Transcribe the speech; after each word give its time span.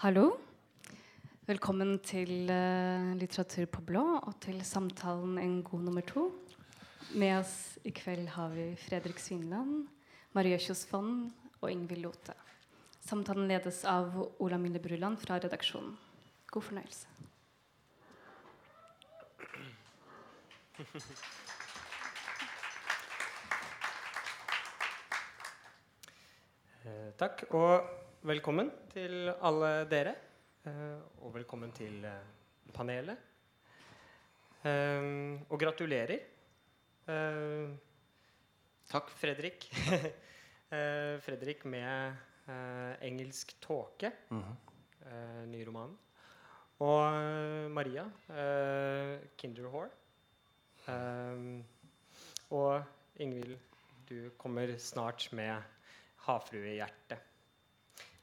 Hallo. 0.00 0.30
Velkommen 1.44 1.98
til 2.00 2.48
uh, 2.48 3.10
Litteratur 3.20 3.66
på 3.68 3.82
blå 3.84 4.00
og 4.16 4.30
til 4.40 4.62
samtalen 4.64 5.36
En 5.36 5.58
god 5.60 5.82
nummer 5.84 6.00
to. 6.08 6.22
Med 7.20 7.34
oss 7.42 7.76
i 7.84 7.92
kveld 7.92 8.30
har 8.32 8.48
vi 8.54 8.64
Fredrik 8.80 9.20
Svinland, 9.20 9.90
Maria 10.32 10.56
Kjos 10.56 10.86
Fonn 10.88 11.26
og 11.60 11.68
Ingvild 11.68 12.00
Lote. 12.06 12.32
Samtalen 13.04 13.44
ledes 13.52 13.82
av 13.84 14.16
Ola 14.40 14.56
Mille 14.56 14.80
Bruland 14.80 15.20
fra 15.20 15.36
redaksjonen. 15.36 15.92
God 16.48 16.64
fornøyelse. 16.70 17.06
Eh, 26.80 27.10
takk, 27.20 27.42
og 27.52 27.99
velkommen 28.26 28.68
til 28.92 29.30
alle 29.40 29.84
dere. 29.88 30.12
Eh, 30.68 31.22
og 31.24 31.32
velkommen 31.34 31.70
til 31.72 32.04
eh, 32.04 32.72
panelet. 32.74 33.16
Eh, 34.60 35.40
og 35.48 35.56
gratulerer. 35.60 36.26
Takk, 38.90 39.08
Fredrik. 39.18 39.64
Fredrik 41.24 41.64
med 41.64 42.14
'Engelsk 43.02 43.56
tåke', 43.60 44.12
eh, 44.30 45.46
ny 45.46 45.64
roman. 45.66 45.96
Og 46.78 47.70
Maria, 47.70 48.04
'Kinder 49.36 49.66
Whore'. 49.66 49.90
Og 52.50 52.84
Ingvild, 53.16 53.58
du 54.08 54.30
kommer 54.38 54.78
snart 54.78 55.32
med 55.32 55.62
'Havfruehjerte'. 56.28 57.29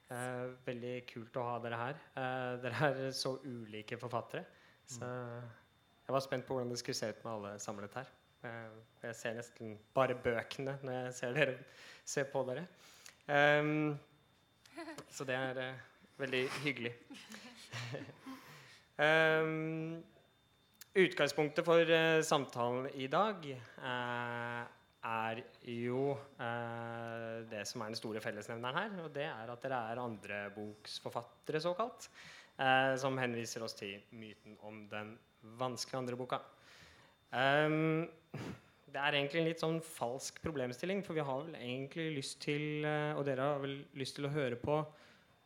Eh, 0.07 0.44
veldig 0.63 0.94
kult 1.09 1.36
å 1.39 1.48
ha 1.50 1.56
dere 1.63 1.80
her. 1.81 1.98
Eh, 2.15 2.51
dere 2.63 2.92
er 2.92 3.12
så 3.15 3.36
ulike 3.44 4.00
forfattere. 4.00 4.45
Så 4.88 5.04
jeg 5.04 6.15
var 6.15 6.24
spent 6.24 6.45
på 6.48 6.56
hvordan 6.56 6.71
det 6.71 6.80
skulle 6.80 6.95
se 6.95 7.09
ut 7.12 7.24
med 7.25 7.33
alle 7.33 7.57
samlet 7.59 7.98
her. 8.00 8.12
Eh, 8.48 8.77
jeg 9.04 9.15
ser 9.19 9.33
nesten 9.36 9.74
bare 9.95 10.15
bøkene 10.15 10.77
når 10.86 10.94
jeg 10.98 11.15
ser, 11.18 11.33
dere, 11.36 11.57
ser 12.07 12.30
på 12.31 12.44
dere. 12.48 12.63
Ehm, 13.27 13.98
så 15.12 15.27
det 15.27 15.36
er 15.36 15.62
eh, 15.65 15.86
veldig 16.21 16.45
hyggelig. 16.63 16.94
Ehm, 18.98 20.00
utgangspunktet 20.98 21.65
for 21.65 21.92
eh, 21.94 22.24
samtalen 22.25 22.88
i 22.98 23.06
dag 23.13 23.44
eh, 23.45 24.63
er 25.07 25.42
jo 25.71 26.12
eh, 26.44 27.45
det 27.50 27.63
som 27.69 27.83
er 27.83 27.94
den 27.94 28.00
store 28.00 28.21
fellesnevneren 28.24 28.80
her. 28.81 28.98
Og 29.06 29.13
det 29.15 29.25
er 29.30 29.54
at 29.54 29.63
dere 29.63 29.80
er 29.92 30.04
andreboksforfattere, 30.04 31.63
såkalt. 31.63 32.09
Eh, 32.57 32.94
som 33.00 33.18
henviser 33.21 33.63
oss 33.63 33.77
til 33.77 34.01
myten 34.18 34.57
om 34.68 34.86
den 34.92 35.15
vanskelige 35.59 36.01
andre 36.04 36.19
boka. 36.19 36.42
Ehm, 37.38 38.07
det 38.88 39.01
er 39.01 39.18
egentlig 39.18 39.42
en 39.42 39.50
litt 39.50 39.63
sånn 39.63 39.81
falsk 39.83 40.42
problemstilling, 40.44 41.04
for 41.06 41.18
vi 41.18 41.25
har 41.27 41.44
vel 41.44 41.57
egentlig 41.60 42.07
lyst 42.15 42.39
til 42.45 42.86
eh, 42.88 43.18
Og 43.18 43.25
dere 43.27 43.51
har 43.51 43.60
vel 43.63 43.81
lyst 44.00 44.15
til 44.18 44.27
å 44.30 44.33
høre 44.33 44.60
på 44.62 44.80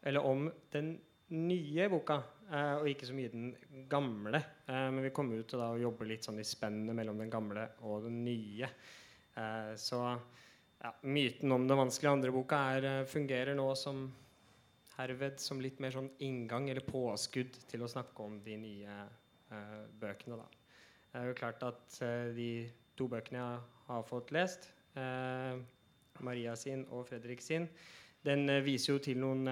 eller 0.02 0.26
om 0.26 0.48
den 0.74 0.96
nye 1.32 1.86
boka, 1.92 2.18
eh, 2.50 2.74
og 2.82 2.88
ikke 2.90 3.08
så 3.08 3.16
mye 3.16 3.32
den 3.32 3.52
gamle. 3.90 4.42
Eh, 4.66 4.88
men 4.90 5.06
vi 5.06 5.14
kommer 5.16 5.38
jo 5.38 5.46
til 5.48 5.62
å 5.64 5.76
jobbe 5.80 6.08
litt 6.10 6.26
sånn 6.26 6.42
i 6.42 6.48
spennet 6.48 6.98
mellom 6.98 7.22
den 7.22 7.30
gamle 7.32 7.68
og 7.88 8.08
den 8.08 8.24
nye. 8.26 8.70
Eh, 9.36 9.76
så 9.80 10.02
ja, 10.82 10.94
myten 11.02 11.52
om 11.52 11.68
den 11.68 11.80
vanskelige 11.80 12.16
andre 12.18 12.34
boka 12.36 12.60
er, 12.76 12.88
eh, 12.90 13.06
fungerer 13.08 13.56
nå 13.56 13.68
som 13.76 14.10
herved 14.98 15.40
som 15.40 15.62
litt 15.64 15.80
mer 15.80 15.94
sånn 15.96 16.10
inngang 16.20 16.70
eller 16.70 16.86
påskudd 16.86 17.56
til 17.70 17.84
å 17.84 17.90
snakke 17.90 18.26
om 18.26 18.40
de 18.44 18.58
nye 18.58 18.98
eh, 19.52 19.86
bøkene. 20.02 20.38
da. 20.38 20.50
Det 21.12 21.20
er 21.20 21.28
jo 21.28 21.36
klart 21.36 21.64
at 21.68 21.98
eh, 22.06 22.30
de 22.36 22.50
to 22.96 23.08
bøkene 23.12 23.40
jeg 23.40 23.64
har 23.88 24.04
fått 24.08 24.32
lest, 24.36 24.70
eh, 24.96 25.58
Maria 26.24 26.56
sin 26.56 26.86
og 26.92 27.08
Fredrik 27.10 27.42
sin, 27.44 27.68
den 28.24 28.48
eh, 28.50 28.62
viser 28.64 28.94
jo 28.94 29.02
til 29.04 29.20
noen 29.20 29.48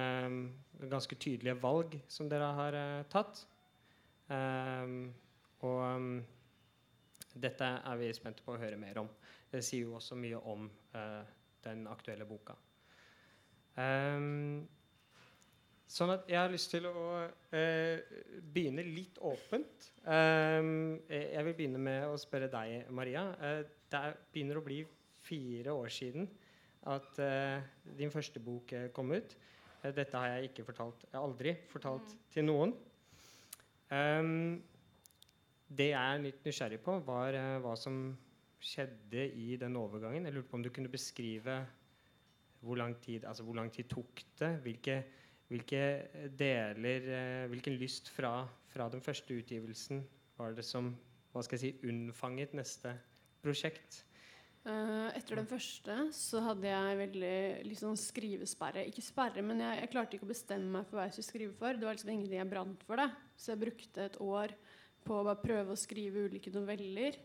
ganske 0.89 1.15
tydelige 1.19 1.57
valg 1.59 1.97
som 2.07 2.29
dere 2.31 2.51
har 2.55 2.77
tatt. 3.11 3.41
Og 4.29 5.79
um, 5.83 6.11
dette 7.33 7.65
er 7.65 7.97
vi 7.99 8.11
spente 8.13 8.45
på 8.45 8.53
å 8.53 8.59
høre 8.61 8.77
mer 8.79 9.01
om. 9.01 9.09
Det 9.49 9.63
sier 9.65 9.87
jo 9.87 9.95
også 9.97 10.17
mye 10.19 10.39
om 10.51 10.67
eh, 10.95 11.21
den 11.65 11.87
aktuelle 11.89 12.27
boka. 12.29 12.55
Um, 13.79 14.67
sånn 15.89 16.13
at 16.13 16.27
jeg 16.29 16.37
har 16.37 16.51
lyst 16.51 16.71
til 16.73 16.85
å 16.89 17.03
eh, 17.55 18.01
begynne 18.53 18.85
litt 18.85 19.19
åpent. 19.25 19.89
Eh, 20.03 20.69
jeg 21.09 21.47
vil 21.47 21.55
begynne 21.57 21.81
med 21.81 22.07
å 22.09 22.19
spørre 22.19 22.51
deg, 22.51 22.89
Maria. 22.93 23.25
Eh, 23.39 23.61
det 23.89 24.01
er, 24.03 24.17
begynner 24.33 24.59
å 24.59 24.65
bli 24.65 24.83
fire 25.25 25.73
år 25.75 25.89
siden 25.93 26.27
at 26.89 27.17
uh, 27.19 27.59
din 27.97 28.11
første 28.13 28.39
bok 28.39 28.71
kom 28.95 29.11
ut. 29.11 29.33
Uh, 29.81 29.89
dette 29.93 30.15
har 30.15 30.29
jeg 30.31 30.49
ikke 30.49 30.63
fortalt, 30.69 31.01
jeg 31.03 31.17
har 31.17 31.25
aldri 31.25 31.53
fortalt 31.69 32.13
til 32.31 32.45
noen. 32.47 32.71
Um, 33.91 34.61
det 35.67 35.89
jeg 35.91 35.99
er 35.99 36.23
litt 36.23 36.45
nysgjerrig 36.45 36.79
på, 36.85 36.95
var 37.05 37.35
hva 37.61 37.75
som 37.77 37.99
skjedde 38.59 39.25
i 39.39 39.55
den 39.59 39.77
overgangen. 39.79 40.27
Jeg 40.27 40.35
lurte 40.35 40.51
på 40.51 40.59
om 40.59 40.65
du 40.65 40.71
kunne 40.73 40.91
beskrive 40.91 41.61
hvor 42.59 42.75
lang 42.75 42.95
tid, 42.99 43.23
altså 43.25 43.43
hvor 43.47 43.55
lang 43.55 43.71
tid 43.71 43.87
tok 43.91 44.23
det? 44.39 44.49
Hvilke, 44.65 44.97
hvilke 45.47 45.83
deler 46.35 47.05
eh, 47.07 47.45
Hvilken 47.47 47.77
lyst 47.79 48.11
fra, 48.11 48.43
fra 48.67 48.89
den 48.91 49.01
første 49.01 49.37
utgivelsen 49.39 50.03
var 50.37 50.55
det 50.57 50.65
som 50.67 50.91
hva 51.31 51.43
skal 51.45 51.59
jeg 51.59 51.61
si, 51.61 51.87
unnfanget 51.87 52.55
neste 52.57 52.95
prosjekt? 53.43 54.03
Eh, 54.67 55.07
etter 55.15 55.39
den 55.39 55.47
første 55.47 55.95
så 56.15 56.41
hadde 56.43 56.67
jeg 56.67 56.97
veldig 56.99 57.77
sånn 57.79 57.99
skrivesperre. 57.99 58.83
Ikke 58.89 59.03
sperre, 59.05 59.43
men 59.45 59.61
jeg, 59.63 59.79
jeg 59.83 59.91
klarte 59.93 60.17
ikke 60.17 60.27
å 60.27 60.33
bestemme 60.33 60.73
meg 60.73 60.89
for 60.89 60.99
hva 60.99 61.07
jeg 61.07 61.15
skulle 61.15 61.29
skrive 61.29 61.55
for. 61.61 61.77
Det 61.79 61.87
var 61.87 61.95
liksom 61.95 62.11
ingenting 62.15 62.41
jeg 62.41 62.51
brant 62.51 62.85
for. 62.87 62.99
det. 62.99 63.07
Så 63.39 63.53
jeg 63.53 63.63
brukte 63.63 64.07
et 64.09 64.19
år 64.25 64.55
på 65.05 65.15
å 65.15 65.25
bare 65.25 65.41
prøve 65.41 65.75
å 65.75 65.79
skrive 65.79 66.25
ulike 66.27 66.51
noveller. 66.53 67.17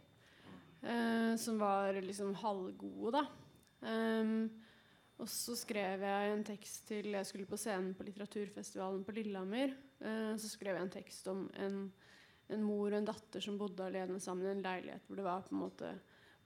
Eh, 0.84 1.32
som 1.40 1.58
var 1.60 1.96
liksom 2.04 2.34
halvgode, 2.42 3.18
da. 3.18 3.24
Um, 3.84 4.46
og 5.20 5.28
så 5.30 5.54
skrev 5.56 6.02
jeg 6.02 6.30
en 6.32 6.42
tekst 6.46 6.86
til 6.88 7.12
Jeg 7.12 7.26
skulle 7.28 7.46
på 7.46 7.58
scenen 7.60 7.92
på 7.94 8.06
litteraturfestivalen 8.06 9.04
på 9.06 9.14
Lillehammer. 9.14 9.74
Eh, 10.00 10.32
så 10.40 10.50
skrev 10.50 10.74
jeg 10.74 10.86
en 10.88 10.96
tekst 10.96 11.28
om 11.30 11.44
en, 11.62 11.84
en 12.50 12.64
mor 12.64 12.88
og 12.88 12.98
en 12.98 13.06
datter 13.12 13.44
som 13.44 13.58
bodde 13.60 13.86
alene 13.86 14.18
sammen 14.20 14.48
i 14.48 14.52
en 14.56 14.64
leilighet 14.64 15.06
hvor 15.06 15.20
det 15.20 15.26
var 15.28 15.46
på 15.46 15.54
en 15.54 15.62
måte 15.62 15.92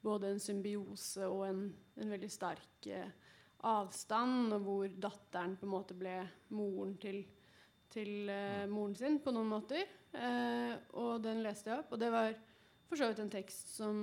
både 0.04 0.30
en 0.30 0.42
symbiose 0.42 1.26
og 1.26 1.46
en, 1.48 1.62
en 1.98 2.12
veldig 2.12 2.30
sterk 2.30 2.90
eh, 2.92 3.08
avstand, 3.66 4.52
og 4.54 4.60
hvor 4.62 4.92
datteren 5.08 5.56
på 5.58 5.66
en 5.66 5.72
måte 5.72 5.96
ble 5.98 6.20
moren 6.54 6.94
til, 7.02 7.22
til 7.90 8.30
eh, 8.30 8.68
moren 8.70 8.94
sin 8.98 9.18
på 9.24 9.34
noen 9.34 9.50
måter. 9.50 9.88
Eh, 10.12 10.76
og 11.00 11.24
den 11.24 11.42
leste 11.44 11.72
jeg 11.72 11.82
opp, 11.82 11.96
og 11.96 12.04
det 12.04 12.12
var 12.14 12.36
for 12.88 12.96
så 12.96 13.10
vidt 13.10 13.20
en 13.20 13.32
tekst 13.32 13.74
som, 13.76 13.96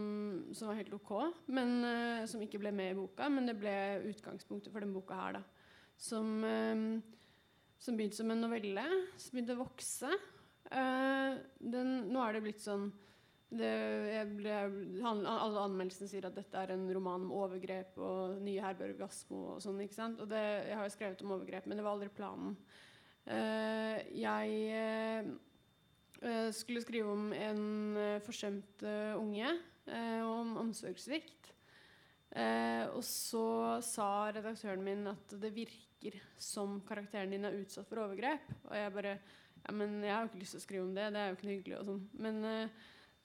som 0.54 0.70
var 0.70 0.78
helt 0.78 0.94
ok, 0.94 1.12
men 1.58 1.80
uh, 1.82 2.26
som 2.30 2.42
ikke 2.46 2.62
ble 2.62 2.72
med 2.76 2.94
i 2.94 2.98
boka, 2.98 3.30
men 3.34 3.50
det 3.50 3.58
ble 3.58 3.74
utgangspunktet 4.12 4.74
for 4.74 4.86
den 4.86 4.94
boka 4.94 5.18
her, 5.18 5.40
da. 5.40 5.72
Som, 5.98 6.46
uh, 6.46 7.02
som 7.82 7.98
begynte 7.98 8.20
som 8.20 8.34
en 8.34 8.46
novelle, 8.46 8.84
som 9.18 9.34
begynte 9.34 9.56
å 9.58 9.64
vokse. 9.64 10.12
Uh, 10.70 11.42
den, 11.58 11.98
nå 12.14 12.22
er 12.22 12.38
det 12.38 12.44
blitt 12.46 12.62
sånn 12.62 12.92
det, 13.56 13.72
ble, 14.36 14.54
han, 15.06 15.22
alle 15.30 15.64
anmeldelsene 15.64 16.10
sier 16.10 16.26
at 16.28 16.36
dette 16.36 16.60
er 16.60 16.74
en 16.74 16.88
roman 16.92 17.28
om 17.28 17.36
overgrep 17.38 17.96
og 18.02 18.40
nye 18.44 18.62
Herberg 18.62 19.00
Wassmo 19.00 19.44
og 19.54 19.62
sånn. 19.64 19.80
ikke 19.86 19.96
sant? 19.96 20.20
Og 20.20 20.28
det, 20.30 20.42
jeg 20.66 20.76
har 20.76 20.90
jo 20.90 20.94
skrevet 20.94 21.22
om 21.24 21.36
overgrep, 21.38 21.70
men 21.70 21.80
det 21.80 21.86
var 21.86 21.96
aldri 21.96 22.10
planen. 22.12 22.58
Jeg 23.26 25.30
skulle 26.56 26.82
skrive 26.82 27.12
om 27.12 27.32
en 27.36 27.64
uh, 27.98 28.22
forsømt 28.24 28.84
eh, 28.88 29.14
unge, 29.20 29.52
eh, 29.90 30.22
og 30.24 30.34
om 30.40 30.56
omsorgssvikt. 30.64 31.52
Eh, 32.36 32.84
og 32.92 33.04
så 33.08 33.80
sa 33.86 34.28
redaktøren 34.36 34.84
min 34.84 35.08
at 35.08 35.36
det 35.40 35.54
virker 35.56 36.18
som 36.42 36.82
karakteren 36.88 37.32
din 37.32 37.48
er 37.48 37.56
utsatt 37.62 37.88
for 37.88 38.04
overgrep. 38.04 38.50
Og 38.68 38.76
jeg 38.76 38.96
bare 39.00 39.18
Ja, 39.66 39.74
men 39.74 40.04
jeg 40.04 40.14
har 40.14 40.20
jo 40.22 40.28
ikke 40.30 40.40
lyst 40.44 40.54
til 40.54 40.60
å 40.60 40.66
skrive 40.66 40.86
om 40.86 40.92
det. 40.94 41.06
Det 41.10 41.22
er 41.22 41.32
jo 41.32 41.36
ikke 41.36 41.48
noe 41.48 41.56
hyggelig. 41.56 41.78
og 41.80 41.88
sånn. 41.90 42.02
Men 42.22 42.36
eh, 42.46 42.76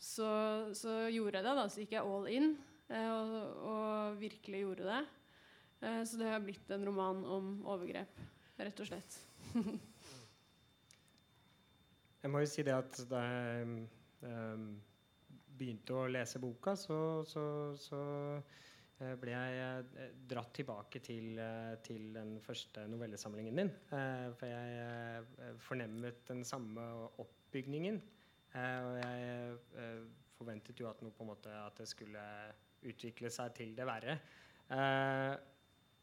så, 0.00 0.28
så 0.72 0.94
gjorde 1.12 1.36
jeg 1.36 1.44
det. 1.44 1.56
da, 1.58 1.64
Så 1.68 1.82
gikk 1.82 1.92
jeg 1.98 2.14
all 2.14 2.28
in 2.32 2.46
eh, 2.88 3.10
og, 3.12 3.34
og 3.72 4.22
virkelig 4.22 4.62
gjorde 4.62 4.86
det. 4.88 5.02
Eh, 5.82 6.00
så 6.08 6.22
det 6.22 6.30
har 6.32 6.40
blitt 6.46 6.72
en 6.72 6.86
roman 6.88 7.20
om 7.28 7.52
overgrep, 7.68 8.22
rett 8.56 8.80
og 8.80 8.88
slett. 8.88 9.20
Jeg 12.20 12.32
må 12.32 12.42
jo 12.42 12.48
si 12.52 12.64
det 12.66 12.74
at 12.76 12.98
da 13.08 13.20
jeg 13.24 13.68
um, 14.28 14.64
begynte 15.60 15.96
å 15.96 16.08
lese 16.10 16.40
boka, 16.40 16.74
så, 16.78 16.96
så, 17.28 17.42
så 17.80 18.00
eh, 19.00 19.14
ble 19.20 19.34
jeg 19.34 19.60
eh, 19.60 20.14
dratt 20.30 20.52
tilbake 20.56 21.02
til, 21.04 21.34
eh, 21.40 21.74
til 21.84 22.10
den 22.16 22.34
første 22.44 22.86
novellesamlingen 22.90 23.60
din. 23.60 23.72
For 23.90 24.48
jeg 24.48 25.58
fornemmet 25.64 26.24
den 26.30 26.42
samme 26.48 26.86
oppbygningen. 27.20 28.00
Og 28.50 28.96
jeg 28.98 30.00
forventet 30.34 30.80
jo 30.80 30.88
at, 30.90 31.02
noe, 31.04 31.14
på 31.14 31.22
en 31.22 31.30
måte, 31.30 31.52
at 31.54 31.76
det 31.78 31.86
skulle 31.86 32.24
utvikle 32.90 33.30
seg 33.30 33.52
til 33.54 33.76
det 33.76 33.86
verre. 33.86 34.16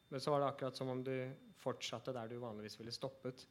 Men 0.08 0.24
så 0.24 0.32
var 0.32 0.40
det 0.40 0.48
akkurat 0.54 0.80
som 0.80 0.94
om 0.94 1.02
du 1.04 1.12
fortsatte 1.60 2.14
der 2.16 2.32
du 2.32 2.38
vanligvis 2.40 2.78
ville 2.80 2.94
stoppet. 2.96 3.44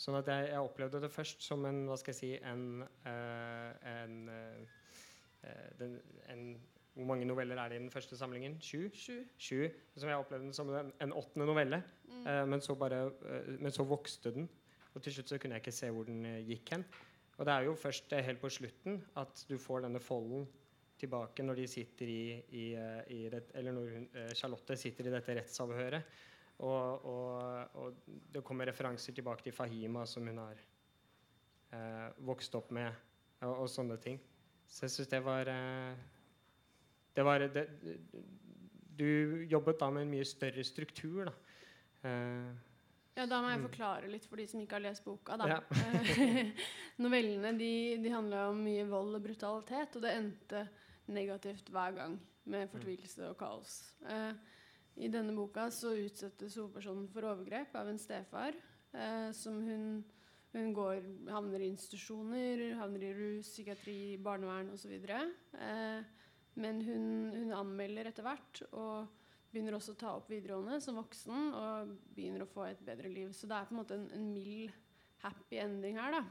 Sånn 0.00 0.18
at 0.18 0.28
jeg, 0.30 0.48
jeg 0.50 0.66
opplevde 0.66 1.00
det 1.04 1.10
først 1.12 1.44
som 1.46 1.64
en 1.68 1.84
hva 1.86 1.96
skal 2.00 2.14
jeg 2.14 2.18
si, 2.18 2.30
en, 2.42 2.82
uh, 3.06 3.70
en, 3.90 4.16
uh, 4.30 5.68
den, 5.78 5.98
en 6.32 6.46
Hvor 6.94 7.08
mange 7.10 7.26
noveller 7.26 7.58
er 7.58 7.70
det 7.72 7.78
i 7.78 7.82
den 7.82 7.90
første 7.90 8.16
samlingen? 8.18 8.56
Sju? 8.62 8.88
Sju. 8.94 9.16
Sju. 9.38 9.64
Som 9.96 10.10
jeg 10.10 10.18
opplevde 10.18 10.46
den 10.46 10.54
som 10.54 10.68
en, 10.70 10.92
en 11.02 11.14
åttende 11.14 11.46
novelle. 11.46 11.80
Mm. 12.06 12.20
Uh, 12.26 12.42
men, 12.50 12.60
så 12.62 12.76
bare, 12.78 13.00
men 13.58 13.74
så 13.74 13.86
vokste 13.86 14.30
den. 14.34 14.46
Og 14.94 15.02
til 15.02 15.16
slutt 15.16 15.32
så 15.32 15.38
kunne 15.42 15.58
jeg 15.58 15.64
ikke 15.64 15.74
se 15.74 15.90
hvor 15.90 16.06
den 16.06 16.22
gikk 16.46 16.70
hen. 16.74 16.84
Og 17.34 17.46
det 17.46 17.54
er 17.54 17.66
jo 17.66 17.74
først 17.74 18.14
helt 18.14 18.38
på 18.38 18.50
slutten 18.50 19.00
at 19.18 19.42
du 19.48 19.56
får 19.58 19.82
denne 19.86 20.02
folden 20.02 20.46
tilbake 20.98 21.42
når 21.42 21.58
de 21.58 21.64
sitter 21.66 22.06
i, 22.06 22.26
i, 22.54 22.66
i 23.10 23.24
det, 23.30 23.42
Eller 23.58 23.74
når 23.74 24.36
Charlotte 24.38 24.76
sitter 24.78 25.10
i 25.10 25.14
dette 25.16 25.34
rettsavhøret. 25.34 26.14
Og, 26.62 27.04
og, 27.04 27.74
og 27.74 27.94
det 28.32 28.44
kommer 28.46 28.66
referanser 28.70 29.12
tilbake 29.16 29.42
til 29.42 29.52
Fahima, 29.52 30.04
som 30.06 30.26
hun 30.30 30.38
har 30.38 30.60
eh, 31.74 32.10
vokst 32.24 32.54
opp 32.54 32.70
med, 32.76 32.92
og, 33.42 33.64
og 33.64 33.68
sånne 33.72 33.96
ting. 34.00 34.20
Så 34.70 34.86
jeg 34.86 34.94
syns 34.94 35.10
det 35.10 35.20
var 35.26 35.50
eh, 35.50 35.96
Det 37.14 37.24
var 37.26 37.38
det, 37.52 37.66
Du 38.96 39.04
jobbet 39.50 39.78
da 39.82 39.90
med 39.90 40.06
en 40.06 40.10
mye 40.14 40.24
større 40.26 40.64
struktur, 40.64 41.24
da. 41.30 41.34
Eh, 42.04 42.54
Ja, 43.14 43.26
da 43.30 43.36
må 43.42 43.46
jeg 43.52 43.60
Mm. 43.60 43.66
forklare 43.68 44.08
litt 44.10 44.24
for 44.26 44.36
de 44.36 44.44
som 44.50 44.58
ikke 44.58 44.74
har 44.74 44.82
lest 44.82 45.04
boka. 45.04 45.36
Da. 45.38 45.46
Ja. 45.46 45.60
Novellene 47.04 47.52
de, 47.58 47.68
de 48.02 48.10
handla 48.10 48.48
om 48.50 48.58
mye 48.64 48.82
vold 48.90 49.14
og 49.14 49.22
brutalitet, 49.22 49.94
og 49.94 50.02
det 50.02 50.14
endte 50.18 50.64
negativt 51.14 51.68
hver 51.70 51.94
gang 51.94 52.16
med 52.50 52.68
fortvilelse 52.72 53.28
og 53.30 53.36
kaos. 53.38 53.76
Eh, 54.10 54.32
I 54.96 55.10
denne 55.10 55.34
boka 55.34 55.66
så 55.74 55.94
utsettes 55.98 56.58
hovedpersonen 56.58 57.08
for 57.10 57.26
overgrep 57.26 57.74
av 57.80 57.90
en 57.90 57.98
stefar. 57.98 58.54
Eh, 58.94 59.30
som 59.34 59.58
hun, 59.66 60.04
hun 60.54 60.70
går, 60.76 61.02
havner 61.34 61.64
i 61.64 61.72
institusjoner, 61.72 62.68
havner 62.78 63.08
i 63.08 63.14
rus, 63.16 63.50
psykiatri, 63.50 64.16
barnevern 64.22 64.70
osv. 64.74 64.94
Eh, 64.94 66.00
men 66.62 66.80
hun, 66.86 67.06
hun 67.34 67.52
anmelder 67.58 68.12
etter 68.12 68.26
hvert. 68.26 68.64
og 68.72 69.20
begynner 69.54 69.76
også 69.76 69.94
å 69.94 69.98
ta 69.98 70.12
opp 70.18 70.30
videregående 70.32 70.80
som 70.82 70.96
voksen 70.98 71.52
og 71.54 71.92
begynner 72.16 72.42
å 72.42 72.50
få 72.50 72.66
et 72.66 72.80
bedre 72.82 73.10
liv. 73.12 73.30
Så 73.36 73.46
det 73.46 73.54
er 73.54 73.68
på 73.68 73.76
en 73.76 73.80
måte 73.80 73.94
en, 73.94 74.08
en 74.16 74.26
mild, 74.34 74.72
happy 75.22 75.60
ending 75.62 75.98
her, 76.00 76.16
da. 76.16 76.22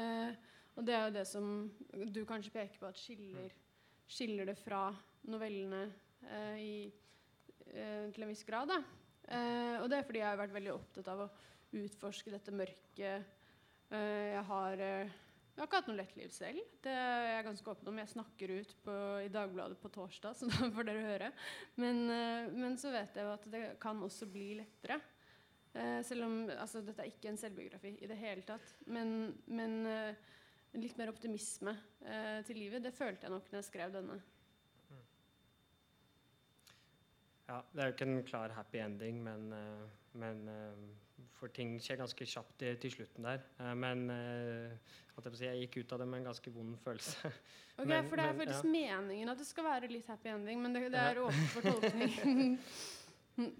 Eh, 0.00 0.54
og 0.76 0.84
det 0.84 0.96
er 0.96 1.04
jo 1.06 1.14
det 1.14 1.24
som 1.30 1.52
du 2.12 2.20
kanskje 2.28 2.52
peker 2.52 2.80
på 2.80 2.88
at 2.90 2.98
skiller, 3.00 3.54
skiller 4.10 4.50
det 4.50 4.56
fra 4.58 4.88
novellene 5.30 5.84
eh, 6.26 6.58
i, 6.60 6.74
til 7.66 8.24
en 8.24 8.30
viss 8.30 8.44
grad. 8.46 8.72
Eh, 9.26 9.76
og 9.82 9.88
det 9.90 9.98
er 9.98 10.06
fordi 10.06 10.22
jeg 10.22 10.30
har 10.30 10.38
vært 10.38 10.54
veldig 10.54 10.74
opptatt 10.76 11.08
av 11.12 11.24
å 11.26 11.30
utforske 11.76 12.32
dette 12.32 12.54
mørket. 12.54 13.32
Eh, 13.90 14.26
jeg 14.36 14.44
har 14.50 14.82
eh, 14.82 15.14
jeg 15.56 15.62
har 15.62 15.68
ikke 15.70 15.78
hatt 15.80 15.86
noe 15.88 15.96
lett 15.96 16.16
liv 16.18 16.32
selv. 16.36 16.64
Det 16.84 16.92
er 16.92 17.22
jeg 17.30 17.44
ganske 17.46 17.70
åpen 17.72 17.88
om. 17.88 17.98
Jeg 18.02 18.10
snakker 18.10 18.50
ut 18.58 18.72
på, 18.84 18.94
i 19.24 19.30
Dagbladet 19.32 19.78
på 19.80 19.88
torsdag, 19.94 20.34
så 20.36 20.48
da 20.50 20.68
får 20.74 20.84
dere 20.84 21.04
høre. 21.06 21.30
Men, 21.80 22.02
eh, 22.12 22.48
men 22.52 22.76
så 22.80 22.92
vet 22.92 23.16
jeg 23.16 23.24
jo 23.24 23.32
at 23.32 23.46
det 23.54 23.62
kan 23.80 24.02
også 24.04 24.28
bli 24.28 24.50
lettere. 24.58 24.98
Eh, 25.72 26.02
selv 26.04 26.26
om 26.28 26.36
altså, 26.52 26.84
dette 26.84 27.00
er 27.00 27.08
ikke 27.08 27.32
en 27.32 27.40
selvbiografi 27.40 27.94
i 28.04 28.10
det 28.10 28.18
hele 28.20 28.44
tatt. 28.44 28.74
Men, 28.92 29.32
men 29.48 29.78
eh, 29.88 30.36
litt 30.76 31.00
mer 31.00 31.14
optimisme 31.14 31.72
eh, 32.04 32.44
til 32.44 32.60
livet, 32.60 32.84
det 32.84 32.92
følte 32.92 33.24
jeg 33.24 33.32
nok 33.32 33.48
når 33.48 33.62
jeg 33.62 33.70
skrev 33.70 33.96
denne. 33.96 34.20
Ja, 37.48 37.60
Det 37.72 37.82
er 37.82 37.86
jo 37.90 37.94
ikke 37.94 38.06
en 38.10 38.22
klar 38.26 38.50
happy 38.56 38.78
ending, 38.82 39.20
men, 39.22 39.52
eh, 39.52 39.84
men 40.18 40.48
eh, 40.48 41.28
for 41.38 41.48
ting 41.54 41.76
skjer 41.80 41.96
ganske 42.00 42.26
kjapt 42.26 42.56
til, 42.58 42.76
til 42.82 42.90
slutten 42.90 43.22
der. 43.28 43.44
Eh, 43.60 43.74
men 43.78 44.08
jeg, 44.10 45.32
si, 45.36 45.44
jeg 45.46 45.60
gikk 45.68 45.76
ut 45.84 45.92
av 45.92 45.98
det 46.02 46.08
med 46.10 46.18
en 46.22 46.28
ganske 46.32 46.50
vond 46.54 46.76
følelse. 46.84 47.32
Ok, 47.76 47.84
Men- 47.90 48.06
For 48.08 48.16
det 48.16 48.24
er 48.24 48.38
faktisk 48.38 48.64
meningen 48.72 49.28
at 49.28 49.36
det 49.36 49.44
skal 49.46 49.64
være 49.66 49.88
litt 49.92 50.06
happy 50.08 50.30
ending, 50.32 50.62
men 50.62 50.72
det, 50.72 50.80
det 50.94 50.96
Ja. 50.96 51.10
er 51.10 51.18
åpent 51.20 51.50
for 51.52 51.60
tolkning. 51.60 52.58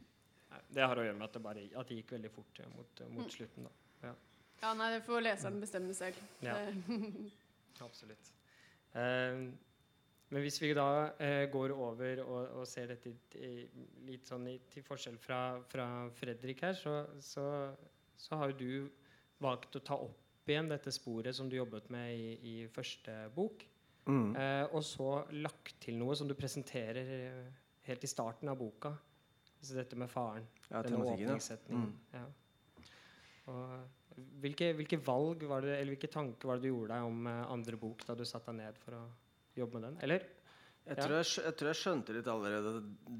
Det 0.72 0.80
har 0.86 0.96
å 0.96 1.02
gjøre 1.04 1.18
med 1.18 1.26
at 1.26 1.34
det, 1.36 1.42
bare, 1.44 1.64
at 1.76 1.88
det 1.90 1.98
gikk 1.98 2.14
veldig 2.16 2.30
fort 2.32 2.60
mot, 2.72 3.00
mot 3.12 3.26
Mm. 3.26 3.30
slutten. 3.30 3.66
da. 3.66 4.14
ja, 4.62 4.70
nei, 4.74 4.86
det 4.94 5.02
får 5.04 5.20
leseren 5.20 5.60
bestemme 5.60 5.92
selv. 5.94 6.16
Ja. 6.40 6.54
Absolutt. 7.86 8.30
Eh, 8.96 9.42
men 10.32 10.42
hvis 10.42 10.58
vi 10.58 10.72
da 10.74 11.12
eh, 11.22 11.44
går 11.52 11.72
over 11.74 12.22
og, 12.24 12.40
og 12.58 12.66
ser 12.66 12.90
dette 12.90 13.12
i, 13.38 13.66
litt 14.08 14.26
sånn 14.26 14.48
i, 14.50 14.56
til 14.72 14.82
forskjell 14.86 15.18
fra, 15.22 15.40
fra 15.70 15.86
Fredrik 16.18 16.64
her, 16.66 16.74
så, 16.78 16.96
så, 17.22 17.44
så 18.18 18.40
har 18.40 18.50
jo 18.50 18.58
du 18.58 19.44
valgt 19.44 19.78
å 19.78 19.84
ta 19.86 19.98
opp 20.02 20.50
igjen 20.50 20.70
dette 20.70 20.92
sporet 20.94 21.34
som 21.36 21.50
du 21.50 21.56
jobbet 21.58 21.90
med 21.94 22.14
i, 22.14 22.32
i 22.42 22.54
første 22.70 23.14
bok. 23.34 23.62
Mm. 24.06 24.34
Eh, 24.38 24.64
og 24.70 24.82
så 24.86 25.10
lagt 25.42 25.78
til 25.82 25.98
noe 25.98 26.14
som 26.18 26.28
du 26.30 26.34
presenterer 26.38 27.12
eh, 27.16 27.44
helt 27.86 28.06
i 28.06 28.10
starten 28.10 28.50
av 28.50 28.58
boka. 28.58 28.92
Altså 29.56 29.78
dette 29.78 29.98
med 29.98 30.10
faren. 30.10 30.46
Ja, 30.70 30.82
denne 30.82 31.06
åpningssetningen. 31.06 31.94
ja. 32.14 32.24
Mm. 32.24 32.26
Ja. 32.26 32.26
Og 33.46 34.18
hvilke, 34.42 34.72
hvilke 34.74 34.98
valg 35.06 35.44
var 35.46 35.62
det, 35.62 35.76
eller 35.76 35.94
hvilke 35.94 36.10
tanker 36.10 36.50
var 36.50 36.58
det 36.58 36.66
du 36.66 36.72
gjorde 36.72 36.96
deg 36.96 37.06
om 37.06 37.30
eh, 37.30 37.44
andre 37.52 37.78
bok 37.78 38.02
da 38.08 38.18
du 38.18 38.24
satte 38.26 38.50
deg 38.50 38.64
ned 38.64 38.82
for 38.82 38.98
å 38.98 39.04
jobbe 39.62 39.80
med 39.80 39.88
den? 39.88 40.00
Eller? 40.06 40.26
Jeg 40.86 41.00
tror 41.00 41.16
jeg, 41.18 41.26
jeg 41.42 41.54
tror 41.58 41.68
jeg 41.72 41.78
skjønte 41.80 42.14
litt 42.14 42.28
allerede 42.30 42.72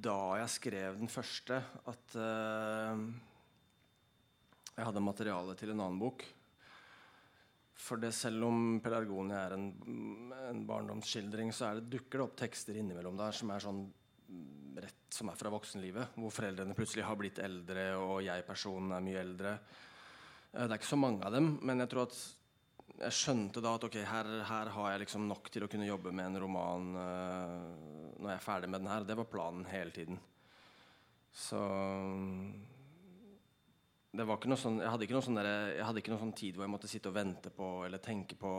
da 0.07 0.19
jeg 0.38 0.50
skrev 0.55 0.99
den 1.00 1.11
første, 1.11 1.57
at 1.90 2.14
uh, 2.14 3.00
jeg 4.76 4.87
hadde 4.87 5.02
materiale 5.02 5.57
til 5.59 5.73
en 5.73 5.83
annen 5.83 5.99
bok. 5.99 6.23
For 7.76 8.00
det 8.00 8.12
selv 8.14 8.47
om 8.47 8.78
'Pelargonia' 8.81 9.40
er 9.49 9.57
en, 9.57 9.66
en 10.50 10.62
barndomsskildring, 10.69 11.50
så 11.52 11.69
er 11.69 11.81
det, 11.81 11.90
dukker 11.97 12.21
det 12.21 12.26
opp 12.28 12.38
tekster 12.38 12.78
innimellom 12.78 13.19
der 13.19 13.35
som 13.37 13.50
er 13.50 13.66
sånn 13.66 13.83
mm, 13.83 14.78
rett 14.87 15.19
som 15.19 15.31
er 15.33 15.38
fra 15.38 15.52
voksenlivet. 15.52 16.14
Hvor 16.16 16.33
foreldrene 16.38 16.76
plutselig 16.78 17.05
har 17.09 17.19
blitt 17.19 17.43
eldre, 17.43 17.90
og 17.99 18.23
jeg-personen 18.25 18.95
er 18.95 19.05
mye 19.11 19.21
eldre. 19.26 19.59
Eh, 20.55 20.64
Det 20.64 20.71
er 20.71 20.78
ikke 20.78 20.95
så 20.95 21.02
mange 21.02 21.26
av 21.26 21.35
dem, 21.35 21.59
men 21.62 21.83
jeg 21.83 21.93
tror 21.93 22.07
at 22.07 22.19
jeg 22.97 23.12
skjønte 23.12 23.61
da 23.64 23.75
at 23.76 23.85
ok, 23.88 23.99
her, 24.09 24.31
her 24.49 24.71
har 24.73 24.93
jeg 24.93 25.02
liksom 25.05 25.26
nok 25.28 25.50
til 25.52 25.66
å 25.66 25.69
kunne 25.71 25.88
jobbe 25.88 26.14
med 26.14 26.31
en 26.31 26.40
roman 26.47 26.88
uh, 26.97 28.14
når 28.16 28.31
jeg 28.31 28.38
er 28.38 28.47
ferdig 28.47 28.71
med 28.73 28.83
den 28.83 28.90
her. 28.93 29.05
Det 29.09 29.19
var 29.19 29.28
planen 29.31 29.66
hele 29.69 29.93
tiden. 29.93 30.21
Så 31.37 31.61
det 34.16 34.25
var 34.25 34.38
ikke 34.38 34.49
noe 34.49 34.61
sånn, 34.61 34.81
jeg 34.81 34.88
hadde 34.88 35.05
ikke 35.05 35.16
noe 35.19 35.26
sånn 35.26 35.37
der, 35.37 35.50
jeg 35.76 35.85
hadde 35.85 36.00
ikke 36.00 36.12
noe 36.14 36.23
sånn 36.23 36.37
tid 36.38 36.57
hvor 36.57 36.64
jeg 36.64 36.73
måtte 36.73 36.88
sitte 36.88 37.11
og 37.11 37.16
vente 37.19 37.52
på 37.52 37.66
eller 37.85 38.00
tenke 38.00 38.38
på 38.40 38.50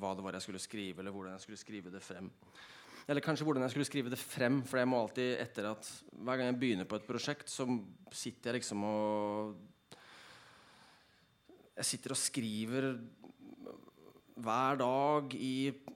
hva 0.00 0.14
det 0.16 0.24
var 0.24 0.38
jeg 0.38 0.46
skulle 0.46 0.62
skrive, 0.62 1.02
eller 1.02 1.12
hvordan 1.12 1.36
jeg 1.36 1.44
skulle 1.44 1.60
skrive 1.60 1.92
det 1.92 2.00
frem. 2.04 2.30
Eller 3.08 3.24
kanskje 3.24 3.44
hvordan 3.48 3.64
jeg 3.64 3.74
skulle 3.74 3.88
skrive 3.88 4.12
det 4.12 4.20
frem, 4.20 4.62
for 4.68 4.80
jeg 4.80 4.88
må 4.88 5.02
alltid 5.02 5.34
etter 5.42 5.68
at 5.70 5.90
hver 6.12 6.40
gang 6.40 6.50
jeg 6.50 6.58
begynner 6.60 6.88
på 6.88 6.96
et 6.96 7.06
prosjekt, 7.08 7.52
så 7.52 7.68
sitter 8.12 8.50
jeg 8.50 8.62
liksom 8.62 8.86
og 8.88 9.66
Jeg 11.78 11.86
sitter 11.86 12.10
og 12.10 12.18
skriver 12.18 12.86
hver 14.44 14.78
dag 14.80 15.34
i 15.34 15.54
et 15.72 15.92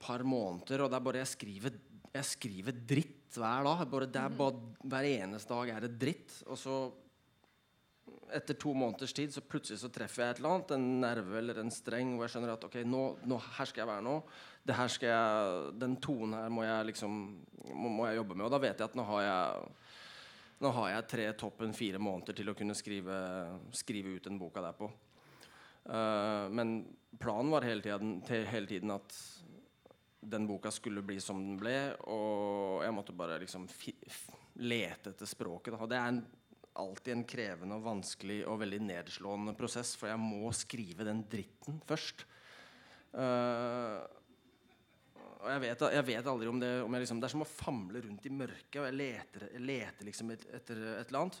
par 0.00 0.24
måneder, 0.26 0.84
og 0.84 0.90
det 0.90 0.98
er 0.98 1.06
bare 1.06 1.22
jeg 1.22 1.32
skriver, 1.34 1.78
jeg 2.14 2.28
skriver 2.28 2.76
dritt 2.94 3.36
hver 3.36 3.66
dag. 3.66 3.84
Bare, 3.90 4.08
det 4.10 4.22
er 4.22 4.34
bare, 4.34 4.64
hver 4.82 5.08
eneste 5.10 5.54
dag 5.54 5.74
er 5.74 5.86
det 5.86 5.92
dritt. 6.00 6.34
Og 6.50 6.58
så, 6.58 6.78
etter 8.34 8.58
to 8.58 8.72
måneders 8.74 9.14
tid, 9.14 9.34
så 9.34 9.42
plutselig 9.44 9.82
så 9.82 9.90
treffer 9.92 10.24
jeg 10.24 10.36
et 10.36 10.42
eller 10.42 10.56
annet, 10.56 10.74
en 10.76 10.88
nerve 11.04 11.38
eller 11.38 11.60
en 11.62 11.72
streng, 11.74 12.14
hvor 12.14 12.26
jeg 12.26 12.36
skjønner 12.36 12.54
at 12.54 12.66
ok, 12.66 12.80
nå, 12.86 13.04
nå, 13.30 13.40
her 13.58 13.70
skal 13.70 13.84
jeg 13.84 13.92
være 13.92 14.06
nå. 14.06 14.16
Jeg, 14.70 15.74
den 15.80 15.96
tonen 16.02 16.36
her 16.38 16.50
må 16.52 16.66
jeg 16.66 16.90
liksom 16.92 17.20
må, 17.74 17.88
må 17.88 18.08
jeg 18.08 18.20
jobbe 18.20 18.36
med. 18.36 18.46
Og 18.46 18.54
da 18.54 18.62
vet 18.62 18.78
jeg 18.78 18.90
at 18.90 18.98
nå 18.98 19.06
har 19.08 19.26
jeg 19.26 19.68
nå 20.60 20.70
har 20.76 20.90
jeg 20.92 21.08
tre 21.08 21.26
toppen 21.40 21.70
fire 21.72 21.96
måneder 22.02 22.36
til 22.36 22.50
å 22.52 22.54
kunne 22.56 22.74
skrive, 22.76 23.14
skrive 23.72 24.18
ut 24.18 24.26
den 24.26 24.36
boka 24.40 24.60
der 24.60 24.76
på. 24.76 24.90
Eh, 25.84 26.48
men 26.50 26.74
planen 27.20 27.52
var 27.52 27.66
hele 27.66 27.84
tiden, 27.84 28.18
hele 28.28 28.66
tiden 28.66 28.92
at 28.94 29.16
den 30.20 30.46
boka 30.46 30.70
skulle 30.70 31.02
bli 31.02 31.16
som 31.20 31.40
den 31.40 31.56
ble, 31.60 31.78
og 32.12 32.84
jeg 32.84 32.92
måtte 32.92 33.16
bare 33.16 33.38
liksom 33.40 33.64
lete 34.60 35.14
etter 35.14 35.28
språket. 35.28 35.72
Da. 35.72 35.80
Og 35.80 35.88
det 35.88 35.96
er 35.96 36.12
en, 36.12 36.20
alltid 36.80 37.14
en 37.14 37.26
krevende 37.28 37.78
og 37.80 37.86
vanskelig 37.88 38.42
og 38.44 38.60
veldig 38.60 38.82
nedslående 38.84 39.56
prosess, 39.56 39.94
for 39.96 40.12
jeg 40.12 40.20
må 40.20 40.52
skrive 40.56 41.08
den 41.08 41.24
dritten 41.32 41.80
først. 41.88 42.26
Uh, 43.10 44.04
Og 45.40 45.48
jeg 45.48 45.60
vet, 45.64 45.82
jeg 45.96 46.04
vet 46.04 46.26
aldri 46.30 46.48
om 46.50 46.58
det 46.60 46.68
om 46.84 46.94
liksom, 46.94 47.18
Det 47.18 47.26
er 47.26 47.32
som 47.32 47.42
å 47.42 47.48
famle 47.48 48.02
rundt 48.04 48.26
i 48.28 48.32
mørket, 48.34 48.76
og 48.76 48.86
jeg 48.86 48.96
leter, 49.00 49.46
jeg 49.54 49.64
leter 49.64 50.06
liksom 50.06 50.30
et, 50.34 50.44
etter 50.52 50.82
et 50.98 51.08
eller 51.08 51.20
annet. 51.24 51.40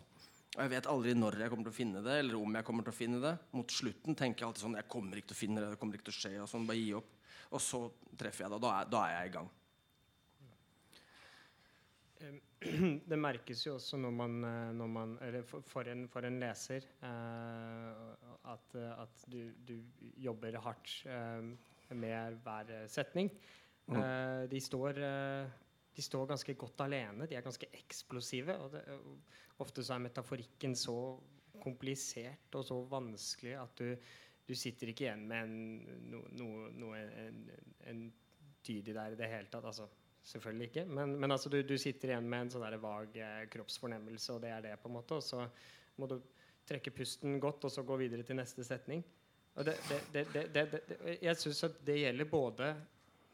Og 0.56 0.64
jeg 0.64 0.72
vet 0.72 0.88
aldri 0.90 1.12
når 1.14 1.38
jeg 1.44 1.52
kommer 1.52 1.68
til 1.68 1.72
å 1.72 1.78
finne 1.78 2.02
det, 2.02 2.16
eller 2.24 2.40
om 2.40 2.58
jeg 2.58 2.66
kommer 2.66 2.86
til 2.86 2.94
å 2.94 2.98
finne 2.98 3.22
det. 3.22 3.34
Mot 3.54 3.70
slutten 3.70 4.18
tenker 4.18 4.42
jeg 4.42 4.48
alltid 4.48 4.64
sånn 4.64 4.76
Jeg 4.80 4.90
kommer 4.90 5.20
ikke 5.20 5.30
til 5.30 5.38
å 5.38 5.42
finne 5.44 5.62
det, 5.62 5.70
det 5.70 5.78
kommer 5.80 5.98
ikke 5.98 6.08
til 6.10 6.16
å 6.16 6.20
skje. 6.20 6.34
Og 6.42 6.50
sånn, 6.50 6.66
bare 6.66 6.80
gi 6.82 6.92
opp. 6.98 7.16
Og 7.50 7.62
så 7.62 7.84
treffer 8.18 8.44
jeg 8.44 8.50
det. 8.50 8.58
og 8.58 8.64
Da 8.64 8.72
er, 8.80 8.90
da 8.90 9.04
er 9.06 9.14
jeg 9.14 9.30
i 9.30 9.34
gang. 9.38 9.50
Det 13.10 13.16
merkes 13.16 13.62
jo 13.64 13.76
også 13.78 13.96
når 14.00 14.12
man, 14.12 14.34
eh, 14.44 14.72
når 14.76 14.90
man 14.92 15.14
Eller 15.24 15.46
for, 15.48 15.88
en, 15.88 16.04
for 16.12 16.26
en 16.28 16.36
leser 16.42 16.84
eh, 17.06 18.02
at, 18.52 18.76
at 18.76 19.24
du, 19.32 19.40
du, 19.64 19.78
jobber 20.20 20.58
hardt 20.60 20.92
eh, 21.08 21.94
med 21.96 22.36
hver 22.44 22.74
setning. 22.88 23.30
Mm. 23.90 24.02
De, 24.52 24.60
står, 24.62 25.00
de 25.96 26.02
står 26.02 26.26
ganske 26.30 26.54
godt 26.54 26.80
alene. 26.86 27.26
De 27.26 27.36
er 27.36 27.44
ganske 27.44 27.68
eksplosive. 27.76 28.56
Og 28.62 28.74
det, 28.74 28.82
ofte 29.60 29.84
så 29.84 29.96
er 29.96 30.04
metaforikken 30.06 30.76
så 30.78 30.96
komplisert 31.60 32.54
og 32.56 32.64
så 32.64 32.78
vanskelig 32.88 33.56
at 33.60 33.80
du, 33.82 33.90
du 34.46 34.54
sitter 34.56 34.92
ikke 34.92 35.08
igjen 35.08 35.26
med 35.28 35.44
en, 35.44 35.56
no, 36.12 36.22
no, 36.38 36.50
no, 36.72 36.92
en, 36.96 37.42
en 37.90 38.04
dyd 38.66 38.88
i 38.88 38.94
i 38.94 39.18
det 39.18 39.28
hele 39.28 39.50
tatt. 39.50 39.64
altså 39.64 39.88
Selvfølgelig 40.22 40.66
ikke. 40.68 40.84
Men, 40.84 41.14
men 41.20 41.32
altså, 41.32 41.48
du, 41.48 41.62
du, 41.62 41.78
sitter 41.80 42.12
igjen 42.12 42.28
med 42.28 42.44
en 42.44 42.50
sånn 42.52 42.64
der 42.66 42.76
vag 42.80 43.14
eh, 43.16 43.44
kroppsfornemmelse, 43.50 44.34
og 44.34 44.42
det 44.44 44.50
er 44.52 44.66
det. 44.66 44.74
på 44.82 44.90
en 44.90 44.98
måte, 44.98 45.16
Og 45.16 45.24
så 45.24 45.46
må 45.96 46.06
du 46.10 46.18
trekke 46.68 46.92
pusten 46.94 47.40
godt, 47.40 47.64
og 47.64 47.72
så 47.72 47.82
gå 47.82 47.96
videre 48.02 48.26
til 48.26 48.36
neste 48.36 48.64
setning. 48.64 49.02
Og 49.58 49.66
det, 49.66 49.74
det, 50.12 50.26
det, 50.54 50.82
jeg 51.22 51.36
syns 51.40 51.64
at 51.66 51.80
det 51.86 51.96
gjelder 51.98 52.28
både 52.30 52.68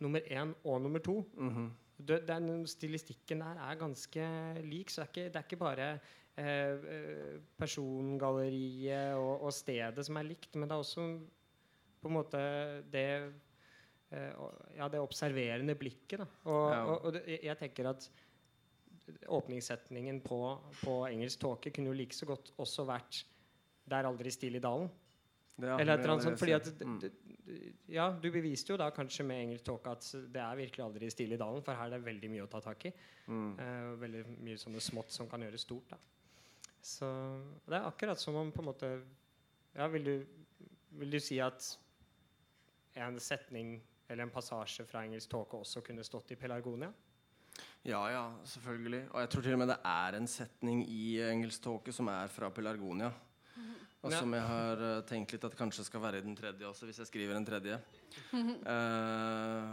nummer 0.01 0.31
én 0.31 0.55
og 0.65 0.81
nummer 0.83 0.99
to. 0.99 1.19
Mm 1.35 1.51
-hmm. 1.51 1.71
Den 1.97 2.67
stilistikken 2.69 3.41
der 3.41 3.63
er 3.65 3.81
ganske 3.81 4.29
lik, 4.67 4.91
så 4.93 5.01
det 5.01 5.07
er 5.07 5.13
ikke, 5.13 5.29
det 5.33 5.41
er 5.41 5.47
ikke 5.47 5.61
bare 5.63 5.89
eh, 6.37 7.41
persongalleriet 7.57 9.17
og, 9.17 9.47
og, 9.47 9.53
stedet 9.57 10.05
som 10.05 10.21
er 10.21 10.29
likt, 10.29 10.53
men 10.55 10.69
det 10.69 10.77
er 10.77 10.85
også 10.85 11.07
på 12.03 12.11
en 12.11 12.17
måte 12.19 12.43
det 12.93 13.09
Eh, 14.09 14.35
ja, 14.77 14.89
det 14.89 15.03
observerende 15.03 15.75
blikket. 15.79 16.21
Da. 16.23 16.27
Og, 16.47 16.63
ja. 16.71 16.83
og, 16.85 17.09
og 17.09 17.17
det, 17.17 17.25
jeg 17.43 17.59
tenker 17.59 17.91
at 17.91 18.07
åpningssetningen 19.31 20.21
på, 20.25 20.41
på 20.83 21.01
engelsk 21.09 21.43
tåke 21.43 21.73
kunne 21.75 21.91
jo 21.91 21.97
like 21.97 22.15
så 22.15 22.27
godt 22.27 22.53
også 22.59 22.87
vært 22.87 23.25
'Det 23.87 23.95
er 23.95 24.07
aldri 24.09 24.31
stille 24.31 24.59
i 24.59 24.61
dalen'. 24.63 24.89
Ja, 25.63 25.79
Eller 25.79 25.95
et 25.95 26.01
eller 26.01 26.13
annet 26.13 26.25
sånt. 26.25 26.39
Fordi 26.39 26.53
at 26.53 26.67
mm. 26.81 26.97
Ja, 27.93 28.09
du 28.11 28.27
beviste 28.35 28.73
jo 28.73 28.79
da 28.81 28.89
kanskje 28.95 29.25
med 29.27 29.45
engelsk 29.45 29.67
tåke 29.69 29.93
at 29.95 30.07
det 30.35 30.43
er 30.43 30.59
virkelig 30.59 30.85
aldri 30.85 31.11
stille 31.13 31.37
i 31.37 31.41
dalen, 31.41 31.63
for 31.63 31.79
her 31.79 31.89
er 31.89 31.97
det 31.97 32.07
veldig 32.09 32.31
mye 32.33 32.47
å 32.47 32.51
ta 32.51 32.61
tak 32.65 32.89
i. 32.89 32.93
Mm. 33.31 33.53
Uh, 33.59 33.93
veldig 34.03 34.23
mye 34.47 34.61
sånne 34.61 34.83
smått 34.83 35.15
som 35.15 35.31
kan 35.31 35.45
gjøres 35.47 35.67
stort. 35.67 35.95
da 35.95 35.99
Så 36.83 37.11
det 37.67 37.79
er 37.79 37.87
akkurat 37.87 38.21
som 38.23 38.39
om 38.41 38.53
på 38.55 38.65
en 38.65 38.71
måte 38.73 38.93
Ja, 39.77 39.87
vil 39.93 40.05
du, 40.05 40.15
vil 40.99 41.13
du 41.13 41.21
si 41.21 41.39
at 41.43 41.67
en 42.97 43.19
setning 43.21 43.77
eller 44.09 44.25
en 44.25 44.33
passasje 44.33 44.87
fra 44.89 45.03
engelsk 45.05 45.31
tåke 45.31 45.59
også 45.61 45.83
kunne 45.85 46.05
stått 46.07 46.33
i 46.33 46.39
Pelargonia? 46.41 46.93
Ja, 47.87 48.01
ja, 48.11 48.25
selvfølgelig. 48.45 49.05
Og 49.13 49.21
jeg 49.21 49.31
tror 49.31 49.43
til 49.43 49.55
og 49.55 49.61
med 49.63 49.71
det 49.71 49.79
er 49.87 50.17
en 50.19 50.27
setning 50.27 50.83
i 50.91 51.21
engelsk 51.23 51.63
tåke 51.63 51.95
som 51.95 52.09
er 52.11 52.31
fra 52.33 52.51
Pelargonia. 52.51 53.13
Og 54.07 54.15
som 54.15 54.35
jeg 54.37 54.47
har 54.47 54.83
uh, 54.83 55.05
tenkt 55.09 55.35
litt 55.35 55.47
at 55.49 55.57
kanskje 55.59 55.87
skal 55.87 56.03
være 56.05 56.21
i 56.21 56.27
den 56.27 56.37
tredje 56.39 56.69
også, 56.69 56.89
hvis 56.89 57.03
jeg 57.03 57.11
skriver 57.11 57.39
en 57.39 57.47
tredje. 57.47 57.79
Uh, 58.33 58.43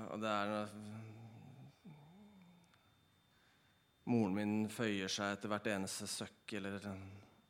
og 0.13 0.24
det 0.24 0.32
er 0.32 0.54
uh, 0.58 0.78
Moren 4.12 4.36
min 4.36 4.56
føyer 4.68 5.12
seg 5.12 5.38
etter 5.38 5.52
hvert 5.52 5.68
eneste 5.72 6.10
søkk, 6.12 6.58
eller 6.60 6.90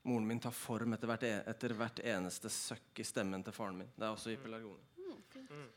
Moren 0.03 0.27
min 0.27 0.41
tar 0.43 0.53
form 0.53 0.93
etter 0.93 1.09
hvert, 1.09 1.23
e 1.25 1.37
etter 1.49 1.73
hvert 1.79 2.01
eneste 2.03 2.51
søkk 2.51 2.99
i 2.99 3.05
stemmen 3.07 3.43
til 3.45 3.55
faren 3.55 3.79
min. 3.79 3.93
Det 3.95 4.05
er 4.05 4.11
også 4.13 4.33
i 4.33 4.37
pelargonen. 4.41 4.89
Mm. 5.33 5.69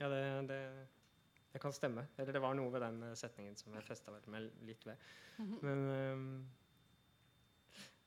Ja, 0.00 0.08
det, 0.08 0.48
det, 0.48 0.86
det, 1.52 1.58
kan 1.62 1.72
stemme. 1.72 2.06
Eller 2.16 2.32
det 2.32 2.42
var 2.42 2.54
noe 2.56 2.72
ved 2.72 2.82
den 2.82 3.02
eh, 3.04 3.16
setningen 3.20 3.56
som 3.56 3.74
jeg 3.76 3.84
festa 3.84 4.12
meg 4.12 4.48
litt 4.64 4.86
ved. 4.88 4.96
Mhm. 5.38 5.58
Men, 5.62 5.78
um, 6.12 6.24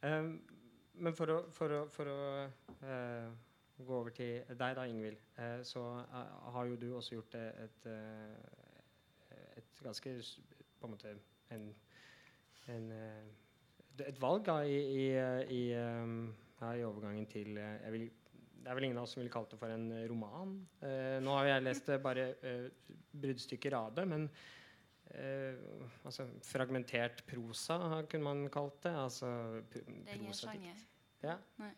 um, 0.09 0.31
men 0.93 1.15
for 1.17 1.33
å, 1.33 1.39
for 1.55 1.73
å, 1.73 1.81
for 1.93 2.09
å 2.11 2.17
uh, 2.83 3.29
gå 3.79 3.99
over 3.99 4.13
til 4.15 4.41
deg, 4.49 4.75
da, 4.77 4.85
Ingvild, 4.89 5.21
uh, 5.39 5.61
så 5.65 5.83
uh, 6.01 6.49
har 6.55 6.69
jo 6.69 6.79
du 6.79 6.89
også 6.95 7.15
gjort 7.17 7.37
et, 7.39 7.87
et 9.57 9.79
ganske 9.83 10.15
På 10.79 10.87
en 10.87 10.93
måte 10.93 11.15
en, 11.53 11.69
en 12.71 12.91
et 14.03 14.19
valg 14.21 14.45
da, 14.47 14.61
i, 14.65 14.77
i, 14.77 15.07
i, 15.53 15.63
ja, 15.69 16.69
i 16.73 16.85
overgangen 16.85 17.27
til 17.29 17.59
vil 17.93 18.09
det 18.63 18.71
er 18.71 18.77
vel 18.77 18.85
ingen 18.87 18.99
av 18.99 19.03
oss 19.03 19.13
som 19.15 19.19
ville 19.19 19.33
kalt 19.33 19.51
det 19.51 19.59
for 19.59 19.71
en 19.73 19.89
roman. 20.07 20.55
Eh, 20.79 21.17
nå 21.23 21.35
har 21.35 21.49
jeg 21.49 21.63
lest 21.65 21.89
bare 22.03 22.29
eh, 22.47 22.69
bruddstykker 23.11 23.75
av 23.75 23.97
det, 23.97 24.05
men 24.07 24.29
eh, 25.19 25.55
altså, 26.05 26.27
fragmentert 26.45 27.23
prosa 27.27 27.77
kunne 28.09 28.23
man 28.27 28.45
kalt 28.53 28.81
det. 28.85 28.95
Altså, 29.05 29.29
det 29.73 29.83
er 29.87 30.17
ingen 30.19 30.37
sjanger. 30.37 30.85
Ja. 31.23 31.37
Nei. 31.61 31.73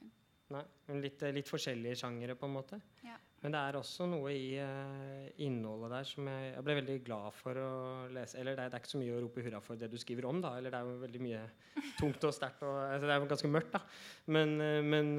Nei. 0.53 0.65
Litt, 1.01 1.23
litt, 1.33 1.49
forskjellige 1.49 1.97
sjangere, 2.03 2.35
på 2.37 2.45
en 2.45 2.53
måte. 2.53 2.77
Ja. 3.05 3.15
Men 3.41 3.53
det 3.53 3.61
er 3.61 3.77
også 3.77 4.07
noe 4.09 4.31
i 4.33 4.57
uh, 4.57 5.25
innholdet 5.45 5.91
der 5.93 6.05
som 6.09 6.29
jeg, 6.29 6.51
jeg, 6.51 6.65
ble 6.65 6.75
veldig 6.79 6.97
glad 7.05 7.35
for 7.37 7.59
å 7.61 7.71
lese. 8.13 8.39
Eller 8.41 8.57
det 8.57 8.63
er, 8.63 8.71
det 8.73 8.77
er, 8.77 8.83
ikke 8.83 8.93
så 8.93 9.01
mye 9.01 9.15
å 9.17 9.21
rope 9.25 9.43
hurra 9.45 9.61
for 9.61 9.81
det 9.81 9.89
du 9.91 9.97
skriver 10.01 10.25
om, 10.29 10.41
da. 10.41 10.55
Eller 10.57 10.73
det 10.73 10.79
er 10.79 10.89
jo 10.89 11.03
veldig 11.03 11.21
mye 11.21 11.43
tungt 11.99 12.25
og 12.29 12.33
sterkt. 12.33 12.65
Altså, 12.65 13.05
det 13.05 13.13
er 13.13 13.21
jo 13.21 13.31
ganske 13.33 13.53
mørkt, 13.53 13.73
da. 13.73 13.81
Men, 14.37 14.55
men, 14.89 15.13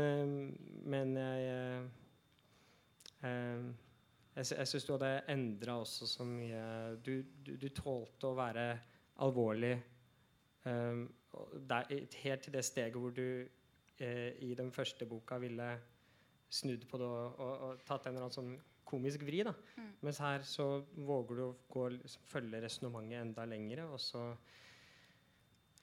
men, 0.95 1.09
uh, 1.17 1.83
men 3.27 3.77
jeg 4.37 4.59
Jeg, 4.59 4.69
syns 4.69 4.85
du 4.85 4.93
hadde 4.93 5.13
endra 5.33 5.79
også 5.81 6.07
så 6.07 6.25
mye 6.29 6.97
Du, 7.05 7.23
du, 7.45 7.55
du 7.57 7.69
tålte 7.69 8.29
å 8.29 8.37
være 8.37 8.67
alvorlig 9.25 9.75
um, 10.65 11.07
der, 11.69 11.89
helt 12.23 12.43
til 12.45 12.53
det 12.53 12.65
steget 12.65 12.97
hvor 13.01 13.11
du 13.17 13.47
i 13.97 14.51
den 14.53 14.69
første 14.73 15.07
boka 15.09 15.39
ville 15.41 15.67
snudd 16.53 16.83
på 16.89 16.99
det 17.01 17.07
og, 17.09 17.39
og, 17.41 17.53
og 17.65 17.85
tatt 17.89 18.07
en 18.07 18.13
eller 18.13 18.27
annen 18.27 18.35
sånn 18.35 18.51
komisk 18.87 19.25
vri. 19.27 19.43
da. 19.47 19.55
Mm. 19.77 19.91
Mens 20.07 20.21
her 20.23 20.45
så 20.47 20.67
våger 20.95 21.41
du 21.41 21.43
å 21.47 21.55
gå, 21.73 21.89
liksom, 21.97 22.29
følge 22.31 22.63
resonnementet 22.63 23.21
enda 23.21 23.47
lengre. 23.49 23.89
Og 23.91 24.01
så 24.03 24.23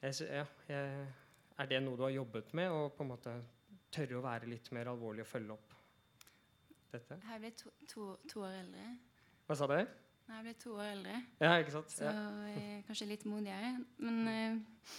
jeg, 0.03 0.29
ja, 0.29 0.45
jeg, 0.69 1.11
Er 1.57 1.69
det 1.69 1.83
noe 1.83 1.97
du 1.99 2.05
har 2.05 2.15
jobbet 2.15 2.53
med? 2.57 2.71
Å 2.71 2.89
på 2.95 3.05
en 3.05 3.11
måte 3.11 3.35
tørre 3.93 4.17
å 4.17 4.25
være 4.25 4.49
litt 4.49 4.71
mer 4.73 4.89
alvorlig 4.89 5.25
og 5.25 5.29
følge 5.29 5.57
opp 5.57 5.75
dette? 6.93 7.17
Jeg 7.29 7.41
ble 7.41 7.51
to, 7.59 7.73
to, 7.89 8.07
to 8.29 8.43
år 8.45 8.55
eldre. 8.61 8.85
Hva 9.47 9.57
sa 9.59 9.67
du? 9.69 9.77
Jeg 10.29 10.45
ble 10.45 10.53
to 10.61 10.75
år 10.77 10.91
eldre. 10.93 11.17
Ja, 11.41 11.57
ikke 11.59 11.73
sant? 11.73 11.91
Så 11.91 12.07
ja. 12.07 12.79
kanskje 12.87 13.09
litt 13.09 13.25
modigere. 13.27 13.73
Men 14.01 14.21
uh, 14.29 14.93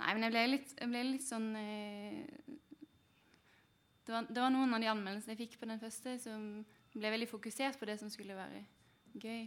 Nei, 0.00 0.14
men 0.16 0.24
jeg 0.24 0.32
ble 0.32 0.44
litt, 0.48 0.70
jeg 0.78 0.88
ble 0.88 1.02
litt 1.10 1.26
sånn 1.26 1.50
uh, 1.52 2.56
det 4.06 4.14
var, 4.14 4.28
det 4.30 4.40
var, 4.40 4.50
noen 4.50 4.72
av 4.74 4.80
de 4.82 4.88
anmeldelsene 4.90 5.36
jeg 5.36 5.42
fikk 5.42 5.58
på 5.60 5.68
den 5.68 5.82
første, 5.82 6.16
som 6.22 6.46
ble 6.94 7.12
veldig 7.12 7.28
fokusert 7.30 7.76
på 7.78 7.86
det 7.86 7.98
som 8.00 8.10
skulle 8.10 8.38
være 8.38 8.64
gøy. 9.20 9.44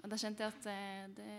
Og 0.00 0.12
da 0.12 0.16
kjente 0.20 0.44
jeg 0.44 0.52
at 0.52 0.68
uh, 0.68 1.08
det, 1.16 1.32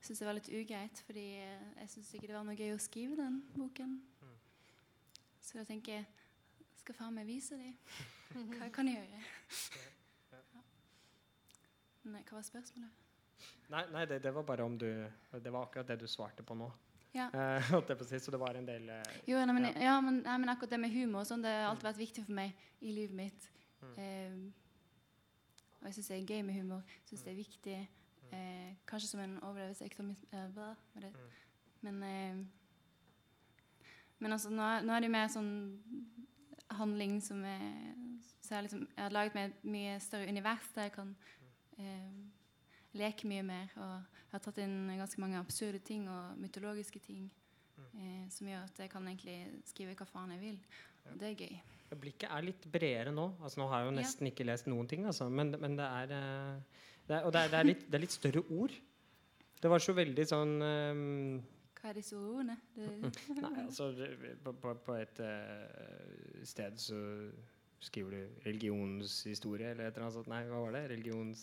syntes 0.00 0.20
jeg 0.20 0.28
var 0.28 0.36
litt 0.36 0.50
ugreit, 0.52 1.04
fordi 1.06 1.28
jeg 1.36 1.92
syntes 1.92 2.10
ikke 2.16 2.28
det 2.28 2.36
var 2.36 2.48
noe 2.48 2.58
gøy 2.58 2.74
å 2.74 2.82
skrive 2.82 3.20
den 3.20 3.38
boken. 3.54 3.94
Så 5.44 5.60
da 5.60 5.66
tenker 5.68 5.98
jeg 5.98 6.06
skal 6.80 6.96
faen 6.96 7.16
meg 7.16 7.28
vise 7.28 7.56
dem. 7.60 7.76
Hva 8.56 8.68
kan 8.72 8.88
jeg 8.88 9.00
gjøre? 9.00 9.20
Ja. 10.32 10.62
Nei, 12.04 12.20
hva 12.28 12.36
var 12.36 12.44
spørsmålet? 12.44 13.02
Nei, 13.72 13.82
nei 13.92 14.02
det, 14.08 14.18
det, 14.24 14.32
var 14.36 14.44
bare 14.44 14.64
om 14.64 14.74
du 14.78 14.86
Det 14.86 15.52
var 15.52 15.64
akkurat 15.64 15.88
det 15.88 15.98
du 16.02 16.06
svarte 16.08 16.44
på 16.44 16.56
nå. 16.56 16.68
Ja. 17.14 17.28
Uh, 17.30 18.18
så 18.18 18.32
det 18.34 18.40
var 18.40 18.56
en 18.58 18.66
del 18.66 18.88
eh, 18.90 19.20
Jo, 19.30 19.38
nei, 19.38 19.54
men, 19.54 19.68
ja. 19.68 19.84
ja 19.86 19.94
men, 20.02 20.18
nei, 20.24 20.38
men, 20.42 20.50
akkurat 20.50 20.74
det 20.74 20.80
med 20.82 20.92
humor 20.96 21.24
sånn, 21.28 21.44
det 21.44 21.52
har 21.52 21.68
alltid 21.70 21.86
vært 21.86 22.00
viktig 22.00 22.24
for 22.26 22.36
meg 22.40 22.64
i 22.82 22.94
livet 22.96 23.16
mitt. 23.16 23.46
Mm. 23.84 23.94
Eh, 24.02 24.40
og 25.78 25.86
jeg 25.88 25.98
syns 25.98 26.10
det 26.10 26.16
er 26.16 26.34
gøy 26.34 26.42
med 26.48 26.58
humor. 26.58 26.96
Syns 27.04 27.22
mm. 27.22 27.26
det 27.26 27.32
er 27.32 27.38
viktig. 27.42 27.78
Mm. 28.24 28.76
kanskje 28.88 29.08
som 29.12 29.20
en 29.20 29.34
overlevelse 29.46 29.84
mm. 30.00 31.18
Men 31.84 31.98
Men 34.22 34.32
altså, 34.36 34.50
nå, 34.54 34.68
nå, 34.86 34.92
er 34.94 35.00
det 35.04 35.10
mer 35.10 35.28
sånn 35.32 35.50
handling 36.78 37.20
som 37.22 37.42
er 37.44 37.62
Så 38.44 38.54
jeg, 38.58 38.66
liksom, 38.66 38.82
jeg 38.96 39.02
har 39.06 39.12
laget 39.14 39.34
meg 39.34 39.50
et 39.50 39.62
mye 39.72 39.92
større 40.04 40.28
univers 40.28 40.66
der 40.74 40.82
jeg 40.90 40.92
kan 40.92 41.14
eh, 41.78 42.18
leke 42.94 43.26
mye 43.30 43.42
mer. 43.42 43.70
Og 43.80 43.94
jeg 43.94 44.34
har 44.34 44.42
tatt 44.44 44.58
inn 44.60 44.74
ganske 44.98 45.20
mange 45.22 45.38
absurde 45.40 45.80
ting 45.80 46.04
og 46.12 46.36
mytologiske 46.42 47.00
ting. 47.00 47.30
eh, 47.98 48.28
som 48.30 48.46
gjør 48.46 48.64
at 48.68 48.78
jeg 48.84 48.90
kan 48.92 49.06
egentlig 49.08 49.38
skrive 49.66 49.94
hva 49.98 50.06
faen 50.06 50.30
jeg 50.36 50.40
vil. 50.42 50.58
Og 51.10 51.16
det 51.20 51.30
er 51.30 51.40
gøy. 51.40 51.56
Blikket 52.00 52.28
er 52.30 52.42
litt 52.46 52.64
bredere 52.72 53.12
nå. 53.14 53.24
Altså, 53.40 53.60
nå 53.60 53.68
har 53.70 53.80
jeg 53.82 53.88
jo 53.88 53.94
Ja. 53.94 54.00
nesten 54.02 54.26
ikke 54.30 54.44
lest 54.46 54.66
noen 54.66 54.88
ting, 54.88 55.06
altså. 55.06 55.28
men, 55.30 55.50
men 55.60 55.76
det 55.76 55.84
er, 55.88 56.12
eh, 56.12 56.60
det 57.08 57.16
er 57.16 57.24
Og 57.24 57.32
det 57.32 57.40
er, 57.40 57.48
det, 57.48 57.58
er 57.58 57.64
litt, 57.64 57.86
det 57.90 57.94
er 57.94 58.04
litt 58.04 58.14
større 58.14 58.44
ord. 58.50 58.72
Det 59.60 59.70
var 59.70 59.78
så 59.80 59.94
veldig 59.96 60.24
sånn 60.28 60.54
ehm, 60.62 61.42
Hva 61.84 61.90
er 61.92 61.98
disse 61.98 62.16
ordene? 62.16 62.54
Nei, 62.80 63.50
altså 63.66 63.90
på, 64.40 64.52
på, 64.56 64.70
på 64.86 64.94
et 64.96 65.18
uh, 65.20 66.38
sted 66.48 66.78
så 66.80 66.96
skriver 67.84 68.14
du 68.16 68.38
religionshistorie 68.46 69.74
eller 69.74 69.90
et 69.90 69.98
eller 69.98 70.06
annet 70.06 70.16
sånt. 70.16 70.30
Nei, 70.32 70.38
hva 70.48 70.62
var 70.64 70.72
det? 70.78 70.80
Religions... 70.94 71.42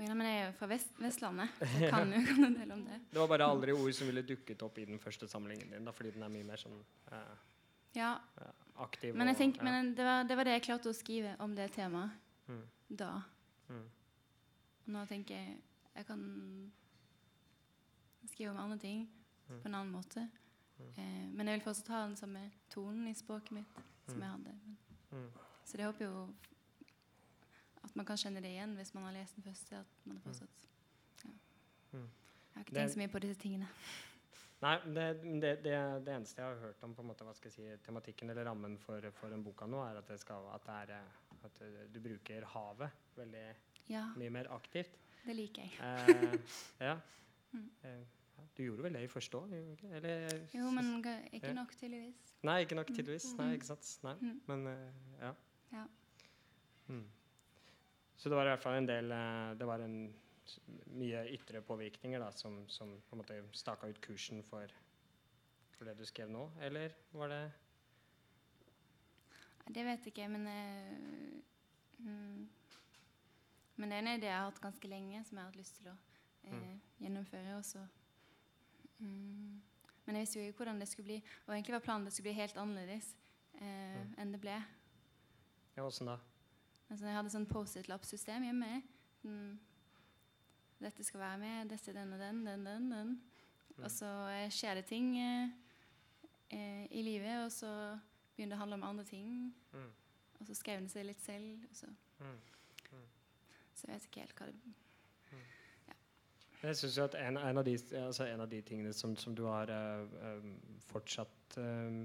Ja, 0.00 0.14
men 0.16 0.24
jeg 0.26 0.38
er 0.40 0.46
jo 0.48 0.54
fra 0.56 0.66
Vest 0.72 0.96
Vestlandet, 0.98 1.58
jeg 1.78 1.90
kan 1.92 2.10
jo 2.10 2.20
kan 2.26 2.46
en 2.48 2.54
del 2.58 2.70
om 2.74 2.82
det. 2.88 2.98
Det 3.12 3.20
var 3.20 3.28
bare 3.30 3.46
aldri 3.52 3.74
ord 3.76 3.92
som 3.94 4.08
ville 4.10 4.22
dukket 4.26 4.62
opp 4.66 4.78
i 4.80 4.86
den 4.88 4.98
første 4.98 5.28
samlingen 5.30 5.70
din, 5.76 5.84
da, 5.86 5.92
fordi 5.94 6.14
den 6.16 6.24
er 6.26 6.32
mye 6.32 6.46
mer 6.50 6.58
sånn 6.62 6.78
uh, 7.12 7.34
Ja, 7.94 8.14
aktiv. 8.80 9.12
men, 9.14 9.28
og- 9.30 9.36
tenker, 9.38 9.60
ja. 9.62 9.68
men 9.70 9.92
det, 9.94 10.06
var, 10.08 10.24
det 10.26 10.38
var 10.40 10.48
det 10.48 10.56
jeg 10.56 10.64
klarte 10.70 10.90
å 10.90 10.96
skrive 10.96 11.36
om 11.44 11.54
det 11.54 11.70
temaet 11.78 12.18
Mm. 12.50 12.62
da. 12.98 13.12
Mm. 13.70 13.84
Nå 14.90 15.04
tenker 15.06 15.36
jeg 15.36 15.60
jeg 15.94 16.06
kan 16.08 16.22
skrive 18.32 18.50
om 18.50 18.58
andre 18.64 18.78
ting. 18.82 19.04
På 19.58 19.68
en 19.68 19.74
annen 19.74 19.92
måte. 19.92 20.28
Eh, 20.96 21.26
men 21.34 21.46
jeg 21.50 21.58
vil 21.58 21.64
fortsatt 21.66 21.88
ha 21.92 22.02
den 22.06 22.16
samme 22.16 22.44
tonen 22.72 23.08
i 23.10 23.14
språket 23.14 23.52
mitt 23.52 23.80
som 24.08 24.20
jeg 24.22 24.30
hadde. 24.30 24.54
Men, 24.64 24.76
Mm. 25.10 25.30
Så 25.66 25.76
jeg 25.76 25.86
håper 25.86 26.04
jo 26.06 26.34
at 27.84 27.96
man 27.96 28.06
kan 28.06 28.16
kjenne 28.20 28.40
det 28.42 28.52
igjen 28.52 28.76
hvis 28.78 28.92
man 28.94 29.04
har 29.08 29.12
lest 29.16 29.34
den 29.34 29.42
første. 29.44 29.80
At 29.80 30.06
man 30.06 30.16
har 30.16 30.22
fortsatt 30.22 30.66
ja. 31.24 31.30
Mm. 31.92 32.04
Jeg 32.04 32.54
har 32.54 32.60
ikke 32.64 32.74
Det- 32.74 32.80
tenkt 32.80 32.92
så 32.94 32.98
mye 33.00 33.08
på 33.08 33.18
disse 33.24 33.40
tingene. 33.42 33.68
Nei, 34.62 34.76
det, 34.84 35.06
det, 35.40 35.50
det, 35.64 35.74
det 36.04 36.14
eneste 36.14 36.42
jeg 36.42 36.46
har 36.46 36.60
hørt 36.60 36.82
om 36.84 36.94
på 36.94 37.00
en 37.02 37.08
måte, 37.08 37.24
hva 37.24 37.34
skal 37.34 37.50
jeg 37.50 37.56
si, 37.78 37.82
tematikken 37.86 38.30
eller 38.30 38.44
rammen 38.44 38.78
for, 38.78 39.00
for 39.18 39.28
den 39.32 39.42
boka 39.42 39.66
nå, 39.66 39.80
er 39.88 39.98
at, 39.98 40.06
det 40.08 40.20
skal, 40.20 40.46
at, 40.54 40.62
det 40.66 40.74
er, 40.94 41.00
eh, 41.00 41.44
at 41.48 41.60
eh, 41.64 41.86
du 41.94 42.00
bruker 42.04 42.44
havet 42.44 42.90
veldig 43.16 43.44
Ja, 43.88 44.04
mye 44.16 44.30
mer 44.30 44.50
aktivt. 44.52 44.94
det 45.24 45.34
liker 45.36 45.62
jeg. 45.62 45.72
Eh, 45.80 46.38
ja. 46.80 46.98
Mm. 47.52 47.66
Du 48.56 48.62
gjorde 48.64 48.82
vel 48.86 48.94
det 48.98 49.02
i 49.04 49.08
første 49.10 49.38
år? 49.38 49.52
Eller, 49.98 50.26
Jo, 50.54 50.70
men 50.74 50.90
ikke 51.32 51.52
nok, 51.54 51.72
tydeligvis. 51.78 52.34
Nei, 52.42 52.60
ikke 52.64 52.78
nok 52.78 52.90
tydeligvis. 52.92 53.30
Nei, 53.38 53.52
ikke 53.56 53.70
sant? 53.70 53.90
Nei. 54.06 54.14
Mm. 54.20 54.40
Men 54.46 54.66
eh, 54.66 55.00
ja. 55.20 55.32
Ja. 55.72 55.84
Mm. 56.88 57.06
Så 58.16 58.28
det 58.28 58.36
var 58.36 58.48
i 58.48 58.52
hvert 58.52 58.62
fall 58.62 58.76
en 58.80 58.88
del 58.88 59.12
eh, 59.14 59.54
Det 59.56 59.66
var 59.66 59.80
en 59.84 59.96
mye 60.98 61.20
ytre 61.30 61.60
påvirkninger 61.62 62.18
da, 62.20 62.30
som, 62.34 62.64
som 62.68 62.90
på 63.08 63.14
en 63.16 63.20
måte 63.22 63.36
staka 63.56 63.86
ut 63.86 64.00
kursen 64.02 64.42
for, 64.42 64.72
for 65.76 65.86
det 65.86 65.94
du 66.00 66.04
skrev 66.08 66.30
nå, 66.32 66.48
eller 66.66 66.96
var 67.14 67.30
det 67.30 67.42
Det 69.70 69.84
vet 69.86 70.06
jeg 70.08 70.12
ikke, 70.14 70.26
men 70.28 70.46
uh, 70.50 71.38
mm, 72.02 72.48
Men 73.76 73.88
det 73.92 73.96
er 73.96 74.02
en 74.02 74.12
idé 74.16 74.26
jeg 74.26 74.36
har 74.36 74.50
hatt 74.50 74.60
ganske 74.60 74.88
lenge, 74.90 75.22
som 75.24 75.38
jeg 75.38 75.44
har 75.44 75.52
hatt 75.52 75.60
lyst 75.60 75.78
til 75.78 75.92
å 75.92 75.94
eh, 75.94 76.50
Mm. 76.50 76.80
gjennomføre 77.04 77.56
også. 77.58 77.86
Mm. 79.00 79.60
Men 80.06 80.16
jeg 80.16 80.22
visste 80.26 80.40
jo 80.40 80.46
ikke 80.50 80.58
hvordan 80.64 80.80
det 80.80 80.88
skulle 80.88 81.06
bli. 81.06 81.22
Og 81.46 81.54
egentlig 81.54 81.72
var 81.76 81.84
planen 81.84 82.04
det 82.08 82.12
skulle 82.12 82.30
bli 82.30 82.40
helt 82.40 82.56
annerledes 82.60 83.14
eh, 83.54 84.00
Mm. 84.00 84.14
enn 84.18 84.32
det 84.32 84.40
ble. 84.40 84.56
Ja, 85.76 85.84
åssen 85.86 86.06
da? 86.06 86.18
Altså, 86.90 87.06
jeg 87.06 87.14
hadde 87.14 87.30
sånn 87.30 87.46
Post-It-lapp-system 87.46 88.42
hjemme. 88.42 88.82
Mm. 89.22 89.58
Dette 90.80 91.04
skal 91.04 91.20
være 91.20 91.38
med, 91.38 91.68
dette, 91.70 91.92
den 91.94 92.12
og 92.12 92.18
den, 92.18 92.44
den, 92.46 92.64
den, 92.66 92.90
den. 92.90 93.10
Mm. 93.76 93.84
Og 93.84 93.90
så 93.90 94.06
eh, 94.32 94.48
skjer 94.50 94.74
det 94.80 94.86
ting 94.88 95.12
eh, 95.20 95.50
eh, 96.50 96.86
i 96.90 97.02
livet, 97.02 97.44
og 97.44 97.52
så 97.52 97.70
begynner 98.36 98.54
det 98.56 98.58
å 98.58 98.62
handle 98.64 98.78
om 98.80 98.86
andre 98.88 99.04
ting. 99.04 99.54
Mm. 99.72 99.90
Og 100.40 100.46
så 100.48 100.54
skrev 100.56 100.80
den 100.80 100.88
seg 100.88 101.04
litt 101.06 101.20
selv. 101.22 101.64
Og 101.70 101.76
så, 101.76 101.86
Mm. 102.20 102.40
så 103.74 103.86
jeg 103.86 103.94
vet 103.94 104.06
ikke 104.10 104.20
helt 104.20 104.34
hva 104.40 104.46
det 104.50 104.74
Jeg 106.62 106.76
synes 106.76 106.96
jo 106.98 107.04
at 107.08 107.14
en, 107.16 107.38
en, 107.40 107.58
av 107.58 107.64
de, 107.64 107.72
altså 108.02 108.26
en 108.28 108.42
av 108.44 108.48
de 108.50 108.60
tingene 108.66 108.92
som, 108.92 109.14
som 109.16 109.34
du 109.36 109.46
har 109.48 109.70
eh, 109.72 110.48
fortsatt 110.90 111.56
uh, 111.56 112.02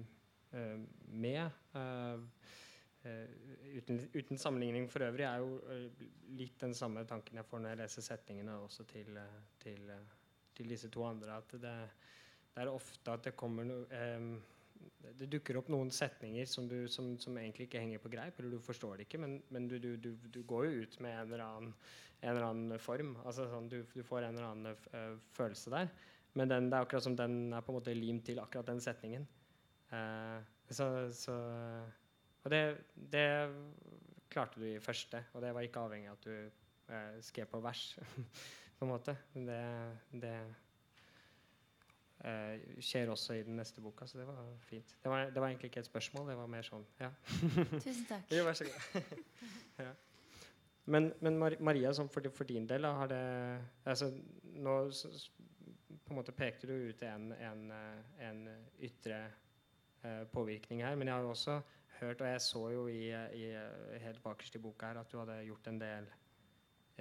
eh, 0.56 0.78
med 1.12 1.50
uten, 3.76 4.00
uten 4.15 4.39
sammenligning 4.41 4.88
for 4.89 5.04
øvrig, 5.06 5.28
er 5.28 5.44
jo 5.44 5.60
litt 6.39 6.56
den 6.62 6.74
samme 6.74 7.04
tanken 7.06 7.38
jeg 7.38 7.46
får 7.46 7.62
når 7.62 7.74
jeg 7.74 7.82
leser 7.84 8.06
setningene 8.08 8.56
også 8.63 8.88
til, 8.89 9.20
til, 9.62 9.91
til 10.58 10.72
disse 10.74 10.89
to 10.89 11.04
andre. 11.06 11.36
At 11.38 11.54
det, 11.62 11.76
det 12.56 12.63
er 12.63 12.72
ofte 12.72 13.13
at 13.13 13.28
det 13.28 13.36
kommer 13.38 13.68
noe 13.68 13.86
Det 15.15 15.28
dukker 15.32 15.60
opp 15.60 15.69
noen 15.71 15.91
setninger 15.93 16.48
som, 16.50 16.67
du, 16.69 16.88
som, 16.91 17.13
som 17.21 17.38
egentlig 17.39 17.69
ikke 17.69 17.82
henger 17.82 18.02
på 18.04 18.12
greip, 18.12 18.39
eller 18.39 18.56
du 18.56 18.63
forstår 18.63 18.98
det 18.98 19.08
ikke, 19.08 19.21
men, 19.24 19.38
men 19.54 19.69
du, 19.71 19.78
du, 19.80 19.93
du, 20.02 20.41
går 20.43 20.65
jo 20.67 20.84
ut 20.84 21.00
med 21.06 21.13
en 21.13 21.24
eller 21.28 21.45
annen 21.45 21.71
en 22.26 22.32
eller 22.32 22.48
annen 22.48 22.82
form. 22.82 23.13
Altså 23.26 23.45
sånn, 23.52 23.69
du, 23.69 24.04
får 24.04 24.26
en 24.26 24.38
eller 24.38 24.50
annen 24.50 24.91
eh, 24.98 25.15
følelse 25.36 25.74
der. 25.74 25.91
Men 26.36 26.52
den, 26.52 26.69
det 26.71 26.78
er 26.78 26.88
akkurat 26.88 27.06
som 27.06 27.15
den 27.17 27.54
er 27.54 27.63
på 27.63 27.71
en 27.71 27.78
måte 27.80 27.95
limt 27.95 28.26
til 28.28 28.41
akkurat 28.41 28.67
den 28.67 28.82
setningen. 28.84 29.28
Uh, 29.91 30.41
så, 30.74 30.88
så 31.15 31.36
Og 32.43 32.52
det, 32.52 32.62
det 33.13 33.28
klarte 34.34 34.60
du 34.60 34.65
i 34.67 34.82
første, 34.84 35.21
og 35.34 35.45
det 35.45 35.54
var 35.56 35.67
ikke 35.67 35.86
avhengig 35.86 36.10
av 36.10 36.17
at 36.17 36.26
du 36.26 36.34
uh, 36.89 37.21
skrev 37.24 37.48
på 37.52 37.62
vers, 37.63 37.84
på 38.80 38.88
en 38.88 38.91
måte. 38.91 39.15
Det, 39.32 39.62
det 40.12 40.36
eh, 42.23 42.65
skjer 42.80 43.12
også 43.12 43.34
i 43.34 43.43
den 43.43 43.58
neste 43.60 43.82
boka, 43.82 44.08
så 44.08 44.17
det 44.17 44.28
var 44.28 44.41
fint. 44.60 44.95
Det 45.04 45.12
var, 45.12 45.30
det 45.30 45.41
var 45.41 45.47
egentlig 45.47 45.71
ikke 45.71 45.84
et 45.84 45.89
spørsmål, 45.89 46.30
det 46.30 46.38
var 46.38 46.47
mer 46.51 46.67
sånn 46.67 46.86
Ja. 47.01 47.12
Tusen 47.80 48.06
takk. 48.10 48.28
Jo, 48.38 48.45
vær 48.47 48.58
så 48.58 48.67
god. 48.69 49.15
ja. 49.86 49.93
Men, 50.86 51.13
men 51.25 51.39
Mar 51.41 51.56
Maria, 51.60 51.93
sånn 51.97 52.12
for, 52.13 52.28
for 52.34 52.45
din 52.45 52.67
del, 52.69 52.86
har 52.86 53.10
det 53.10 53.23
altså, 53.89 54.12
Nå 54.56 54.75
på 56.06 56.13
en 56.13 56.19
måte 56.19 56.36
pekte 56.38 56.69
du 56.69 56.75
ut 56.91 57.01
en, 57.01 57.32
en, 57.34 57.63
eh, 57.73 58.28
en 58.28 58.43
ytre 58.86 59.23
eh, 60.06 60.21
påvirkning 60.30 60.84
her, 60.86 60.95
men 60.95 61.10
jeg 61.10 61.17
har 61.17 61.25
jo 61.25 61.32
også 61.34 61.56
hørt, 61.99 62.21
og 62.21 62.28
jeg 62.28 62.41
så 62.45 62.62
jo 62.69 62.84
i, 62.91 63.08
i, 63.10 63.47
helt 64.04 64.21
bakerst 64.23 64.56
i 64.56 64.62
boka 64.62 64.91
her, 64.91 64.99
at 65.01 65.12
du 65.12 65.17
hadde 65.17 65.39
gjort 65.47 65.67
en 65.71 65.80
del, 65.82 66.10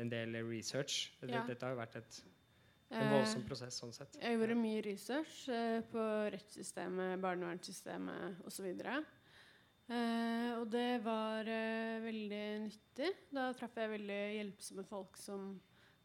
en 0.01 0.11
del 0.13 0.39
research. 0.49 1.13
Ja. 1.21 1.43
Dette 1.49 1.67
har 1.67 1.75
jo 1.75 1.81
vært 1.83 1.99
et, 2.01 2.21
en 2.95 3.07
Eh, 3.09 3.13
voldsom 3.13 3.45
prosess 3.49 3.79
sånn 3.81 3.93
sett. 3.97 4.17
Jeg 4.23 4.39
gjorde 4.39 4.57
mye 4.59 4.83
research 4.87 5.49
eh, 5.53 5.81
på 5.91 6.07
rettssystemet, 6.35 7.19
barnevernssystemet 7.23 8.45
osv. 8.49 8.69
Eh, 8.75 10.51
og 10.57 10.67
det 10.73 11.03
var 11.05 11.51
eh, 11.51 11.99
veldig 12.05 12.45
nyttig. 12.69 13.11
Da 13.35 13.51
traff 13.57 13.77
jeg 13.81 13.95
veldig 13.97 14.21
hjelpsomme 14.39 14.87
folk 14.89 15.19
som, 15.21 15.53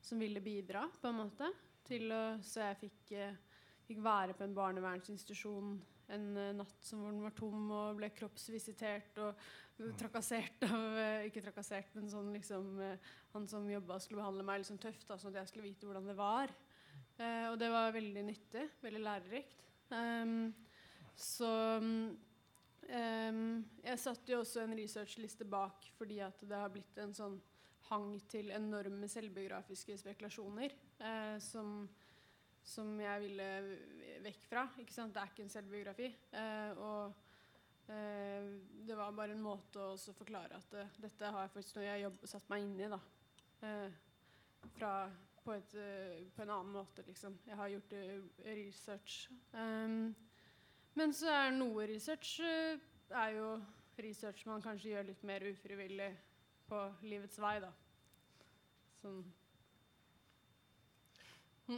som 0.01 0.19
ville 0.19 0.43
bidra, 0.43 0.87
på 0.99 1.11
en 1.11 1.21
måte. 1.21 1.51
Til 1.89 2.11
å, 2.13 2.23
så 2.45 2.67
jeg 2.67 2.81
fikk, 2.87 3.15
eh, 3.17 3.39
fikk 3.87 4.03
være 4.05 4.35
på 4.37 4.45
en 4.45 4.57
barnevernsinstitusjon 4.57 5.79
en 6.13 6.29
eh, 6.37 6.53
natt 6.57 6.85
som 6.85 7.03
hvor 7.03 7.13
den 7.13 7.23
var 7.23 7.35
tom, 7.37 7.69
og 7.73 7.97
ble 7.99 8.09
kroppsvisitert 8.15 9.19
og 9.23 9.89
trakassert 9.99 10.65
av 10.67 10.97
eh, 10.99 11.27
Ikke 11.29 11.43
trakassert, 11.45 11.93
men 11.97 12.09
sånn 12.11 12.31
liksom 12.35 12.79
eh, 12.83 13.11
Han 13.35 13.47
som 13.49 13.67
jobba, 13.69 13.99
skulle 14.01 14.23
behandle 14.23 14.45
meg 14.47 14.63
liksom 14.63 14.79
tøft, 14.81 15.05
da, 15.09 15.19
sånn 15.19 15.35
at 15.35 15.43
jeg 15.43 15.51
skulle 15.53 15.69
vite 15.69 15.89
hvordan 15.89 16.09
det 16.09 16.17
var. 16.17 16.53
Eh, 17.19 17.45
og 17.51 17.59
det 17.59 17.69
var 17.71 17.91
veldig 17.95 18.23
nyttig. 18.23 18.65
Veldig 18.81 19.03
lærerikt. 19.03 19.63
Um, 19.89 20.53
så 21.19 21.49
um, 21.81 23.63
Jeg 23.83 23.99
satte 23.99 24.31
jo 24.31 24.43
også 24.43 24.61
en 24.63 24.75
researchliste 24.77 25.47
bak 25.49 25.87
fordi 25.97 26.19
at 26.21 26.43
det 26.45 26.59
har 26.59 26.69
blitt 26.71 26.99
en 27.01 27.15
sånn 27.17 27.39
hang 27.89 28.11
til 28.29 28.51
enorme 28.53 29.07
selvbiografiske 29.09 29.95
spekulasjoner 29.97 30.75
eh, 31.01 31.37
som, 31.41 31.87
som 32.61 32.91
jeg 33.01 33.23
ville 33.23 33.47
vekk 34.25 34.45
fra. 34.51 34.67
Ikke 34.83 34.93
sant? 34.93 35.15
Det 35.15 35.23
er 35.23 35.31
ikke 35.31 35.45
en 35.47 35.53
selvbiografi. 35.53 36.09
Eh, 36.37 36.83
og 36.85 37.89
eh, 37.89 38.51
det 38.85 38.99
var 38.99 39.17
bare 39.17 39.33
en 39.33 39.41
måte 39.41 39.81
å 39.81 39.97
forklare 39.97 40.61
at 40.61 40.77
dette 41.01 41.33
har 41.33 41.47
jeg 41.47 41.55
faktisk 41.55 41.79
noe 41.79 41.87
jeg 41.87 42.05
har 42.05 42.29
satt 42.35 42.53
meg 42.53 42.67
inn 42.67 42.77
i. 42.77 42.91
da. 42.93 43.01
Fra 44.77 44.93
på, 45.49 45.55
et, 45.57 45.73
eh, 45.81 46.27
på 46.35 46.43
en 46.43 46.49
annen 46.53 46.73
måte, 46.73 47.03
liksom. 47.07 47.39
Jeg 47.47 47.57
har 47.57 47.69
gjort 47.73 47.93
eh, 47.97 48.19
research. 48.45 49.29
Um, 49.53 50.15
men 50.99 51.13
så 51.15 51.31
er 51.33 51.55
noe 51.55 51.87
research 51.89 52.35
eh, 52.45 52.77
er 53.09 53.33
jo 53.33 53.47
research 53.99 54.45
man 54.45 54.61
kanskje 54.61 54.93
gjør 54.93 55.07
litt 55.07 55.23
mer 55.25 55.45
ufrivillig 55.49 56.09
på 56.69 56.81
livets 57.09 57.39
vei, 57.41 57.55
da. 57.63 57.71
Sånn 58.99 59.23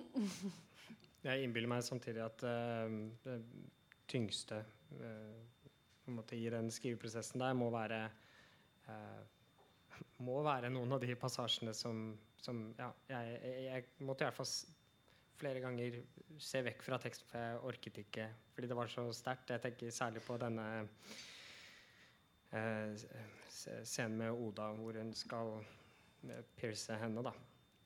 Jeg 1.28 1.46
innbiller 1.46 1.70
meg 1.70 1.84
samtidig 1.86 2.24
at 2.24 2.44
uh, 2.48 2.88
det 3.24 3.38
tyngste 4.10 4.64
uh, 5.00 6.22
i 6.36 6.50
den 6.52 6.72
skriveprosessen 6.74 7.44
der 7.44 7.56
må 7.56 7.70
være 7.72 8.02
uh, 8.88 9.22
må 10.28 10.42
være 10.44 10.72
noen 10.74 10.96
av 10.96 11.04
de 11.04 11.16
passasjene 11.20 11.76
som, 11.78 12.18
som 12.42 12.62
ja, 12.78 12.90
jeg, 13.10 13.42
jeg, 13.66 13.90
måtte 14.06 14.26
i 14.26 14.30
hvert 14.30 14.40
fall 14.40 14.52
flere 15.42 15.62
ganger 15.64 16.00
se 16.42 16.62
vekk 16.66 16.84
fra 16.86 17.00
teksten, 17.02 17.28
for 17.30 17.42
jeg 17.42 17.62
orket 17.72 18.02
ikke 18.04 18.28
fordi 18.54 18.70
det 18.70 18.78
var 18.78 18.92
så 18.94 19.08
sterkt. 19.16 19.54
Jeg 19.54 19.64
tenker 19.64 19.94
særlig 19.94 20.24
på 20.26 20.38
denne 20.42 20.66
eh, 22.54 23.06
scenen 23.58 24.20
med 24.22 24.32
Oda 24.36 24.72
hvor 24.78 25.00
hun 25.00 25.14
skal 25.18 25.56
eh, 26.30 26.44
pierce 26.58 26.98
henne, 27.02 27.24
da. 27.26 27.34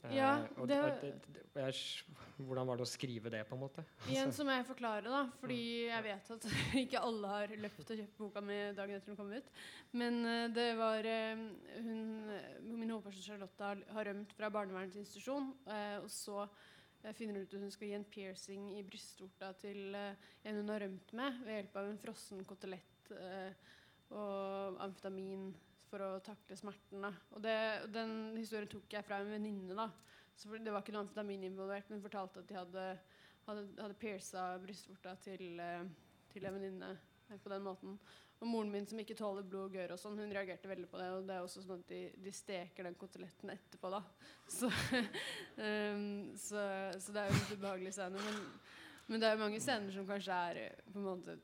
Eh, 0.09 0.15
Ja, 0.17 0.31
og, 0.57 0.67
det- 0.67 0.79
og 0.81 2.45
hvordan 2.45 2.67
var 2.67 2.77
det 2.77 2.83
å 2.85 2.89
skrive 2.89 3.29
det, 3.31 3.41
på 3.47 3.55
en 3.55 3.61
måte? 3.61 3.83
Igjen 4.11 4.31
så 4.35 4.43
må 4.45 4.51
jeg 4.55 4.65
forklare, 4.67 5.03
da, 5.07 5.21
fordi 5.39 5.57
jeg 5.87 6.03
vet 6.03 6.31
at 6.35 6.47
ikke 6.83 7.01
alle 7.07 7.31
har 7.31 7.53
løpt 7.63 7.91
og 7.93 7.99
kjøpt 8.01 8.17
boka 8.19 8.41
mi 8.43 8.57
dagen 8.75 8.95
etter 8.97 9.11
den 9.13 9.19
kom 9.19 9.31
ut. 9.31 9.49
Men 9.95 10.19
eh, 10.25 10.47
det 10.55 10.67
var 10.79 11.07
eh, 11.09 11.43
hun, 11.79 12.29
eh, 12.35 12.57
Min 12.65 12.91
hovedperson 12.91 13.23
Charlotte 13.29 13.69
har, 13.71 13.83
rømt 14.09 14.33
fra 14.37 14.49
barnevernets 14.53 14.99
institusjon. 14.99 15.53
og 16.03 16.09
så 16.11 16.41
eh, 17.03 17.13
finner 17.15 17.39
hun 17.39 17.45
ut 17.47 17.53
at 17.55 17.63
hun 17.63 17.71
skal 17.71 17.87
gi 17.87 17.95
en 17.99 18.09
piercing 18.11 18.67
i 18.77 18.83
brystvorta 18.83 19.53
til 19.61 19.95
eh, 19.95 20.27
en 20.45 20.59
hun 20.61 20.73
har 20.75 20.83
rømt 20.85 21.13
med, 21.15 21.39
ved 21.45 21.61
hjelp 21.61 21.79
av 21.81 21.89
en 21.93 22.01
frossen 22.03 22.43
kotelett 22.45 23.11
eh, 23.15 23.53
og 24.15 24.75
amfetamin 24.85 25.47
for 25.95 26.03
å 26.03 26.23
takle 26.23 26.57
smerten. 26.59 27.05
Da. 27.05 27.13
Og 27.31 27.43
det, 27.43 27.55
den 27.95 28.35
historien 28.35 28.67
tok 28.71 28.91
jeg 28.91 29.07
fra 29.07 29.21
en 29.21 29.31
venninne. 29.31 29.87
Det 30.35 30.73
var 30.73 30.81
ikke 30.81 30.91
noe 30.91 31.05
amfetamin 31.05 31.47
involvert, 31.47 31.87
men 31.91 32.03
fortalte 32.03 32.41
at 32.43 32.49
de 32.49 32.57
hadde, 32.59 32.85
hadde, 33.47 33.65
hadde 33.79 33.99
pierca 34.01 34.49
brystvorta 34.59 35.15
til, 35.23 35.55
eh, 35.63 35.85
til 36.33 36.47
en 36.47 36.57
venninne 36.57 36.91
eh, 36.91 37.39
på 37.39 37.53
den 37.53 37.63
måten. 37.63 37.95
Og 38.43 38.49
moren 38.51 38.73
min, 38.73 38.87
som 38.89 38.99
ikke 38.99 39.15
tåler 39.15 39.47
blod 39.47 39.69
og 39.69 39.77
gørr, 39.77 39.95
sånn, 39.95 40.19
hun 40.19 40.35
reagerte 40.35 40.67
veldig 40.67 40.89
på 40.91 40.99
det. 40.99 41.07
Og 41.15 41.23
det 41.29 41.37
er 41.37 41.45
også 41.45 41.63
sånn 41.63 41.79
at 41.79 41.87
de, 41.93 42.01
de 42.25 42.35
steker 42.35 42.89
den 42.89 42.99
koteletten 42.99 43.55
etterpå, 43.55 43.93
da. 43.95 44.03
Så, 44.57 44.67
um, 44.67 46.35
så, 46.37 46.59
så 46.99 47.15
det 47.15 47.21
er 47.21 47.31
jo 47.31 47.39
litt 47.39 47.55
ubehagelig 47.55 47.95
scene. 47.95 48.19
Men, 48.27 48.43
men 49.07 49.23
det 49.23 49.29
er 49.29 49.37
jo 49.37 49.45
mange 49.45 49.63
scener 49.63 49.95
som 49.95 50.05
kanskje 50.09 50.43
er 50.51 50.61
eh, 50.65 50.83
på 50.91 50.99
en 50.99 51.07
måte 51.07 51.39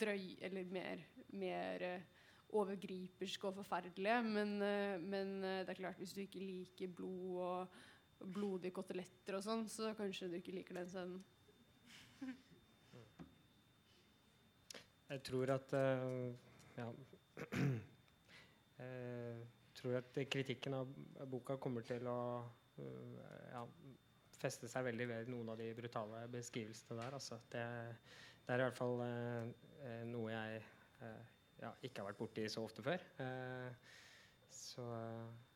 drøy, 0.00 0.32
eller 0.48 0.72
mer, 0.72 1.04
mer 1.36 1.84
overgriperske 2.60 3.48
og 3.48 3.58
forferdelige. 3.58 4.22
Men, 4.22 4.62
eh, 4.62 5.00
men 5.00 5.44
eh, 5.44 5.60
det 5.66 5.74
er 5.74 5.80
klart, 5.80 5.98
hvis 5.98 6.12
du 6.12 6.20
ikke 6.24 6.42
liker 6.42 6.88
blod 6.88 7.40
og 7.44 8.30
blodige 8.34 8.72
koteletter 8.74 9.38
og 9.38 9.44
sånn, 9.44 9.66
så 9.68 9.92
kanskje 9.98 10.30
du 10.30 10.38
ikke 10.38 10.54
liker 10.54 10.78
den 10.78 10.90
scenen. 10.90 11.24
Jeg 15.10 15.22
tror 15.30 15.56
at 15.58 15.76
eh, 15.78 16.32
Ja. 16.78 16.88
Jeg 18.78 19.46
tror 19.78 19.98
at 19.98 20.16
kritikken 20.30 20.74
av 20.74 20.90
boka 21.30 21.56
kommer 21.58 21.82
til 21.86 22.06
å 22.06 22.18
ja, 22.78 23.62
feste 24.38 24.68
seg 24.70 24.86
veldig 24.88 25.06
ved 25.10 25.30
noen 25.30 25.50
av 25.52 25.58
de 25.58 25.68
brutale 25.74 26.24
beskrivelsene 26.30 26.98
der. 27.00 27.18
Altså. 27.18 27.38
Det, 27.50 27.64
det 28.46 28.54
er 28.54 28.62
i 28.62 28.66
hvert 28.68 28.78
fall 28.78 29.02
eh, 29.04 30.02
noe 30.10 30.32
jeg 30.32 30.62
ja, 31.64 31.72
ikke 31.82 32.02
har 32.02 32.10
vært 32.12 32.20
borti 32.20 32.44
så 32.52 32.62
ofte 32.66 32.84
før. 32.84 33.02
Eh, 33.24 33.72
så 34.54 34.84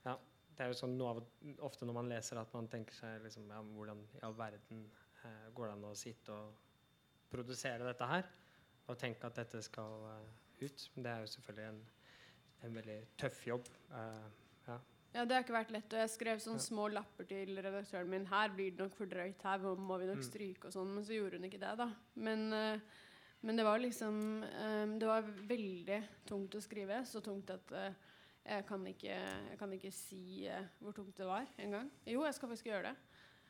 ja. 0.06 0.16
Det 0.58 0.64
er 0.66 0.72
jo 0.72 0.78
sånn 0.80 0.96
av, 1.06 1.20
ofte 1.62 1.86
når 1.86 1.94
man 2.00 2.08
leser 2.10 2.40
at 2.40 2.50
man 2.56 2.66
tenker 2.66 2.96
seg 2.96 3.20
liksom, 3.22 3.44
ja, 3.52 3.60
hvordan 3.62 4.00
i 4.18 4.22
all 4.26 4.34
verden 4.34 4.80
eh, 5.22 5.44
går 5.54 5.68
det 5.68 5.74
an 5.76 5.84
å 5.86 5.92
sitte 5.94 6.34
og 6.34 6.56
produsere 7.30 7.86
dette 7.86 8.08
her? 8.10 8.26
Og 8.88 8.98
tenke 8.98 9.28
at 9.28 9.36
dette 9.38 9.60
skal 9.62 10.08
eh, 10.16 10.64
ut. 10.64 10.88
Men 10.96 11.04
det 11.06 11.12
er 11.12 11.22
jo 11.22 11.30
selvfølgelig 11.36 11.68
en, 11.70 11.78
en 12.66 12.74
veldig 12.80 12.98
tøff 13.22 13.44
jobb. 13.46 13.70
eh, 13.94 14.28
ja. 14.66 14.78
Ja, 15.14 15.22
Det 15.24 15.36
har 15.38 15.44
ikke 15.46 15.54
vært 15.60 15.70
lett. 15.76 15.94
Og 15.94 16.02
jeg 16.02 16.10
skrev 16.16 16.42
sånne 16.42 16.60
små 16.60 16.88
lapper 16.92 17.24
til 17.30 17.54
redaktøren 17.62 18.10
min. 18.12 18.26
Her 18.28 18.50
blir 18.56 18.74
det 18.74 18.82
nok 18.82 18.98
for 18.98 19.08
drøyt. 19.08 19.40
Her 19.46 19.62
må 19.78 19.96
vi 20.02 20.10
nok 20.10 20.18
Mm. 20.24 20.26
stryke 20.26 20.66
og 20.68 20.74
sånn. 20.74 20.90
Men 20.94 21.06
så 21.06 21.14
gjorde 21.16 21.38
hun 21.38 21.46
ikke 21.48 21.62
det, 21.62 21.76
da. 21.78 21.86
Men, 22.16 22.52
eh, 22.52 22.80
men 23.40 23.56
det 23.56 23.64
var 23.64 23.78
liksom 23.78 24.44
um, 24.44 24.98
Det 24.98 25.06
var 25.06 25.26
veldig 25.48 25.98
tungt 26.26 26.54
å 26.58 26.62
skrive. 26.62 27.02
Så 27.06 27.22
tungt 27.22 27.50
at 27.54 27.74
uh, 27.74 27.90
jeg, 28.42 28.64
kan 28.66 28.86
ikke, 28.90 29.14
jeg 29.14 29.58
kan 29.60 29.74
ikke 29.76 29.92
si 29.94 30.48
uh, 30.50 30.64
hvor 30.82 30.96
tungt 30.96 31.16
det 31.18 31.28
var 31.28 31.46
engang. 31.58 31.90
Jo, 32.06 32.24
jeg 32.26 32.34
skal 32.34 32.50
faktisk 32.50 32.70
gjøre 32.72 32.90
det. 32.90 32.96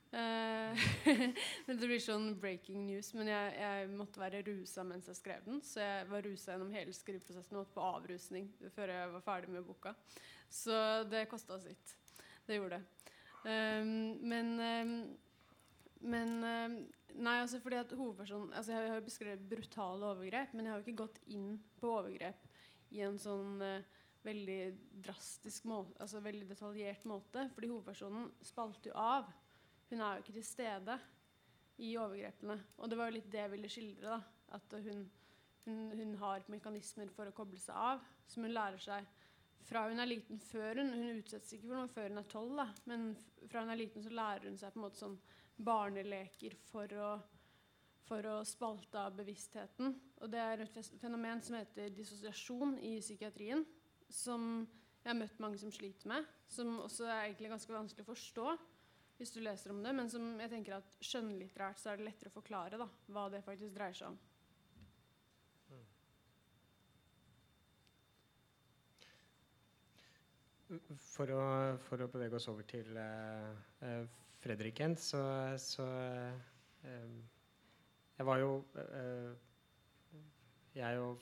Uh, 0.08 0.86
men 1.66 1.80
det 1.80 1.88
blir 1.88 2.00
sånn 2.04 2.34
breaking 2.40 2.84
news. 2.88 3.14
Men 3.16 3.32
jeg, 3.32 3.54
jeg 3.60 3.88
måtte 3.94 4.20
være 4.20 4.44
rusa 4.46 4.84
mens 4.84 5.08
jeg 5.08 5.20
skrev 5.20 5.48
den. 5.48 5.62
Så 5.64 5.80
jeg 5.80 6.10
var 6.12 6.26
rusa 6.26 6.52
gjennom 6.52 6.74
hele 6.76 6.96
skriveprosessen 6.96 7.56
og 7.56 7.64
måtte 7.64 7.76
på 7.78 7.88
avrusning 7.88 8.50
før 8.76 8.92
jeg 8.92 9.14
var 9.16 9.24
ferdig 9.24 9.54
med 9.56 9.64
boka. 9.68 9.94
Så 10.52 10.76
det 11.08 11.28
kosta 11.32 11.56
sitt. 11.64 11.96
Det 12.48 12.56
gjorde 12.56 12.76
det. 12.78 13.14
Um, 13.48 14.18
men 14.28 14.54
um, 14.60 14.94
men 16.00 16.38
um, 16.44 16.78
Nei, 17.18 17.38
altså 17.40 17.58
fordi 17.58 17.78
at 17.80 17.92
hovedpersonen 17.96 18.52
altså 18.54 18.74
Jeg 18.74 18.90
har 18.92 18.98
jo 19.00 19.06
beskrevet 19.06 19.46
brutale 19.50 20.06
overgrep, 20.06 20.52
men 20.54 20.66
jeg 20.66 20.70
har 20.70 20.78
jo 20.78 20.84
ikke 20.86 21.00
gått 21.00 21.16
inn 21.34 21.56
på 21.80 21.90
overgrep 21.96 22.44
i 22.94 23.00
en 23.02 23.16
sånn 23.20 23.62
uh, 23.64 23.86
veldig 24.24 24.60
drastisk 25.04 25.66
måte, 25.68 25.96
altså 26.02 26.22
veldig 26.24 26.46
detaljert 26.48 27.06
måte. 27.08 27.48
Fordi 27.54 27.70
hovedpersonen 27.72 28.28
spalter 28.44 28.92
jo 28.92 28.96
av. 29.00 29.28
Hun 29.88 30.02
er 30.02 30.18
jo 30.18 30.24
ikke 30.24 30.36
til 30.36 30.46
stede 30.46 30.98
i 31.84 31.94
overgrepene. 32.00 32.58
Og 32.78 32.90
det 32.90 32.98
var 32.98 33.10
jo 33.10 33.16
litt 33.18 33.30
det 33.32 33.42
jeg 33.42 33.54
ville 33.54 33.72
skildre. 33.72 34.18
da, 34.18 34.56
At 34.58 34.78
hun, 34.84 35.04
hun, 35.66 35.80
hun 35.98 36.14
har 36.22 36.46
mekanismer 36.52 37.10
for 37.14 37.30
å 37.30 37.36
koble 37.36 37.60
seg 37.62 37.76
av, 37.76 38.04
som 38.28 38.46
hun 38.46 38.54
lærer 38.54 38.82
seg 38.82 39.08
fra 39.68 39.84
hun 39.88 40.00
er 40.00 40.08
liten. 40.08 40.40
før 40.40 40.80
Hun 40.80 40.94
hun 40.94 41.18
utsettes 41.18 41.52
ikke 41.54 41.68
for 41.68 41.80
noe 41.80 41.92
før 41.92 42.12
hun 42.12 42.22
er 42.22 42.30
tolv, 42.32 42.62
men 42.88 43.10
fra 43.48 43.64
hun 43.64 43.74
er 43.74 43.80
liten 43.80 44.04
så 44.04 44.12
lærer 44.12 44.48
hun 44.48 44.58
seg 44.60 44.72
på 44.74 44.80
en 44.80 44.86
måte 44.86 45.02
sånn 45.02 45.18
barneleker 45.58 46.54
for 46.70 46.92
å, 46.94 47.10
for 48.08 48.30
å 48.30 48.38
spalte 48.46 49.00
av 49.02 49.16
bevisstheten. 49.18 49.94
Og 50.22 50.32
det 50.32 50.40
er 50.42 50.64
et 50.64 50.80
fenomen 51.02 51.42
som 51.44 51.58
heter 51.58 51.92
dissosiasjon 51.94 52.78
i 52.80 52.96
psykiatrien, 53.02 53.64
som 54.08 54.66
jeg 55.02 55.10
har 55.10 55.18
møtt 55.18 55.38
mange 55.42 55.60
som 55.60 55.72
sliter 55.72 56.10
med, 56.10 56.26
som 56.50 56.80
også 56.84 57.06
er 57.06 57.28
egentlig 57.28 57.52
ganske 57.52 57.74
vanskelig 57.74 58.06
å 58.06 58.12
forstå 58.12 58.48
hvis 59.18 59.32
du 59.34 59.40
leser 59.42 59.72
om 59.74 59.80
det, 59.82 59.92
men 59.98 60.10
som 60.10 60.24
jeg 60.38 60.50
tenker 60.52 60.76
at 60.76 60.98
skjønnlitterært 61.02 61.80
så 61.80 61.90
er 61.90 61.98
det 61.98 62.06
lettere 62.06 62.30
å 62.30 62.36
forklare 62.36 62.78
da, 62.78 62.86
hva 63.10 63.26
det 63.32 63.42
faktisk 63.46 63.74
dreier 63.74 63.96
seg 63.98 64.12
om. 64.12 64.18
For 71.00 71.32
å, 71.32 71.42
for 71.88 72.04
å 72.04 72.10
bevege 72.12 72.36
oss 72.36 72.46
over 72.52 72.66
til 72.68 72.92
uh, 73.00 74.04
Fredriken, 74.38 74.96
så, 74.96 75.20
så 75.58 75.84
eh, 76.86 77.18
Jeg 78.18 78.26
var 78.26 78.38
jo 78.42 78.64
eh, 78.78 79.32
Jeg 80.78 81.00
og 81.02 81.18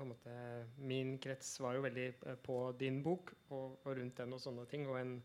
på 0.00 0.06
en 0.06 0.12
måte 0.14 0.34
Min 0.80 1.16
krets 1.20 1.58
var 1.60 1.76
jo 1.76 1.84
veldig 1.84 2.08
eh, 2.08 2.38
på 2.40 2.58
din 2.80 3.02
bok 3.04 3.34
og, 3.50 3.80
og 3.84 3.96
rundt 3.98 4.22
den 4.22 4.32
og 4.36 4.40
sånne 4.40 4.64
ting. 4.70 4.86
Og 4.88 4.96
en, 5.00 5.16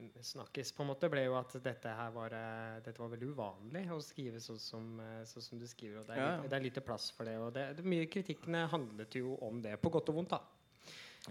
en 0.00 0.08
snakkis 0.24 0.72
på 0.72 0.84
en 0.84 0.90
måte 0.92 1.10
ble 1.12 1.26
jo 1.26 1.34
at 1.36 1.52
dette 1.64 1.92
her 1.98 2.14
var, 2.14 2.32
eh, 2.38 2.78
dette 2.86 3.02
var 3.02 3.12
veldig 3.12 3.28
uvanlig 3.34 3.84
å 3.92 4.00
skrive 4.02 4.40
sånn 4.42 4.62
som, 4.62 4.88
eh, 5.04 5.20
sånn 5.28 5.44
som 5.48 5.60
du 5.60 5.66
skriver. 5.68 6.00
Og 6.00 6.08
det 6.08 6.16
er, 6.16 6.22
Ja, 6.22 6.30
ja. 6.38 6.48
det 6.48 6.58
er 6.58 6.66
lite 6.70 6.84
plass 6.86 7.10
for 7.14 7.28
det. 7.28 7.36
Og 7.42 7.52
det, 7.56 7.66
det, 7.80 7.84
mye 7.84 8.08
kritikkene 8.10 8.64
handlet 8.72 9.18
jo 9.20 9.36
om 9.44 9.60
det, 9.64 9.76
på 9.82 9.92
godt 9.92 10.14
og 10.14 10.22
vondt. 10.22 10.38
da 10.38 10.40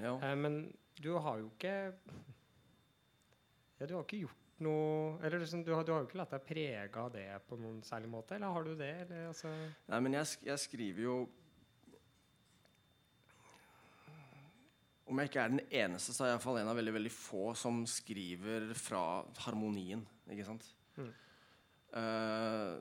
Ja. 0.04 0.14
Eh, 0.20 0.36
men 0.38 0.62
du 1.02 1.16
har 1.18 1.42
jo 1.42 1.50
ikke 1.56 1.76
Ja, 3.80 3.88
du 3.90 3.96
har 3.98 4.06
ikke 4.06 4.22
gjort 4.28 4.43
noe 4.62 5.20
Eller 5.26 5.40
liksom, 5.42 5.64
du, 5.66 5.72
har, 5.74 5.86
du 5.86 5.94
har 5.94 6.04
jo 6.04 6.10
ikke 6.10 6.20
latt 6.20 6.34
deg 6.36 6.44
prege 6.46 7.00
av 7.02 7.14
det 7.14 7.30
på 7.48 7.58
noen 7.58 7.80
særlig 7.86 8.12
måte, 8.12 8.36
eller 8.36 8.54
har 8.54 8.68
du 8.68 8.76
det? 8.78 8.92
Eller, 9.06 9.30
altså, 9.32 9.54
Nei, 9.90 10.02
men 10.06 10.20
jeg, 10.20 10.38
jeg 10.46 10.62
skriver 10.62 11.08
jo 11.08 11.16
Om 15.10 15.20
jeg 15.20 15.30
ikke 15.30 15.42
er 15.44 15.52
den 15.52 15.66
eneste, 15.84 16.14
så 16.16 16.24
er 16.24 16.32
jeg 16.32 16.38
iallfall 16.38 16.62
en 16.62 16.70
av 16.72 16.78
veldig 16.80 16.94
veldig 16.96 17.12
få 17.12 17.50
som 17.60 17.82
skriver 17.90 18.70
fra 18.80 19.02
harmonien. 19.44 20.00
Ikke 20.32 20.46
sant? 20.48 20.70
Mm. 20.96 21.10
Uh, 21.94 22.80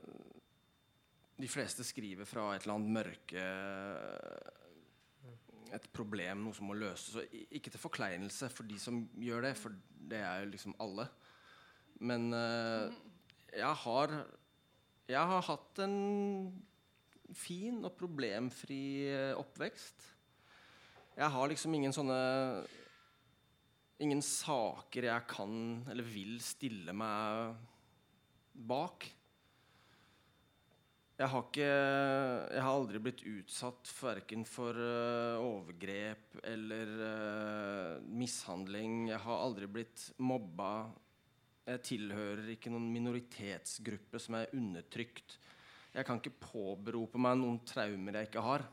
de 1.43 1.49
fleste 1.51 1.83
skriver 1.85 2.25
fra 2.29 2.53
et 2.53 2.63
eller 2.63 2.77
annet 2.77 2.95
mørke 2.95 3.43
Et 5.73 5.87
problem, 5.93 6.45
noe 6.45 6.55
som 6.55 6.67
må 6.69 6.77
løses. 6.77 7.17
Og 7.17 7.53
ikke 7.57 7.73
til 7.73 7.81
forkleinelse 7.81 8.49
for 8.53 8.69
de 8.69 8.79
som 8.79 9.03
gjør 9.19 9.49
det, 9.49 9.53
for 9.59 9.75
det 10.13 10.21
er 10.21 10.43
jo 10.43 10.51
liksom 10.53 10.75
alle. 10.83 11.07
Men 11.99 12.31
eh, 12.33 12.95
jeg 13.53 13.75
har 13.85 14.17
jeg 15.03 15.19
har 15.19 15.43
hatt 15.43 15.79
en 15.83 15.97
fin 17.35 17.81
og 17.83 17.91
problemfri 17.99 19.09
eh, 19.11 19.33
oppvekst. 19.35 20.05
Jeg 21.17 21.29
har 21.35 21.51
liksom 21.51 21.75
ingen 21.77 21.95
sånne 21.95 22.21
Ingen 24.01 24.23
saker 24.25 25.05
jeg 25.05 25.25
kan 25.29 25.51
eller 25.87 26.03
vil 26.03 26.39
stille 26.43 26.91
meg 26.97 27.53
bak. 28.67 29.05
Jeg 31.21 31.29
har 31.29 31.45
ikke 31.45 31.67
Jeg 31.69 32.63
har 32.65 32.71
aldri 32.73 33.01
blitt 33.05 33.21
utsatt 33.29 33.91
verken 34.01 34.43
for 34.49 34.75
uh, 34.75 35.37
overgrep 35.39 36.41
eller 36.41 36.95
uh, 36.99 38.01
mishandling. 38.09 39.13
Jeg 39.13 39.21
har 39.23 39.45
aldri 39.45 39.69
blitt 39.77 40.09
mobba 40.19 40.73
Jeg 41.63 41.79
tilhører 41.87 42.49
ikke 42.51 42.71
noen 42.73 42.89
minoritetsgruppe 42.91 44.19
som 44.19 44.35
er 44.35 44.51
undertrykt. 44.57 45.37
Jeg 45.93 46.07
kan 46.07 46.19
ikke 46.19 46.41
påberope 46.41 47.21
meg 47.21 47.37
noen 47.39 47.61
traumer 47.67 48.17
jeg 48.19 48.27
ikke 48.27 48.43
har. 48.43 48.65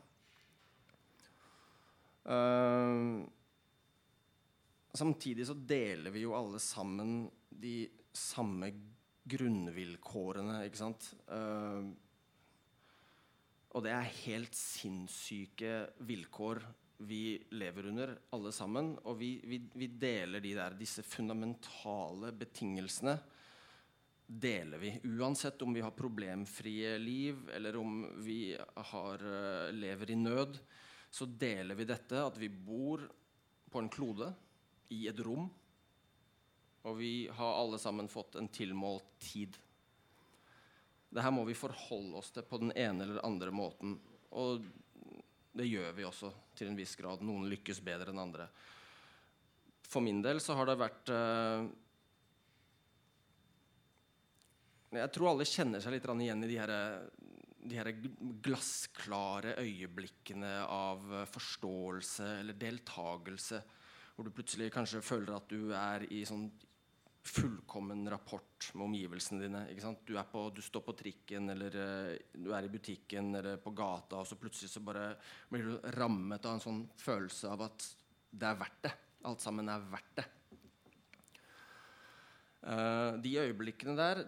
Uh, 2.27 3.23
samtidig 4.93 5.47
så 5.47 5.55
deler 5.55 6.13
vi 6.13 6.25
jo 6.25 6.35
alle 6.37 6.59
sammen 6.61 7.23
de 7.49 7.87
samme 8.11 8.73
grunnvilkårene, 9.31 10.59
ikke 10.67 10.81
sant? 10.81 11.13
Uh, 11.31 11.87
og 13.71 13.85
det 13.85 13.95
er 13.95 14.15
helt 14.25 14.57
sinnssyke 14.57 15.75
vilkår 16.03 16.59
vi 17.07 17.41
lever 17.57 17.87
under, 17.89 18.15
alle 18.35 18.51
sammen. 18.55 18.93
Og 19.09 19.17
vi, 19.19 19.33
vi, 19.43 19.61
vi 19.73 19.87
deler 19.87 20.43
de 20.43 20.53
der, 20.57 20.77
disse 20.77 21.03
fundamentale 21.05 22.33
betingelsene 22.37 23.17
deler 24.31 24.77
vi. 24.77 24.93
Uansett 25.03 25.61
om 25.61 25.73
vi 25.73 25.81
har 25.81 25.91
problemfrie 25.91 26.97
liv, 26.97 27.49
eller 27.55 27.75
om 27.75 28.05
vi 28.23 28.57
har, 28.75 29.25
uh, 29.25 29.71
lever 29.73 30.11
i 30.11 30.15
nød, 30.15 30.59
så 31.09 31.25
deler 31.25 31.75
vi 31.75 31.89
dette 31.89 32.21
at 32.23 32.37
vi 32.39 32.47
bor 32.49 33.03
på 33.71 33.79
en 33.79 33.91
klode, 33.91 34.31
i 34.91 35.05
et 35.07 35.19
rom, 35.23 35.45
og 36.83 36.97
vi 36.97 37.29
har 37.31 37.59
alle 37.61 37.77
sammen 37.79 38.09
fått 38.11 38.35
en 38.35 38.49
tilmålt 38.51 39.07
tid. 39.23 39.55
Det 41.11 41.23
her 41.23 41.31
må 41.31 41.45
vi 41.47 41.55
forholde 41.55 42.19
oss 42.19 42.33
til 42.35 42.43
på 42.47 42.59
den 42.59 42.73
ene 42.75 43.05
eller 43.05 43.23
andre 43.23 43.53
måten. 43.55 43.93
Og 44.35 44.65
det 45.51 45.67
gjør 45.67 45.91
vi 45.95 46.05
også 46.07 46.31
til 46.55 46.71
en 46.71 46.77
viss 46.77 46.95
grad. 46.99 47.23
Noen 47.25 47.49
lykkes 47.51 47.81
bedre 47.83 48.13
enn 48.13 48.21
andre. 48.23 48.47
For 49.91 50.03
min 50.03 50.21
del 50.23 50.39
så 50.39 50.55
har 50.55 50.69
det 50.69 50.77
vært 50.79 51.11
uh, 51.11 51.65
Jeg 54.95 55.11
tror 55.15 55.31
alle 55.31 55.47
kjenner 55.47 55.83
seg 55.83 55.95
litt 55.95 56.07
igjen 56.07 56.43
i 56.43 56.49
de 56.49 56.57
her, 56.59 56.71
de 57.63 57.77
her 57.79 57.89
glassklare 58.43 59.53
øyeblikkene 59.63 60.57
av 60.67 61.05
forståelse 61.31 62.27
eller 62.41 62.59
deltakelse. 62.59 63.61
hvor 64.15 64.27
du 64.27 64.35
plutselig 64.35 64.71
kanskje 64.71 65.01
føler 65.01 65.35
at 65.35 65.47
du 65.47 65.71
er 65.71 66.03
i 66.11 66.25
sånn 66.27 66.49
fullkommen 67.23 68.09
rapport 68.09 68.71
med 68.73 68.85
omgivelsene 68.85 69.43
dine. 69.43 69.61
Du, 70.05 70.15
på, 70.31 70.43
du, 70.55 70.61
står 70.65 70.83
på 70.85 70.95
trikken, 70.97 71.49
eller 71.53 71.77
uh, 71.77 72.15
du 72.33 72.51
er 72.55 72.65
i 72.65 72.71
butikken 72.73 73.35
eller 73.37 73.61
på 73.61 73.73
gata, 73.77 74.21
og 74.21 74.29
så 74.29 74.37
plutselig 74.41 74.71
så 74.73 74.83
bare 74.85 75.11
blir 75.51 75.69
du 75.69 75.89
rammet 75.97 76.45
av 76.45 76.57
en 76.57 76.63
sånn 76.63 76.83
følelse 77.01 77.51
av 77.53 77.65
at 77.69 77.87
det 78.31 78.47
er 78.49 78.61
verdt 78.61 78.85
det. 78.87 78.93
Alt 79.29 79.43
sammen 79.43 79.69
er 79.69 79.89
verdt 79.91 80.21
det. 80.21 80.27
Uh, 82.61 83.17
de 83.21 83.37
øyeblikkene 83.41 83.97
der, 83.97 84.25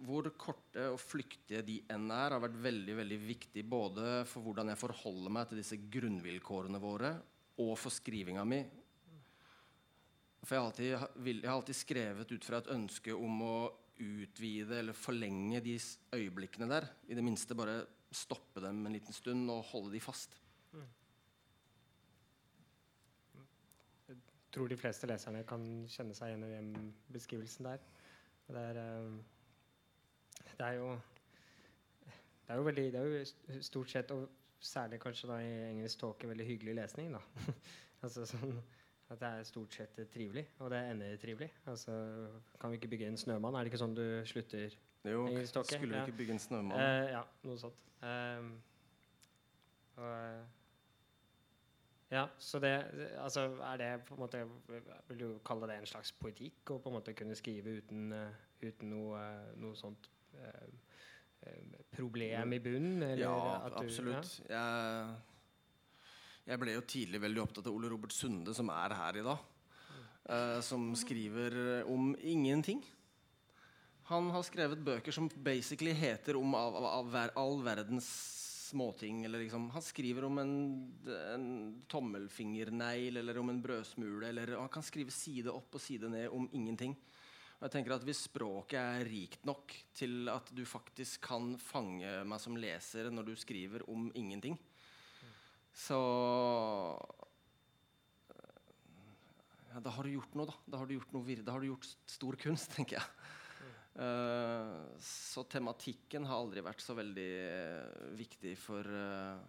hvor 0.00 0.24
korte 0.40 0.86
og 0.94 1.00
flyktige 1.00 1.60
de 1.64 1.80
enn 1.92 2.08
er, 2.08 2.32
har 2.32 2.40
vært 2.40 2.60
veldig 2.64 2.94
veldig 3.02 3.18
viktig 3.20 3.64
både 3.68 4.22
for 4.28 4.44
hvordan 4.44 4.72
jeg 4.72 4.80
forholder 4.80 5.34
meg 5.36 5.50
til 5.50 5.60
disse 5.60 5.76
grunnvilkårene 5.92 6.80
våre, 6.80 7.14
og 7.60 7.74
for 7.76 7.92
skrivinga 7.92 8.44
mi, 8.48 8.62
for 10.42 10.56
jeg 10.56 10.60
har, 10.60 10.68
alltid, 10.70 11.34
jeg 11.34 11.48
har 11.48 11.56
alltid 11.56 11.76
skrevet 11.76 12.32
ut 12.32 12.46
fra 12.46 12.60
et 12.62 12.70
ønske 12.72 13.14
om 13.14 13.42
å 13.44 13.56
utvide 14.00 14.78
eller 14.80 14.96
forlenge 14.96 15.60
de 15.64 15.74
øyeblikkene 16.16 16.68
der. 16.70 16.86
I 17.12 17.18
det 17.18 17.24
minste 17.24 17.56
bare 17.56 17.82
stoppe 18.10 18.62
dem 18.64 18.86
en 18.86 18.96
liten 18.96 19.14
stund 19.14 19.50
og 19.52 19.66
holde 19.70 19.92
de 19.92 20.00
fast. 20.00 20.38
Mm. 20.72 20.88
Jeg 24.08 24.18
tror 24.56 24.72
de 24.72 24.80
fleste 24.80 25.10
leserne 25.10 25.44
kan 25.46 25.66
kjenne 25.92 26.16
seg 26.16 26.32
igjen 26.32 26.48
i 26.48 26.54
den 26.54 26.90
beskrivelsen 27.12 27.68
der. 27.68 27.84
Det 28.50 28.64
er, 28.72 28.80
eh, 28.80 30.50
det 30.56 30.66
er 30.66 30.80
jo 30.80 30.90
det 32.50 32.56
er 32.56 32.58
jo, 32.58 32.66
veldig, 32.66 32.84
det 32.92 33.00
er 33.00 33.04
jo 33.06 33.62
stort 33.62 33.90
sett, 33.92 34.10
og 34.10 34.26
særlig 34.58 34.98
kanskje 35.00 35.28
da 35.30 35.36
i 35.44 35.50
engelsk 35.68 36.00
tåke, 36.00 36.26
veldig 36.26 36.46
hyggelig 36.48 36.74
lesning. 36.80 37.12
da. 37.14 37.20
altså 38.02 38.24
sånn 38.26 38.56
at 39.10 39.20
det 39.20 39.28
er 39.28 39.42
stort 39.42 39.74
sett 39.74 39.98
trivelig, 40.12 40.44
og 40.58 40.70
det 40.70 40.78
ender 40.90 41.16
trivelig. 41.16 41.52
Altså, 41.66 41.92
kan 42.60 42.70
vi 42.70 42.74
ikke 42.74 42.88
bygge 42.88 43.08
en 43.08 43.16
snømann? 43.16 43.54
Er 43.54 43.58
det 43.58 43.72
ikke 43.72 43.82
sånn 43.82 43.96
du 43.96 44.04
slutter 44.26 44.76
Jo, 45.04 45.24
skulle 45.50 45.80
vi 45.80 45.98
ikke 45.98 46.18
bygge 46.20 46.36
en 46.36 46.42
snømann? 46.42 46.78
Uh, 46.78 47.06
ja, 47.10 47.22
noe 47.48 47.58
sånt. 47.58 47.80
Uh, 48.04 48.50
ja, 52.10 52.24
så 52.38 52.58
det 52.62 52.70
Altså, 53.18 53.40
er 53.72 53.76
det 53.76 53.88
på 54.06 54.14
en 54.14 54.20
måte 54.20 54.38
Vil 55.08 55.18
du 55.20 55.38
kalle 55.44 55.68
det 55.68 55.76
en 55.76 55.86
slags 55.86 56.12
poetikk 56.16 56.70
å 56.70 56.78
på 56.80 56.88
en 56.88 56.96
måte 56.96 57.12
kunne 57.18 57.36
skrive 57.36 57.76
uten, 57.82 58.12
uh, 58.14 58.30
uten 58.62 58.94
noe, 58.94 59.24
noe, 59.58 59.76
sånt 59.76 60.10
problem 61.96 62.52
i 62.52 62.58
bunnen? 62.60 63.18
ja, 63.18 63.34
absolutt. 63.66 64.42
Ja? 64.48 64.54
Jeg 64.54 65.14
jeg 66.46 66.60
ble 66.60 66.74
jo 66.76 66.86
tidlig 66.88 67.20
veldig 67.22 67.42
opptatt 67.44 67.68
av 67.68 67.74
Ole 67.76 67.90
Robert 67.92 68.14
Sunde, 68.14 68.54
som 68.56 68.72
er 68.74 68.96
her 68.96 69.20
i 69.20 69.26
dag. 69.26 69.46
Uh, 70.30 70.58
som 70.62 70.90
skriver 70.98 71.84
om 71.90 72.12
ingenting. 72.20 72.82
Han 74.10 74.30
har 74.34 74.42
skrevet 74.42 74.82
bøker 74.82 75.14
som 75.14 75.28
basically 75.42 75.92
heter 75.94 76.38
om 76.38 76.54
av, 76.58 76.76
av, 76.76 76.86
av 77.14 77.38
all 77.38 77.60
verdens 77.62 78.08
småting. 78.70 79.22
Liksom. 79.28 79.68
Han 79.70 79.82
skriver 79.82 80.24
om 80.26 80.38
en, 80.38 80.54
en, 81.34 81.46
tommelfingernegl 81.90 83.20
eller 83.20 83.38
om 83.38 83.50
en 83.50 83.62
brødsmule. 83.62 84.28
Eller, 84.28 84.56
han 84.58 84.70
kan 84.72 84.86
skrive 84.86 85.14
side 85.14 85.50
opp 85.52 85.78
og 85.78 85.82
side 85.82 86.10
ned 86.10 86.28
om 86.34 86.48
ingenting. 86.52 86.96
Og 87.58 87.66
jeg 87.66 87.74
tenker 87.74 87.94
at 87.94 88.06
Hvis 88.06 88.24
språket 88.30 88.80
er 88.80 89.06
rikt 89.06 89.46
nok 89.48 89.74
til 89.94 90.30
at 90.32 90.48
du 90.56 90.64
faktisk 90.66 91.26
kan 91.28 91.52
fange 91.60 92.22
meg 92.24 92.42
som 92.42 92.56
leser 92.56 93.10
når 93.12 93.30
du 93.30 93.34
skriver 93.36 93.84
om 93.90 94.08
ingenting, 94.16 94.56
så 95.76 95.98
ja, 99.70 99.80
Da 99.80 99.92
har 99.94 100.06
du 100.06 100.14
gjort 100.14 100.34
noe, 100.38 100.48
da. 100.50 100.56
Da 100.66 100.80
har 100.80 100.88
du 100.88 100.96
gjort, 100.96 101.12
noe, 101.14 101.36
da 101.44 101.54
har 101.54 101.62
du 101.62 101.70
gjort 101.70 101.86
stor 102.10 102.38
kunst, 102.40 102.72
tenker 102.76 102.98
jeg. 102.98 103.06
Uh, 104.00 104.86
så 105.02 105.42
tematikken 105.50 106.24
har 106.28 106.38
aldri 106.38 106.62
vært 106.64 106.82
så 106.82 106.94
veldig 106.96 107.30
uh, 107.42 108.10
viktig 108.16 108.54
for, 108.56 108.86
uh, 108.86 109.40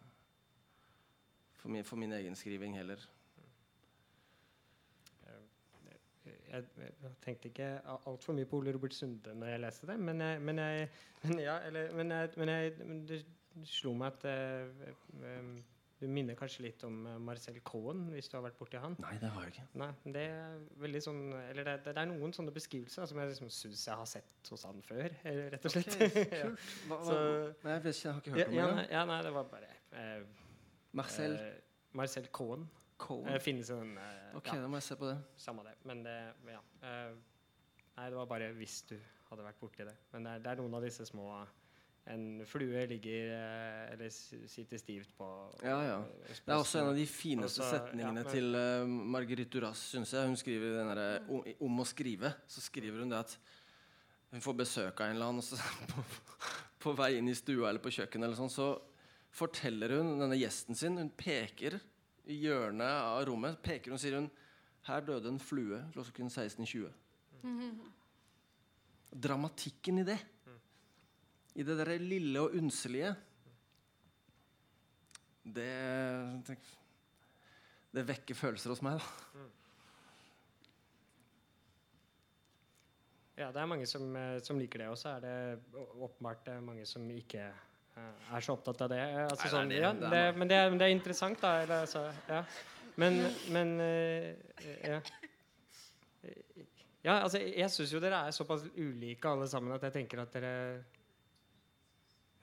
for, 1.60 1.70
min, 1.72 1.86
for, 1.88 2.02
min, 2.02 2.16
egen 2.18 2.36
skriving 2.36 2.76
heller. 2.80 3.04
Jeg, 6.52 6.66
jeg 6.76 7.12
tenkte 7.24 7.48
ikke 7.48 7.68
altfor 8.10 8.36
mye 8.36 8.48
på 8.50 8.58
Ole 8.60 8.74
Robert 8.76 8.92
Sunde 8.92 9.32
når 9.40 9.54
jeg 9.54 9.62
leste 9.64 9.88
det, 9.88 9.96
men, 10.04 10.20
jeg, 10.20 10.42
men, 10.44 10.58
jeg, 10.60 10.90
men, 11.24 11.40
ja, 11.40 11.54
eller, 11.70 11.94
men, 11.96 13.06
det 13.08 13.22
slo 13.72 13.94
meg 13.96 14.18
at 14.20 14.26
du 16.02 16.08
minner 16.10 16.38
kanskje 16.38 16.64
litt 16.66 16.84
om 16.88 16.96
eh, 17.06 17.18
Marcel 17.22 17.60
Cohen, 17.68 18.08
hvis 18.14 18.30
du 18.32 18.38
har 18.38 18.44
vært 18.48 18.58
borti 18.58 18.80
han? 18.82 18.96
Nei, 19.04 19.14
det 19.22 19.30
har 19.36 19.46
jeg 19.46 19.54
ikke. 19.54 19.66
Nei, 19.78 19.90
det 20.16 20.24
er 20.32 21.04
sånn, 21.06 21.22
eller 21.46 21.68
det, 21.68 21.76
det 21.86 21.94
er 21.94 22.10
noen 22.10 22.34
sånne 22.36 22.54
beskrivelser 22.56 23.10
som 23.10 23.22
jeg 23.22 23.32
liksom 23.32 23.52
syns 23.54 23.84
jeg 23.86 24.00
har 24.02 24.10
sett 24.10 24.52
hos 24.54 24.66
han 24.66 24.82
før, 24.88 25.14
eh, 25.22 25.42
rett 25.54 25.68
og 25.70 25.76
slett. 25.76 25.94
Okay, 25.94 26.26
kult. 26.32 26.68
Hva, 26.90 27.00
hva, 27.06 27.18
nei, 27.68 27.78
jeg, 27.78 27.84
ikke, 27.84 27.94
jeg 27.94 28.12
har 28.12 28.22
ikke 28.24 28.36
hørt 28.36 28.42
ja, 28.42 28.50
om 28.50 28.58
ja, 28.58 28.70
det. 28.80 28.86
Ja, 28.96 29.04
nei, 29.12 29.20
det 29.28 29.34
var 29.38 29.50
bare 29.54 29.72
eh, 30.02 30.46
Marcel 30.98 31.38
eh, 31.38 31.58
Marcel 32.02 32.30
Cohen. 32.34 32.66
Cohen. 33.02 33.30
Eh, 33.30 33.40
finnes 33.44 33.70
en 33.74 33.96
eh, 34.02 34.36
Ok, 34.40 34.52
da 34.58 34.68
må 34.70 34.82
jeg 34.82 34.90
se 34.90 34.98
på 35.00 35.10
det. 35.10 35.18
Samme 35.42 35.66
det. 35.68 35.78
Men 35.90 36.06
det 36.08 36.18
Ja. 36.50 36.62
nei, 36.82 38.06
det 38.10 38.18
var 38.18 38.30
bare 38.30 38.52
hvis 38.58 38.82
du 38.90 38.96
hadde 39.30 39.46
vært 39.46 39.60
borti 39.62 39.86
det. 39.86 39.96
Men 40.12 40.26
det 40.26 40.34
er, 40.34 40.44
det 40.44 40.52
er 40.52 40.62
noen 40.64 40.80
av 40.80 40.86
disse 40.86 41.06
små 41.08 41.30
en 42.10 42.46
flue 42.50 42.86
ligger 42.90 43.32
eh, 43.36 43.94
eller 43.94 44.10
sitter 44.50 44.78
stivt 44.82 45.12
på 45.18 45.28
Ja, 45.62 45.78
ja. 45.86 45.98
Det 46.28 46.50
er 46.50 46.58
også 46.58 46.82
en 46.82 46.90
av 46.90 46.98
de 46.98 47.06
fineste 47.06 47.62
også, 47.62 47.78
setningene 47.78 48.24
ja, 48.24 48.26
men, 48.26 48.32
til 48.34 48.58
uh, 48.58 48.94
Marguerite 49.16 49.54
Duras, 49.54 49.84
syns 49.94 50.14
jeg. 50.16 50.32
Hun 50.32 50.40
skriver 50.40 50.80
denne, 50.80 51.08
om, 51.30 51.46
om, 51.68 51.84
å 51.84 51.86
skrive. 51.88 52.34
Så 52.50 52.64
skriver 52.66 53.04
hun 53.04 53.14
det 53.14 53.22
at 53.22 53.36
hun 54.32 54.42
får 54.42 54.58
besøk 54.64 55.04
av 55.04 55.12
en 55.12 55.18
eller 55.18 55.30
annen, 55.30 55.44
og 55.44 55.46
så 55.46 55.60
på, 55.92 56.06
på, 56.82 56.96
vei 56.98 57.14
inn 57.20 57.30
i 57.30 57.38
stua 57.38 57.70
eller 57.70 57.84
på 57.84 57.94
kjøkkenet, 57.94 58.28
eller 58.28 58.40
sånn, 58.40 58.54
så 58.54 58.72
forteller 59.32 60.00
hun 60.00 60.18
denne 60.20 60.40
gjesten 60.40 60.76
sin 60.76 60.98
Hun 61.00 61.14
peker 61.16 61.78
i 62.32 62.42
hjørnet 62.44 62.98
av 63.06 63.24
rommet 63.30 63.62
peker 63.64 63.94
hun, 63.94 64.02
sier 64.02 64.18
hun 64.20 64.28
her 64.88 65.04
døde 65.06 65.30
en 65.30 65.42
flue 65.42 65.80
klokken 65.94 66.32
16.20. 66.32 66.90
Mm 67.46 67.82
Dramatikken 69.12 69.98
i 70.00 70.06
det 70.08 70.16
i 71.56 71.66
det 71.68 71.78
derre 71.80 71.98
lille 72.00 72.42
og 72.44 72.56
unnselige 72.58 73.12
det, 75.42 75.72
det 77.92 78.04
vekker 78.08 78.38
følelser 78.38 78.72
hos 78.72 78.84
meg, 78.86 79.02
da. 79.02 79.48
Ja, 83.42 83.48
det 83.50 83.58
er 83.58 83.70
mange 83.72 83.88
som, 83.90 84.06
eh, 84.16 84.38
som 84.46 84.60
liker 84.62 84.84
det. 84.84 84.90
Og 84.94 85.00
så 85.02 85.16
er 85.16 85.24
det 85.24 85.34
åpenbart 85.98 86.52
mange 86.62 86.86
som 86.86 87.08
ikke 87.10 87.48
uh, 87.50 88.36
er 88.36 88.46
så 88.46 88.54
opptatt 88.54 88.84
av 88.86 88.92
det. 88.92 89.02
Altså, 89.24 89.48
Nei, 89.48 89.52
sånn, 89.56 89.74
det, 89.74 89.80
ja, 89.82 89.92
det, 89.98 90.22
men, 90.38 90.52
det 90.52 90.60
er, 90.60 90.70
men, 90.70 90.78
det 90.78 90.88
er, 90.88 90.94
interessant, 90.94 91.42
da. 91.42 91.56
Eller, 91.64 91.88
altså, 91.88 92.06
ja. 92.30 92.44
Men, 93.02 93.18
men 93.50 93.74
ja. 93.82 95.00
Ja, 97.02 97.16
altså, 97.24 97.40
jeg, 97.42 97.70
syns 97.74 97.92
jo 97.96 98.00
dere 98.02 98.20
er 98.28 98.34
såpass 98.36 98.68
ulike 98.76 99.30
alle 99.30 99.48
sammen 99.50 99.74
at 99.74 99.88
jeg 99.88 99.96
tenker 99.96 100.22
at 100.22 100.36
dere 100.36 100.52
eh, 100.76 101.00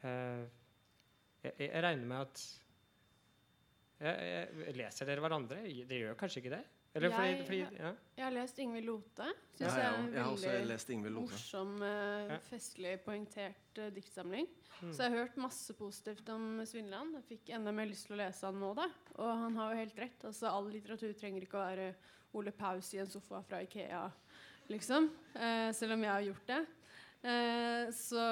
jeg, 0.02 1.52
jeg 1.58 1.82
regner 1.82 2.06
med 2.06 2.20
at 2.26 2.42
jeg, 3.98 4.14
jeg, 4.14 4.74
Leser 4.78 5.08
dere 5.08 5.22
hverandre? 5.24 5.62
Dere 5.66 6.02
gjør 6.04 6.18
kanskje 6.20 6.42
ikke 6.44 6.54
det? 6.54 6.64
Eller 6.94 7.10
fordi, 7.12 7.28
Jeg- 7.28 7.46
fordi 7.46 7.58
ja. 7.78 7.90
Jeg 8.16 8.24
har 8.24 8.30
lest 8.32 8.58
Ingvild 8.58 8.86
Lote. 8.86 9.26
Syns 9.54 9.60
Ja, 9.60 9.66
jeg 9.68 9.84
ja, 9.84 9.90
er 9.90 9.98
en 9.98 10.12
jeg 10.12 11.02
veldig 11.04 11.12
morsom, 11.12 11.82
eh, 11.82 12.38
festlig 12.48 13.04
poengtert 13.04 13.78
uh, 13.78 13.90
diktsamling. 13.90 14.48
Mm. 14.80 14.92
Så 14.92 15.02
jeg 15.02 15.10
har 15.10 15.18
hørt 15.26 15.36
masse 15.36 15.74
positivt 15.74 16.28
om 16.28 16.64
Svinland. 16.64 17.14
Jeg 17.14 17.24
fikk 17.28 17.50
enda 17.54 17.72
mer 17.72 17.86
lyst 17.86 18.06
til 18.06 18.16
å 18.16 18.22
lese 18.22 18.46
han 18.46 18.58
nå, 18.58 18.74
da. 18.74 18.88
Og 19.18 19.42
han 19.42 19.54
har 19.56 19.74
jo 19.74 19.80
helt 19.82 19.98
rett. 19.98 20.24
Altså, 20.24 20.46
all 20.48 20.70
litteratur 20.70 21.12
trenger 21.18 21.42
ikke 21.42 21.58
å 21.58 21.66
være 21.66 21.94
Ole 22.34 22.52
Paus 22.52 22.94
i 22.94 22.98
en 22.98 23.06
sofa 23.10 23.42
fra 23.42 23.60
Ikea, 23.62 24.10
liksom. 24.70 25.10
Uh, 25.34 25.70
selv 25.72 25.92
om 25.92 26.02
jeg 26.02 26.10
har 26.10 26.22
gjort 26.22 26.46
det. 26.46 26.66
Eh, 27.18 27.88
så, 27.94 28.24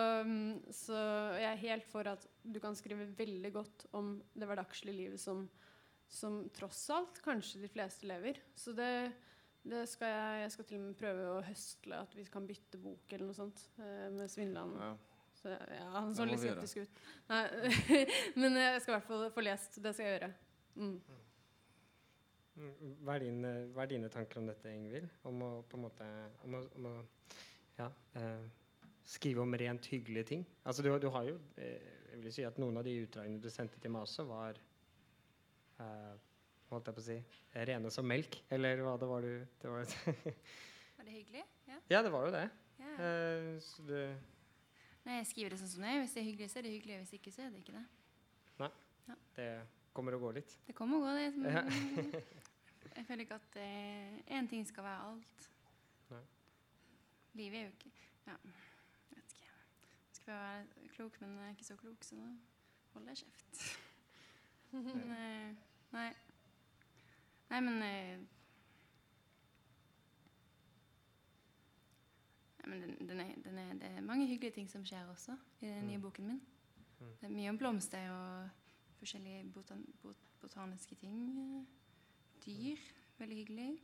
så 0.70 0.98
jeg 1.34 1.48
er 1.50 1.62
helt 1.64 1.88
for 1.90 2.06
at 2.06 2.26
du 2.42 2.60
kan 2.62 2.76
skrive 2.78 3.08
veldig 3.18 3.50
godt 3.54 3.86
om 3.98 4.14
det 4.34 4.46
hverdagslige 4.46 4.94
livet 4.94 5.22
som, 5.22 5.46
som 6.06 6.44
tross 6.54 6.84
alt 6.94 7.18
kanskje 7.24 7.64
de 7.64 7.70
fleste 7.72 8.06
lever. 8.06 8.38
Så 8.54 8.76
det, 8.76 9.10
det 9.66 9.84
skal 9.90 10.12
jeg, 10.14 10.44
jeg 10.44 10.54
skal 10.54 10.68
til 10.70 10.78
og 10.78 10.86
med 10.86 11.00
prøve 11.00 11.28
å 11.34 11.44
høstle 11.48 11.98
at 12.06 12.14
vi 12.14 12.26
kan 12.30 12.46
bytte 12.46 12.80
bok 12.82 13.12
eller 13.12 13.30
noe 13.30 13.38
sånt 13.38 13.66
eh, 13.82 14.08
med 14.14 14.30
Svindland. 14.30 14.78
Ja. 14.80 14.94
Så, 15.36 15.52
ja, 15.52 15.86
han 15.92 16.14
så 16.16 16.24
litt 16.24 16.40
skeptisk 16.40 16.84
ut. 16.86 17.00
Nei, 17.28 17.42
men 18.40 18.56
jeg 18.56 18.82
skal 18.82 18.94
i 18.94 18.96
hvert 18.96 19.08
fall 19.10 19.30
få 19.34 19.42
lest. 19.44 19.80
Det 19.84 19.92
skal 19.92 20.06
jeg 20.06 20.14
gjøre. 20.16 20.30
Mm. 20.76 20.94
Mm, 22.56 22.92
Hva 23.04 23.16
er, 23.18 23.24
dine, 23.26 23.50
hva 23.74 23.84
er 23.84 23.90
dine 23.90 24.08
tanker 24.12 24.40
om 24.40 24.46
dette, 24.48 24.70
Ingvild? 24.72 25.10
Om 25.28 25.42
å 25.44 25.50
på 25.68 25.76
en 25.76 25.84
måte 25.84 26.06
om 26.46 26.56
å, 26.56 26.62
om 26.78 26.88
å 26.88 26.94
ja, 27.76 27.90
eh, 28.16 28.46
skrive 29.06 29.42
om 29.42 29.54
rent 29.54 29.86
hyggelige 29.86 30.24
ting? 30.32 30.44
Altså, 30.64 30.82
du, 30.82 30.90
du 30.98 31.08
har 31.14 31.24
jo 31.28 31.38
eh, 31.56 31.92
Jeg 32.12 32.22
vil 32.22 32.32
si 32.34 32.44
at 32.48 32.58
noen 32.58 32.78
av 32.80 32.86
de 32.86 32.94
utdragene 33.04 33.40
du 33.42 33.50
sendte 33.52 33.78
til 33.82 33.92
meg 33.92 34.06
også, 34.06 34.24
var 34.26 34.56
uh, 35.80 36.14
holdt 36.70 36.88
jeg 36.88 36.96
på 36.96 37.02
å 37.02 37.04
si 37.04 37.16
rene 37.68 37.90
som 37.92 38.08
melk, 38.08 38.38
eller 38.56 38.80
hva 38.82 38.94
det 38.98 39.08
var 39.10 39.26
du 39.26 39.34
det 39.62 39.72
var, 39.72 39.92
Var 40.96 41.04
det 41.04 41.12
hyggelig? 41.12 41.44
Ja. 41.68 41.76
Ja, 41.92 42.00
det 42.06 42.12
var 42.14 42.24
jo 42.26 42.32
det. 42.34 42.46
ja. 42.80 42.94
Uh, 42.96 43.52
så 43.62 43.84
du 43.84 43.98
Nei, 45.06 45.20
jeg 45.20 45.26
skriver 45.28 45.52
det 45.54 45.60
sånn 45.60 45.70
som 45.70 45.84
det 45.84 45.90
er. 45.92 46.00
Hvis 46.02 46.14
det 46.16 46.18
er 46.18 46.24
hyggelig, 46.26 46.46
så 46.50 46.58
er 46.58 46.64
det 46.66 46.70
hyggelig. 46.72 46.94
Hvis 47.04 47.12
ikke, 47.14 47.30
så 47.30 47.44
er 47.44 47.52
det 47.52 47.60
ikke 47.60 47.76
det. 47.76 47.82
Nei, 48.58 48.70
Det 49.36 49.44
kommer 49.94 50.16
og 50.16 50.24
går 50.24 50.40
litt. 50.40 50.56
Det 50.66 50.74
kommer 50.74 50.98
og 50.98 51.04
går, 51.06 51.20
det. 51.20 51.52
Ja. 51.54 51.62
Jeg 52.96 53.04
føler 53.06 53.22
ikke 53.22 53.38
at 53.38 53.58
én 54.34 54.48
ting 54.50 54.66
skal 54.66 54.88
være 54.88 55.04
alt. 55.12 55.46
Nei. 56.10 56.24
Livet 57.38 57.60
er 57.60 57.68
jo 57.68 57.76
ikke 57.76 57.92
Ja. 58.26 58.34
Jeg 60.26 60.66
prøve 60.70 60.78
å 60.78 60.82
være 60.82 60.88
klok, 60.96 61.20
men 61.20 61.36
jeg 61.38 61.46
er 61.48 61.54
ikke 61.54 61.64
så 61.64 61.76
klok, 61.76 62.04
så 62.04 62.16
nå 62.18 62.28
holder 62.94 63.12
jeg 63.12 63.16
kjeft. 63.24 63.60
Men, 64.72 65.12
eh, 65.12 65.52
nei. 65.92 66.08
Nei, 67.50 67.60
men 67.60 67.82
eh, 67.82 68.18
Nei, 72.58 72.68
men 72.72 72.80
den, 72.82 73.08
den 73.08 73.20
er, 73.20 73.34
den 73.44 73.58
er, 73.62 73.72
det 73.78 73.90
er 73.96 74.00
mange 74.02 74.26
hyggelige 74.26 74.54
ting 74.56 74.70
som 74.70 74.84
skjer 74.84 75.06
også 75.12 75.36
i 75.60 75.66
den 75.70 75.86
nye 75.86 75.96
Mm. 75.96 76.02
boken 76.02 76.26
min. 76.26 76.40
Mm. 77.00 77.12
Det 77.20 77.28
er 77.28 77.34
mye 77.36 77.48
om 77.52 77.58
blomster 77.58 78.10
og 78.10 78.48
forskjellige 78.98 79.44
botan 79.54 79.84
bot 80.02 80.16
botaniske 80.40 80.94
ting. 80.94 81.38
eh, 81.38 81.64
Dyr. 82.46 82.76
Veldig 83.18 83.36
hyggelig. 83.36 83.82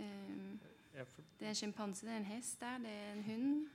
Um, 0.00 0.58
det 1.38 1.46
er 1.46 1.48
en 1.48 1.54
sjimpanse, 1.54 2.06
det 2.06 2.12
er 2.12 2.16
en 2.16 2.24
hest 2.24 2.60
der, 2.60 2.78
det 2.78 2.90
er 2.90 3.12
en 3.12 3.22
hund. 3.22 3.68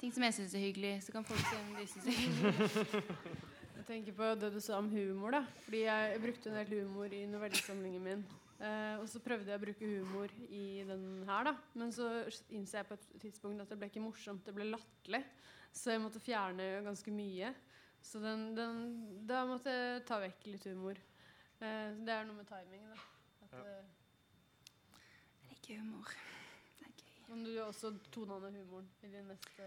Er 0.00 0.06
ting 0.06 0.14
som 0.16 0.24
jeg 0.24 0.32
syns 0.32 0.54
er 0.56 0.62
hyggelig, 0.64 0.90
så 1.04 1.12
kan 1.12 1.24
folk 1.28 1.40
se 1.44 1.56
om 1.60 1.74
de 1.76 1.82
syns 1.90 2.04
det 2.06 2.12
er 2.14 2.20
hyggelig. 2.22 3.00
Jeg 3.80 3.84
tenker 3.90 4.14
på 4.16 4.28
det 4.40 4.48
du 4.54 4.60
sa 4.64 4.78
om 4.78 4.86
humor. 4.88 5.34
da 5.34 5.40
Fordi 5.64 5.80
jeg, 5.82 6.12
jeg 6.14 6.20
brukte 6.22 6.48
en 6.48 6.56
del 6.56 6.70
humor 6.86 7.12
i 7.16 7.20
novellesamlingen 7.26 8.04
min. 8.04 8.22
Eh, 8.62 8.96
og 9.00 9.04
så 9.10 9.20
prøvde 9.24 9.50
jeg 9.50 9.58
å 9.58 9.62
bruke 9.64 9.88
humor 9.90 10.32
i 10.46 10.62
den 10.86 11.04
her, 11.26 11.48
da. 11.50 11.54
Men 11.74 11.90
så 11.92 12.06
innså 12.54 12.78
jeg 12.78 12.88
på 12.88 12.96
et 12.96 13.06
tidspunkt 13.26 13.64
at 13.64 13.72
det 13.72 13.80
ble 13.80 13.90
ikke 13.90 14.04
morsomt, 14.04 14.44
det 14.46 14.54
ble 14.56 14.68
latterlig. 14.70 15.20
Så 15.74 15.92
jeg 15.92 16.04
måtte 16.04 16.22
fjerne 16.22 16.70
ganske 16.86 17.12
mye. 17.12 17.50
Så 18.00 18.22
den, 18.24 18.46
den, 18.56 18.80
da 19.28 19.42
måtte 19.48 19.74
jeg 19.74 20.04
ta 20.08 20.20
vekk 20.22 20.48
litt 20.54 20.68
humor. 20.70 21.00
Eh, 21.60 21.88
det 22.00 22.14
er 22.14 22.24
noe 22.30 22.38
med 22.40 22.48
timing, 22.48 22.88
da. 22.94 23.00
At, 23.48 23.58
Ja. 23.58 23.64
det 23.66 23.78
Jeg 25.42 25.56
liker 25.56 25.82
humor. 25.82 26.14
Men 27.30 27.42
du 27.46 27.50
har 27.54 27.68
også 27.70 27.92
tona 28.10 28.40
ned 28.42 28.58
humoren 28.58 28.86
i 29.06 29.10
din 29.12 29.28
neste 29.30 29.66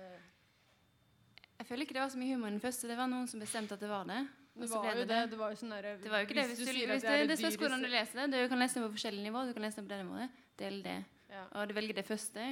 Jeg 1.59 1.67
føler 1.69 1.85
ikke 1.85 1.95
det 1.95 2.03
var 2.03 2.11
så 2.11 2.19
mye 2.19 2.35
humor 2.35 2.51
i 2.51 2.55
den 2.57 2.63
første. 2.63 2.89
Det 2.91 2.97
var 2.99 3.07
noen 3.07 3.29
som 3.31 3.43
bestemte 3.43 3.77
at 3.77 3.83
det 3.83 3.91
var 3.91 4.07
det. 4.09 4.21
Det 4.53 4.69
var 4.69 4.89
jo 4.91 5.05
det. 5.09 5.19
Det 5.31 5.37
var 5.39 5.53
jo 5.53 5.59
sånn 5.61 5.71
der, 5.73 5.87
Det 6.01 6.11
var 6.11 6.21
jo 6.21 6.27
ikke 6.27 6.37
det. 6.37 6.45
Hvis 6.51 6.59
du, 6.59 6.65
sier 6.67 6.91
at 6.91 6.99
hvis 6.99 7.07
er 7.09 7.23
det, 7.23 7.29
det 7.31 7.37
spørs 7.39 7.57
hvordan 7.61 7.85
du 7.85 7.89
leser 7.89 8.19
det. 8.19 8.43
Du 8.43 8.51
kan 8.51 8.61
lese 8.61 8.77
det 8.77 8.83
på 8.85 8.95
forskjellige 8.97 9.27
nivå. 9.29 9.45
Du 9.47 9.53
kan 9.55 9.65
lese 9.65 9.79
det 9.79 9.85
på 9.87 9.93
det 9.93 10.01
nivået. 10.03 10.43
Del 10.59 10.83
det. 10.85 10.97
Ja. 11.31 11.45
Og 11.57 11.69
du 11.69 11.73
velger 11.79 11.97
det 12.01 12.05
første. 12.05 12.49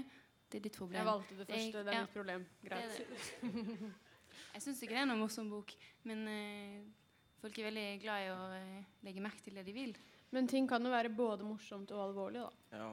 Det 0.52 0.60
er 0.60 0.64
ditt 0.66 0.80
problem. 0.80 0.98
Jeg 1.02 1.08
valgte 1.08 1.38
det 1.38 1.50
første. 1.52 1.84
Det 1.84 1.92
er 1.92 2.00
ja. 2.00 2.06
mitt 2.08 2.16
problem. 2.16 2.48
Det 2.62 2.72
Greit. 2.72 2.98
det. 2.98 3.92
Jeg 4.56 4.64
syns 4.66 4.82
ikke 4.84 4.96
det 4.96 5.04
er 5.04 5.08
noen 5.08 5.22
morsom 5.22 5.48
bok, 5.48 5.70
men 6.08 6.26
uh, 6.28 7.14
folk 7.40 7.60
er 7.60 7.70
veldig 7.70 7.86
glad 8.02 8.26
i 8.26 8.32
å 8.34 8.40
uh, 8.52 8.90
legge 9.06 9.24
merke 9.24 9.46
til 9.46 9.56
det 9.56 9.64
de 9.68 9.76
vil. 9.76 9.94
Men 10.36 10.50
ting 10.52 10.68
kan 10.68 10.84
jo 10.84 10.92
være 10.92 11.12
både 11.16 11.48
morsomt 11.48 11.92
og 11.96 12.02
alvorlig, 12.10 12.44
da. 12.44 12.82
Ja. 12.82 12.90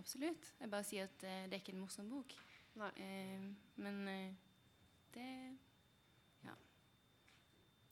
Absolutt. 0.00 0.54
Jeg 0.60 0.70
bare 0.72 0.84
sier 0.88 1.04
at 1.10 1.24
eh, 1.28 1.44
det 1.50 1.56
er 1.58 1.60
ikke 1.62 1.74
en 1.76 1.82
morsom 1.84 2.08
bok. 2.10 2.32
Nei. 2.80 2.88
Eh, 3.04 3.44
men 3.84 4.00
eh, 4.08 4.32
det 5.14 5.28
Ja. 6.46 6.54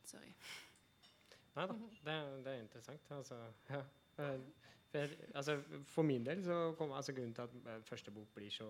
Sorry. 0.09 0.33
nei 1.57 1.67
da, 1.67 1.75
det, 1.77 2.15
er- 2.15 2.41
det 2.47 2.55
er 2.55 2.63
interessant. 2.65 3.11
Altså, 3.19 3.41
ja. 3.71 3.83
Eh, 4.19 4.41
for, 4.91 5.13
altså, 5.39 5.59
for 5.87 6.03
min 6.03 6.25
del 6.27 6.41
så 6.45 6.57
kom 6.79 6.93
altså 6.97 7.13
grunnen 7.15 7.35
til 7.37 7.43
at 7.47 7.55
eh, 7.77 7.83
første 7.87 8.11
bok 8.11 8.33
blir 8.35 8.51
så 8.51 8.67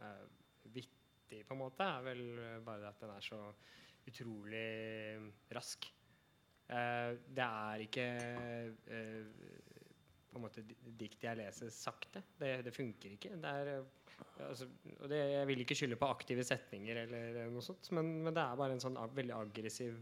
uh, 0.00 0.24
vittig, 0.64 1.42
på 1.46 1.54
en 1.54 1.58
måte, 1.60 1.84
er 1.84 2.00
vel 2.06 2.22
bare 2.64 2.88
at 2.88 3.00
den 3.02 3.10
er 3.12 3.20
så 3.26 3.40
utrolig 4.08 5.32
rask. 5.54 5.84
Uh, 6.70 7.12
det 7.36 7.44
er 7.44 7.84
ikke 7.84 8.06
eh, 8.86 9.26
på 10.30 10.38
en 10.38 10.44
måte 10.46 10.62
dikt 11.00 11.24
jeg 11.26 11.36
leser 11.40 11.70
sakte. 11.74 12.22
Det, 12.38 12.52
det 12.64 12.72
funker 12.74 13.16
ikke. 13.16 13.34
Det 13.42 13.50
er, 13.50 13.70
eh, 13.80 14.46
altså, 14.48 14.68
og 15.00 15.08
det, 15.10 15.18
jeg 15.32 15.46
vil 15.50 15.60
ikke 15.64 15.74
skylde 15.78 15.98
på 16.00 16.10
aktive 16.12 16.44
setninger 16.46 17.02
eller 17.04 17.50
noe 17.50 17.62
sånt, 17.66 17.90
men, 17.96 18.12
men 18.24 18.34
det 18.36 18.42
er 18.44 18.56
bare 18.60 18.76
en 18.76 18.82
sånn 18.84 18.96
ag 19.00 19.14
veldig 19.16 19.34
aggressiv 19.40 19.98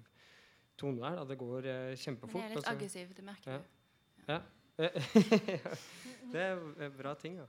tone 0.78 1.00
der. 1.02 1.16
Da. 1.18 1.24
Det 1.32 1.38
går 1.40 1.68
kjempefort. 1.98 2.42
Men 2.42 2.52
det 2.52 2.52
er 2.52 2.56
litt 2.60 2.66
og 2.68 2.72
aggressivt, 2.76 3.16
det 3.16 3.24
merker 3.24 3.56
Ja. 3.56 3.58
du. 3.58 4.32
Ja. 4.32 4.40
det 6.32 6.42
er 6.44 6.90
bra 6.94 7.14
ting, 7.18 7.38
da. 7.40 7.46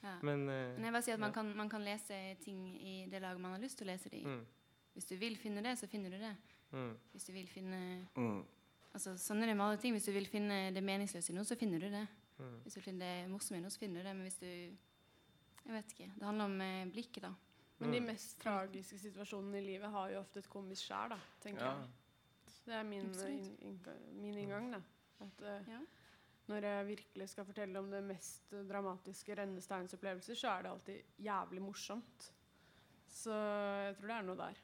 Ja. 0.00 0.14
Men, 0.24 0.46
uh, 0.48 0.54
Men 0.78 0.86
jeg 0.88 0.94
bare 0.94 1.02
sier 1.04 1.18
at 1.18 1.20
man 1.20 1.28
ja. 1.28 1.34
kan, 1.36 1.50
man 1.58 1.68
kan 1.68 1.82
lese 1.84 2.20
ting 2.44 2.62
i 2.80 2.94
det 3.12 3.20
laget 3.20 3.42
man 3.44 3.52
har 3.52 3.60
lyst 3.60 3.76
til 3.76 3.84
å 3.88 3.90
lese 3.90 4.08
det 4.08 4.22
i. 4.22 4.24
mm, 4.24 4.46
Hvis 4.94 5.10
du 5.10 5.16
vil 5.20 5.36
finne 5.36 5.60
det, 5.66 5.74
så 5.78 5.86
finner 5.92 6.14
du 6.14 6.16
det. 6.22 6.32
mm, 6.72 6.94
Hvis 7.12 7.26
du 7.28 7.32
vil 7.36 7.48
finne 7.50 7.80
Mm. 8.16 8.40
Altså, 8.94 9.12
sånn 9.22 9.42
er 9.42 9.46
det 9.52 9.56
med 9.56 9.66
alle 9.68 9.78
ting. 9.78 9.94
Hvis 9.94 10.08
du 10.08 10.12
vil 10.12 10.26
finne 10.26 10.72
det 10.74 10.82
meningsløse 10.82 11.30
i 11.30 11.34
noe, 11.36 11.44
så 11.46 11.56
finner 11.58 11.78
du 11.78 11.88
det. 11.92 12.06
mm. 12.40 12.56
Hvis 12.64 12.74
du 12.74 12.80
vil 12.80 12.88
finne 12.88 13.06
det 13.06 13.28
morsomme 13.30 13.58
i 13.60 13.62
noe, 13.62 13.70
så 13.70 13.78
finner 13.78 14.02
du 14.02 14.08
det. 14.08 14.16
Men 14.16 14.26
hvis 14.26 14.40
du 14.40 14.46
Jeg 15.66 15.74
vet 15.76 15.92
ikke. 15.92 16.06
Det 16.16 16.24
handler 16.26 16.44
om 16.48 16.60
eh, 16.64 16.86
blikket, 16.90 17.22
da. 17.22 17.34
Men 17.78 17.90
de 17.92 18.00
Mm. 18.00 18.06
mest 18.06 18.38
tragiske 18.40 18.98
situasjonene 18.98 19.58
i 19.58 19.64
livet 19.66 19.90
har 19.90 20.10
jo 20.10 20.20
ofte 20.20 20.38
et 20.40 20.48
komisk 20.48 20.86
skjær, 20.88 21.08
da, 21.10 21.18
tenker 21.40 21.64
Ja. 21.64 21.74
jeg. 21.76 21.88
Det 22.66 22.74
er 22.74 22.82
min, 22.82 23.10
in, 23.28 23.56
in, 23.60 23.80
min 24.20 24.34
inngang, 24.38 24.70
da. 24.72 24.80
At 25.20 25.40
uh, 25.42 25.68
Ja. 25.70 25.80
når 26.48 26.60
jeg 26.62 26.86
virkelig 26.86 27.28
skal 27.28 27.44
fortelle 27.44 27.78
om 27.78 27.90
det 27.90 28.02
mest 28.04 28.50
dramatiske 28.68 29.36
rennesteinsopplevelser, 29.36 30.34
så 30.34 30.48
er 30.58 30.62
det 30.62 30.70
alltid 30.70 31.02
jævlig 31.22 31.62
morsomt. 31.62 32.32
Så 33.08 33.30
jeg 33.32 33.96
tror 33.96 34.06
det 34.08 34.16
er 34.16 34.22
noe 34.22 34.36
der. 34.36 34.54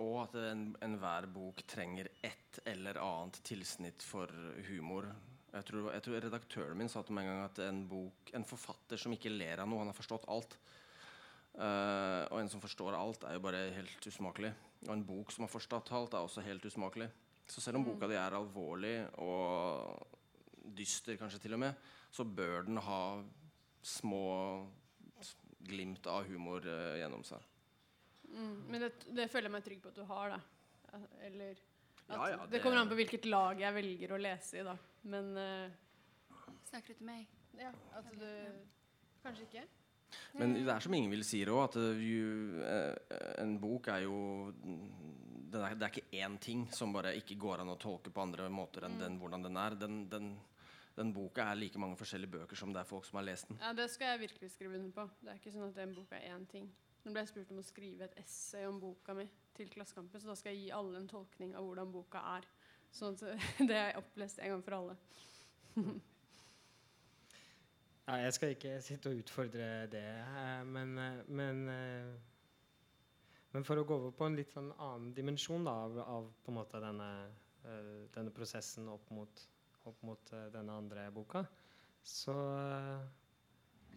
Og 0.00 0.22
at 0.22 0.36
en- 0.40 0.76
enhver 0.82 1.26
bok 1.28 1.60
trenger 1.68 2.08
et 2.24 2.60
eller 2.66 2.98
annet 2.98 3.40
tilsnitt 3.44 4.02
for 4.02 4.26
humor. 4.68 5.10
Jeg 5.52 5.66
tror, 5.66 5.92
jeg 5.92 6.02
tror 6.02 6.20
Redaktøren 6.20 6.78
min 6.78 6.88
sa 6.88 7.02
til 7.02 7.16
meg 7.16 7.26
en 7.26 7.34
gang 7.34 7.44
at 7.44 7.58
en, 7.66 7.88
bok, 7.88 8.30
en 8.34 8.46
forfatter 8.46 8.96
som 8.96 9.12
ikke 9.12 9.32
ler 9.32 9.58
av 9.58 9.68
noe, 9.68 9.82
han 9.82 9.90
har 9.90 9.98
forstått 9.98 10.28
alt. 10.30 10.56
Uh, 11.58 12.22
og 12.30 12.38
en 12.38 12.48
som 12.48 12.62
forstår 12.62 12.94
alt, 12.94 13.24
er 13.26 13.34
jo 13.34 13.42
bare 13.42 13.64
helt 13.74 14.06
usmakelig. 14.06 14.52
Og 14.86 14.92
en 14.94 15.04
bok 15.04 15.34
som 15.34 15.44
har 15.44 15.52
forstått 15.52 15.90
alt, 15.92 16.14
er 16.14 16.22
også 16.22 16.44
helt 16.46 16.64
usmakelig. 16.64 17.10
Så 17.50 17.60
selv 17.60 17.80
om 17.80 17.84
boka 17.84 18.06
di 18.06 18.14
er 18.14 18.36
alvorlig 18.38 18.94
og 19.18 20.06
dyster, 20.78 21.18
kanskje 21.18 21.42
til 21.42 21.58
og 21.58 21.64
med, 21.64 21.74
så 22.14 22.24
bør 22.24 22.68
den 22.68 22.78
ha 22.78 23.02
små 23.82 24.24
glimt 25.66 26.06
av 26.06 26.30
humor 26.30 26.64
uh, 26.64 26.94
gjennom 27.00 27.26
seg. 27.26 27.49
Mm. 28.30 28.56
Men 28.70 28.86
det, 28.86 28.92
det 29.10 29.28
føler 29.30 29.50
jeg 29.50 29.56
meg 29.56 29.66
trygg 29.66 29.82
på 29.82 29.92
at 29.92 29.98
du 30.00 30.04
har, 30.08 30.36
da. 30.36 31.00
Eller 31.26 31.58
at 32.10 32.14
Ja, 32.16 32.28
ja, 32.30 32.36
det, 32.38 32.50
det- 32.54 32.62
kommer 32.62 32.80
an 32.82 32.90
på 32.90 32.98
hvilket 32.98 33.26
lag 33.30 33.60
jeg 33.60 33.74
velger 33.74 34.14
å 34.14 34.20
lese 34.20 34.60
i, 34.60 34.64
da. 34.66 34.76
Men 35.10 35.30
uh, 35.36 35.70
Snakker 36.70 36.94
du 36.94 37.00
til 37.00 37.06
meg? 37.06 37.26
Ja, 37.58 37.70
at 37.98 38.10
du 38.14 38.26
Kanskje 39.24 39.46
ikke? 39.48 39.66
Men 40.38 40.54
det 40.54 40.70
er 40.72 40.82
som 40.82 40.94
Ingvild 40.96 41.26
sier 41.26 41.50
òg, 41.52 41.64
at 41.68 41.76
eh, 41.78 42.00
eh, 42.66 43.32
en 43.42 43.56
bok 43.62 43.90
er 43.92 44.06
jo 44.06 44.16
det 45.50 45.60
er, 45.60 45.74
det 45.78 45.86
er 45.86 45.92
ikke 45.92 46.22
én 46.24 46.36
ting 46.42 46.64
som 46.74 46.94
bare 46.94 47.12
ikke 47.18 47.36
går 47.40 47.62
an 47.62 47.72
å 47.72 47.78
tolke 47.80 48.12
på 48.14 48.22
andre 48.22 48.46
måter 48.52 48.86
enn 48.86 48.98
den, 49.00 49.18
hvordan 49.20 49.44
den 49.48 49.58
er. 49.58 49.76
Den, 49.78 49.96
den, 50.10 50.28
den 50.96 51.10
boka 51.14 51.48
er 51.50 51.58
like 51.58 51.80
mange 51.82 51.98
forskjellige 51.98 52.38
bøker 52.38 52.58
som 52.58 52.74
det 52.74 52.82
er 52.82 52.88
folk 52.88 53.06
som 53.08 53.18
har 53.18 53.26
lest 53.26 53.50
den. 53.50 53.58
Ja, 53.62 53.72
Det 53.76 53.88
skal 53.90 54.14
jeg 54.14 54.22
virkelig 54.28 54.52
skrive 54.54 54.78
under 54.78 54.94
på. 54.94 55.08
Det 55.20 55.32
er 55.32 55.40
ikke 55.42 55.54
sånn 55.54 55.68
at 55.68 55.78
den 55.78 55.94
boka 55.96 56.18
er 56.18 56.36
én 56.36 56.46
ting. 56.50 56.70
Nå 57.04 57.12
ble 57.14 57.24
jeg 57.24 57.32
spurt 57.32 57.52
om 57.54 57.62
å 57.62 57.64
skrive 57.64 58.06
et 58.06 58.18
essay 58.20 58.66
om 58.68 58.80
boka 58.80 59.14
mi 59.16 59.24
til 59.56 59.70
Klassekampen, 59.72 60.20
så 60.20 60.30
da 60.30 60.36
skal 60.38 60.52
jeg 60.54 60.66
gi 60.66 60.74
alle 60.76 61.00
en 61.00 61.08
tolkning 61.08 61.56
av 61.56 61.64
hvordan 61.66 61.92
boka 61.94 62.22
er. 62.36 62.48
Sånn 62.92 63.16
at 63.16 63.44
det 63.70 63.78
er 63.78 64.00
opplest 64.00 64.40
en 64.42 64.56
gang 64.56 64.64
for 64.66 64.78
alle. 64.80 64.96
Ja, 68.10 68.16
jeg 68.24 68.34
skal 68.34 68.52
ikke 68.56 68.70
sitte 68.82 69.10
og 69.12 69.20
utfordre 69.20 69.66
det, 69.86 70.00
eh, 70.02 70.62
men, 70.66 70.96
eh, 70.98 71.18
men, 71.28 71.58
eh, 71.70 72.08
men 73.52 73.66
for 73.68 73.78
å 73.78 73.84
gå 73.86 73.94
over 74.00 74.10
på 74.18 74.26
en 74.26 74.34
litt 74.34 74.50
sånn 74.50 74.72
annen 74.72 75.12
dimensjon 75.14 75.62
da, 75.68 75.76
av, 75.84 75.98
av 76.02 76.26
på 76.42 76.50
en 76.50 76.56
måte 76.56 76.80
denne, 76.82 77.06
denne 78.10 78.32
prosessen 78.34 78.88
opp 78.90 79.06
mot, 79.14 79.44
opp 79.86 80.02
mot 80.02 80.32
denne 80.50 80.74
andre 80.82 81.04
boka, 81.14 81.44
så, 82.02 82.34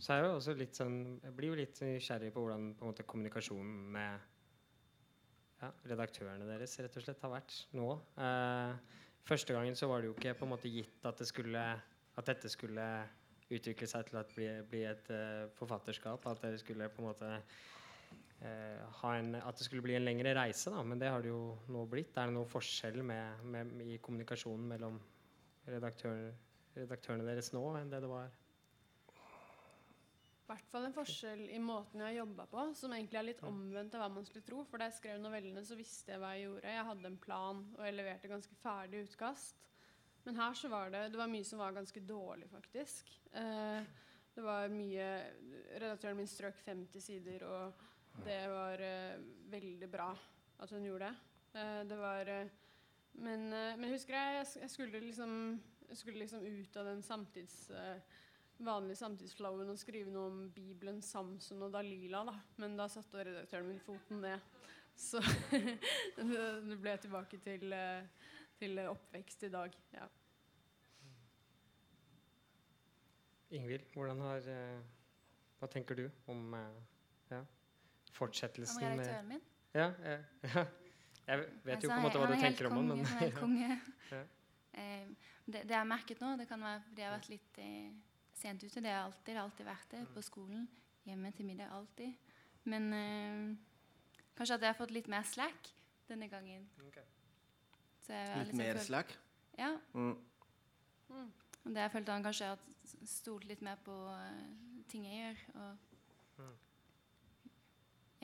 så 0.04 0.18
jeg 0.18 0.28
jo 0.28 0.54
litt 0.60 0.76
sånn 0.76 0.98
Jeg 1.24 1.34
blir 1.38 1.54
jo 1.54 1.60
litt 1.62 1.80
nysgjerrig 1.80 2.34
på 2.36 2.44
hvordan 2.44 2.74
på 2.76 2.90
måte, 2.90 3.06
kommunikasjonen 3.08 3.76
med 3.96 4.30
ja, 5.64 5.70
redaktørene 5.88 6.48
deres 6.50 6.76
rett 6.84 6.98
og 7.00 7.06
slett 7.06 7.24
har 7.24 7.32
vært 7.32 7.56
nå. 7.78 7.88
Eh, 8.20 8.98
første 9.24 9.56
gangen 9.56 9.78
så 9.80 9.88
var 9.88 10.02
det 10.02 10.10
jo 10.10 10.16
ikke 10.18 10.36
på 10.36 10.48
en 10.48 10.52
måte 10.52 10.72
gitt 10.72 11.08
at, 11.08 11.22
det 11.22 11.30
skulle, 11.30 11.64
at 12.20 12.28
dette 12.28 12.52
skulle 12.52 12.88
utvikle 13.54 13.88
seg 13.88 14.10
til 14.10 14.20
å 14.20 14.26
bli, 14.34 14.50
bli 14.70 14.84
et 14.90 15.10
uh, 15.14 15.48
forfatterskap. 15.58 16.26
At 16.28 16.44
det 16.44 16.60
skulle 16.62 16.90
på 16.92 17.04
en 17.04 17.10
måte 17.10 17.32
uh, 17.40 18.80
ha 19.00 19.16
en, 19.20 19.36
At 19.40 19.60
det 19.60 19.68
skulle 19.68 19.86
bli 19.86 19.98
en 20.00 20.06
lengre 20.08 20.36
reise, 20.36 20.74
da. 20.74 20.84
Men 20.84 21.02
det 21.02 21.12
har 21.14 21.24
det 21.24 21.32
jo 21.32 21.56
nå 21.72 21.86
blitt. 21.92 22.16
Er 22.18 22.32
det 22.32 22.38
noen 22.38 22.50
forskjell 22.50 23.04
med, 23.06 23.44
med, 23.56 23.76
i 23.86 24.00
kommunikasjonen 24.04 24.68
mellom 24.76 25.00
redaktør, 25.70 26.32
redaktørene 26.76 27.28
deres 27.28 27.54
nå 27.56 27.68
enn 27.80 27.94
det 27.94 28.04
det 28.04 28.12
var? 28.12 28.32
Hvert 30.54 30.70
fall 30.70 30.86
en 30.86 30.94
forskjell 30.94 31.48
i 31.50 31.60
måten 31.62 32.02
jeg 32.04 32.12
har 32.12 32.20
jobba 32.20 32.46
på, 32.52 32.64
som 32.78 32.94
egentlig 32.94 33.18
er 33.18 33.26
litt 33.26 33.40
omvendt 33.48 33.96
av 33.98 34.04
hva 34.04 34.10
man 34.20 34.28
skulle 34.28 34.46
tro. 34.46 34.60
For 34.70 34.78
da 34.78 34.86
jeg 34.86 35.00
skrev 35.00 35.22
novellene, 35.22 35.64
så 35.66 35.78
visste 35.80 36.14
jeg 36.14 36.22
hva 36.22 36.36
jeg 36.36 36.46
gjorde. 36.46 36.76
Jeg 36.76 36.88
hadde 36.92 37.10
en 37.10 37.18
plan, 37.24 37.64
og 37.74 37.88
jeg 37.88 37.96
leverte 37.98 38.30
ganske 38.30 38.58
ferdig 38.62 39.02
utkast. 39.08 39.64
Men 40.28 40.38
her 40.38 40.54
så 40.56 40.70
var 40.70 40.94
det 40.94 41.08
Det 41.12 41.20
var 41.20 41.32
mye 41.32 41.48
som 41.48 41.60
var 41.60 41.74
ganske 41.74 42.04
dårlig, 42.06 42.52
faktisk. 42.52 43.10
Eh, 43.34 43.90
det 44.36 44.46
var 44.46 44.70
mye 44.70 45.08
Redaktøren 45.82 46.22
min 46.22 46.30
strøk 46.30 46.62
50 46.66 47.02
sider, 47.02 47.48
og 47.50 48.22
det 48.24 48.40
var 48.54 48.86
eh, 48.86 49.18
veldig 49.50 49.90
bra 49.90 50.12
at 50.62 50.70
hun 50.70 50.86
gjorde 50.86 51.10
det. 51.10 51.60
Eh, 51.60 51.82
det 51.90 51.98
var 51.98 52.30
eh, 52.30 52.54
men, 53.26 53.50
eh, 53.54 53.74
men 53.78 53.90
husker 53.90 54.16
jeg, 54.18 54.36
jeg, 54.38 54.62
jeg 54.62 54.70
skulle 54.78 55.02
liksom 55.10 55.40
jeg 55.90 55.98
skulle 55.98 56.24
liksom 56.24 56.46
ut 56.46 56.78
av 56.78 56.86
den 56.88 57.02
samtids 57.06 57.58
vanlige 58.60 59.00
samtidsflowen 59.00 59.70
og 59.72 59.80
skrive 59.80 60.12
noe 60.14 60.30
om 60.30 60.42
Bibelen, 60.54 61.02
Samson 61.02 61.64
og 61.66 61.74
Dalila, 61.74 62.24
da. 62.28 62.36
Men 62.62 62.78
da 62.78 62.88
satte 62.92 63.24
redaktøren 63.24 63.70
min 63.72 63.82
foten 63.84 64.22
ned. 64.24 64.40
Så 64.96 65.22
det 66.18 66.78
ble 66.82 66.98
tilbake 67.02 67.40
til, 67.42 67.74
eh, 67.74 68.28
til 68.60 68.78
oppvekst 68.86 69.48
i 69.48 69.50
dag. 69.54 69.74
Ja. 69.96 70.06
Ingvild, 73.54 73.90
hvordan 73.94 74.22
har 74.26 74.48
eh, 74.50 74.78
Hva 75.60 75.68
tenker 75.70 75.98
du 75.98 76.08
om 76.30 76.54
eh, 76.58 76.80
ja, 77.32 77.42
fortsettelsen 78.14 78.82
Om 78.82 78.96
redaktøren 79.00 79.30
min? 79.30 79.44
ja, 79.74 79.92
ja. 80.04 80.64
Jeg 81.24 81.44
vet 81.64 81.84
jo 81.86 81.90
på 81.90 81.96
en 81.96 82.04
måte 82.04 82.20
hva 82.20 82.30
du 82.34 82.40
tenker 82.42 82.68
om 82.68 82.80
den, 82.82 82.90
men 82.90 83.06
Han 83.06 83.16
er 83.16 83.22
helt 83.22 83.38
konge. 83.44 83.78
Ja. 84.12 84.24
Eh, 84.74 85.30
det, 85.46 85.62
det 85.64 85.72
jeg 85.72 85.80
har 85.80 85.88
merket 85.88 86.24
nå, 86.24 86.34
det 86.40 86.48
kan 86.50 86.62
være 86.64 86.82
fordi 86.88 87.04
jeg 87.04 87.10
har 87.10 87.16
vært 87.18 87.30
litt 87.32 87.62
eh, 87.64 87.94
sent 88.34 88.64
ute. 88.64 88.82
Det 88.82 88.90
har 88.92 89.06
alltid, 89.08 89.34
det 89.34 89.38
har 89.40 89.48
alltid 89.48 89.66
vært 89.68 89.92
det. 89.94 90.02
På 90.14 90.22
skolen, 90.26 90.68
hjemme 91.08 91.32
til 91.38 91.46
middag, 91.46 91.72
alltid. 91.72 92.14
Men 92.72 92.90
eh, 92.94 93.56
kanskje 94.38 94.56
at 94.58 94.62
jeg 94.68 94.74
har 94.74 94.80
fått 94.80 94.92
litt 94.96 95.08
mer 95.12 95.24
slack 95.28 95.72
denne 96.10 96.28
gangen. 96.32 96.68
Okay. 96.88 97.04
Så 98.04 98.14
jeg 98.14 98.28
Litt 98.38 98.48
liksom 98.52 98.64
mer 98.64 98.80
slack. 98.84 99.16
Ja. 99.58 99.72
Mm. 99.94 100.18
Og 101.64 101.72
det 101.72 101.80
jeg 101.86 101.92
følte 101.94 102.12
han 102.12 102.24
kanskje 102.26 102.50
har 102.52 102.60
stolt 103.08 103.46
litt 103.48 103.62
mer 103.64 103.78
på 103.86 103.94
uh, 103.94 104.84
ting 104.92 105.06
jeg 105.08 105.22
gjør. 105.24 105.44
Og 105.64 105.90
Mm. 106.34 106.56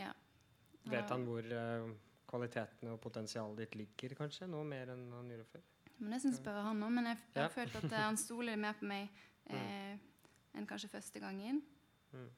ja. 0.02 0.12
vet 0.90 1.12
han 1.14 1.26
hvor 1.28 1.46
uh, 1.46 1.92
kvaliteten 2.30 2.90
og 2.90 3.00
potensialet 3.04 3.58
ditt 3.64 3.76
ligger, 3.78 4.16
kanskje? 4.18 4.48
Nå 4.50 4.64
mer 4.66 4.90
enn 4.96 5.04
han 5.14 5.30
gjorde 5.30 5.46
før? 5.52 5.62
Men 6.00 6.16
jeg 6.16 6.24
syns 6.26 6.40
spørre 6.42 6.64
han 6.66 6.82
òg. 6.84 6.92
Men 6.96 7.10
jeg, 7.12 7.18
jeg 7.36 7.44
har 7.44 7.50
Ja. 7.50 7.54
følt 7.54 7.76
at 7.76 7.92
eh, 7.92 8.04
han 8.08 8.18
stoler 8.18 8.56
mer 8.58 8.74
på 8.80 8.86
meg 8.90 9.10
eh, 9.50 9.98
enn 10.58 10.68
kanskje 10.70 10.90
første 10.92 11.20
gangen. 11.24 11.62
Mm. 12.12 12.30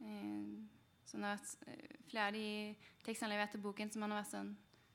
Eh, 0.00 0.82
så 1.04 1.16
det 1.18 1.24
har 1.26 1.36
vært 1.36 1.68
eh, 1.68 1.96
flere 2.10 2.26
av 2.30 2.36
de 2.36 2.46
tekstene 3.04 3.30
jeg 3.30 3.36
leverte 3.38 3.58
i 3.60 3.64
boken, 3.64 3.90
som 3.92 4.02
han 4.06 4.14
har 4.14 4.22
vært 4.24 4.34
sånn 4.36 4.54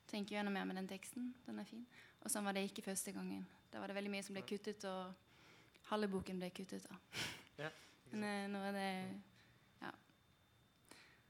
Tenker 0.10 0.40
gjennom 0.40 0.56
mer 0.58 0.66
med 0.66 0.80
den 0.80 0.88
teksten. 0.90 1.28
Den 1.46 1.60
er 1.62 1.68
fin. 1.70 1.84
Og 2.26 2.32
sånn 2.34 2.42
var 2.48 2.56
det 2.58 2.64
ikke 2.66 2.82
første 2.82 3.12
gangen. 3.14 3.44
Da 3.70 3.78
var 3.78 3.92
det 3.92 3.94
veldig 4.00 4.10
mye 4.10 4.24
som 4.26 4.34
ble 4.34 4.42
kuttet, 4.42 4.82
og 4.90 5.14
halve 5.92 6.08
boken 6.10 6.40
ble 6.42 6.50
kuttet. 6.50 6.88
Ja, 7.60 7.70
Men 8.10 8.24
eh, 8.26 8.48
nå 8.50 8.64
er 8.72 8.74
det 8.74 8.88
Ja. 9.84 9.92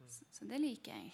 Så, 0.08 0.24
så 0.32 0.48
det 0.48 0.62
liker 0.64 0.96
jeg. 0.96 1.12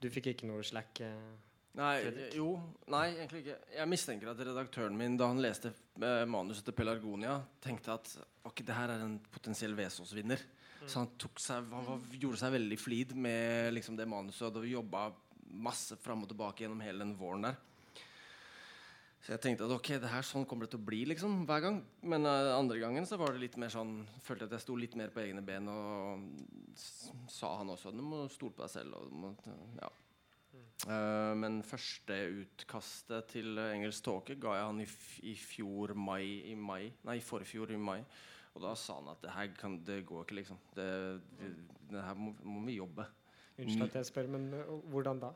Du 0.00 0.10
fikk 0.12 0.26
ikke 0.34 0.48
noe 0.52 0.60
slack? 0.64 1.00
eh, 1.00 1.32
Nei, 1.78 2.00
Fredrik? 2.02 2.34
jo, 2.34 2.48
nei, 2.90 3.04
egentlig 3.14 3.44
ikke. 3.44 3.56
Jeg 3.76 3.90
mistenker 3.92 4.32
at 4.32 4.40
redaktøren 4.42 4.96
min, 4.98 5.14
da 5.20 5.28
han 5.30 5.42
leste 5.42 5.70
eh, 5.70 6.24
manuset 6.26 6.66
til 6.66 6.74
Pelargonia, 6.74 7.36
tenkte 7.62 7.94
at 7.94 8.10
ok, 8.48 8.64
det 8.66 8.74
her 8.74 8.90
er 8.96 9.04
en 9.04 9.20
potensiell 9.30 9.76
Vesaas-vinner. 9.78 10.42
Så 10.80 11.02
han, 11.02 11.10
tok 11.20 11.38
seg, 11.42 11.66
han 11.70 11.86
var, 11.86 12.04
gjorde 12.16 12.40
seg 12.40 12.54
veldig 12.56 12.78
flid 12.80 13.14
med 13.14 13.74
liksom, 13.76 13.98
det 14.00 14.08
manuset, 14.10 14.48
og 14.56 14.66
jobba 14.66 15.10
masse 15.50 15.98
fram 16.00 16.24
og 16.24 16.30
tilbake 16.30 16.64
gjennom 16.64 16.82
hele 16.82 17.04
den 17.04 17.16
våren 17.18 17.50
der. 17.50 17.58
Så 19.20 19.34
jeg 19.34 19.42
tenkte 19.44 19.66
at 19.66 19.74
ok, 19.74 19.90
det 20.00 20.10
her 20.10 20.24
sånn 20.24 20.46
kommer 20.48 20.64
det 20.64 20.72
til 20.72 20.80
å 20.80 20.86
bli 20.88 21.02
liksom 21.10 21.42
hver 21.48 21.60
gang. 21.66 21.80
Men 22.08 22.24
uh, 22.24 22.54
andre 22.56 22.78
gangen 22.80 23.04
så 23.06 23.18
var 23.20 23.34
det 23.34 23.42
litt 23.42 23.58
mer 23.60 23.72
sånn 23.72 23.98
Følte 24.24 24.48
at 24.48 24.54
jeg 24.56 24.64
sto 24.64 24.76
litt 24.80 24.96
mer 24.96 25.12
på 25.12 25.20
egne 25.20 25.44
ben, 25.44 25.68
og 25.68 26.24
sa 27.28 27.52
han 27.60 27.68
også 27.74 27.92
du 27.92 28.00
må 28.00 28.24
stole 28.32 28.56
på 28.56 28.64
deg 28.64 28.72
selv. 28.72 28.96
Og, 28.96 29.12
må, 29.12 29.34
ja. 29.76 29.90
Eh, 30.88 31.32
men 31.36 31.60
første 31.66 32.16
utkastet 32.40 33.28
til 33.34 33.58
engelsk 33.60 34.04
tåke 34.06 34.36
ga 34.40 34.56
jeg 34.56 34.68
han 34.70 34.80
i, 34.80 34.88
i 35.28 35.34
fjor 35.36 35.92
mai, 35.98 36.24
i 36.48 36.54
mai 36.56 36.86
Nei, 37.04 37.18
i 37.18 37.24
forfjor 37.24 37.74
i 37.74 37.80
mai. 37.80 38.00
Og 38.56 38.64
da 38.64 38.72
sa 38.78 38.96
han 38.98 39.12
at 39.12 39.20
det 39.22 39.34
her 39.34 39.52
kan, 39.58 39.76
det 39.86 40.00
går 40.08 40.24
ikke, 40.24 40.40
liksom. 40.40 40.58
Det, 40.74 40.88
det, 41.38 41.50
det 41.92 42.02
her 42.02 42.16
må, 42.18 42.32
må 42.42 42.64
vi 42.66 42.80
jobbe. 42.80 43.06
Unnskyld 43.60 43.86
at 43.90 44.00
jeg 44.00 44.08
spør, 44.08 44.30
men 44.32 44.48
hvordan 44.90 45.20
da? 45.22 45.34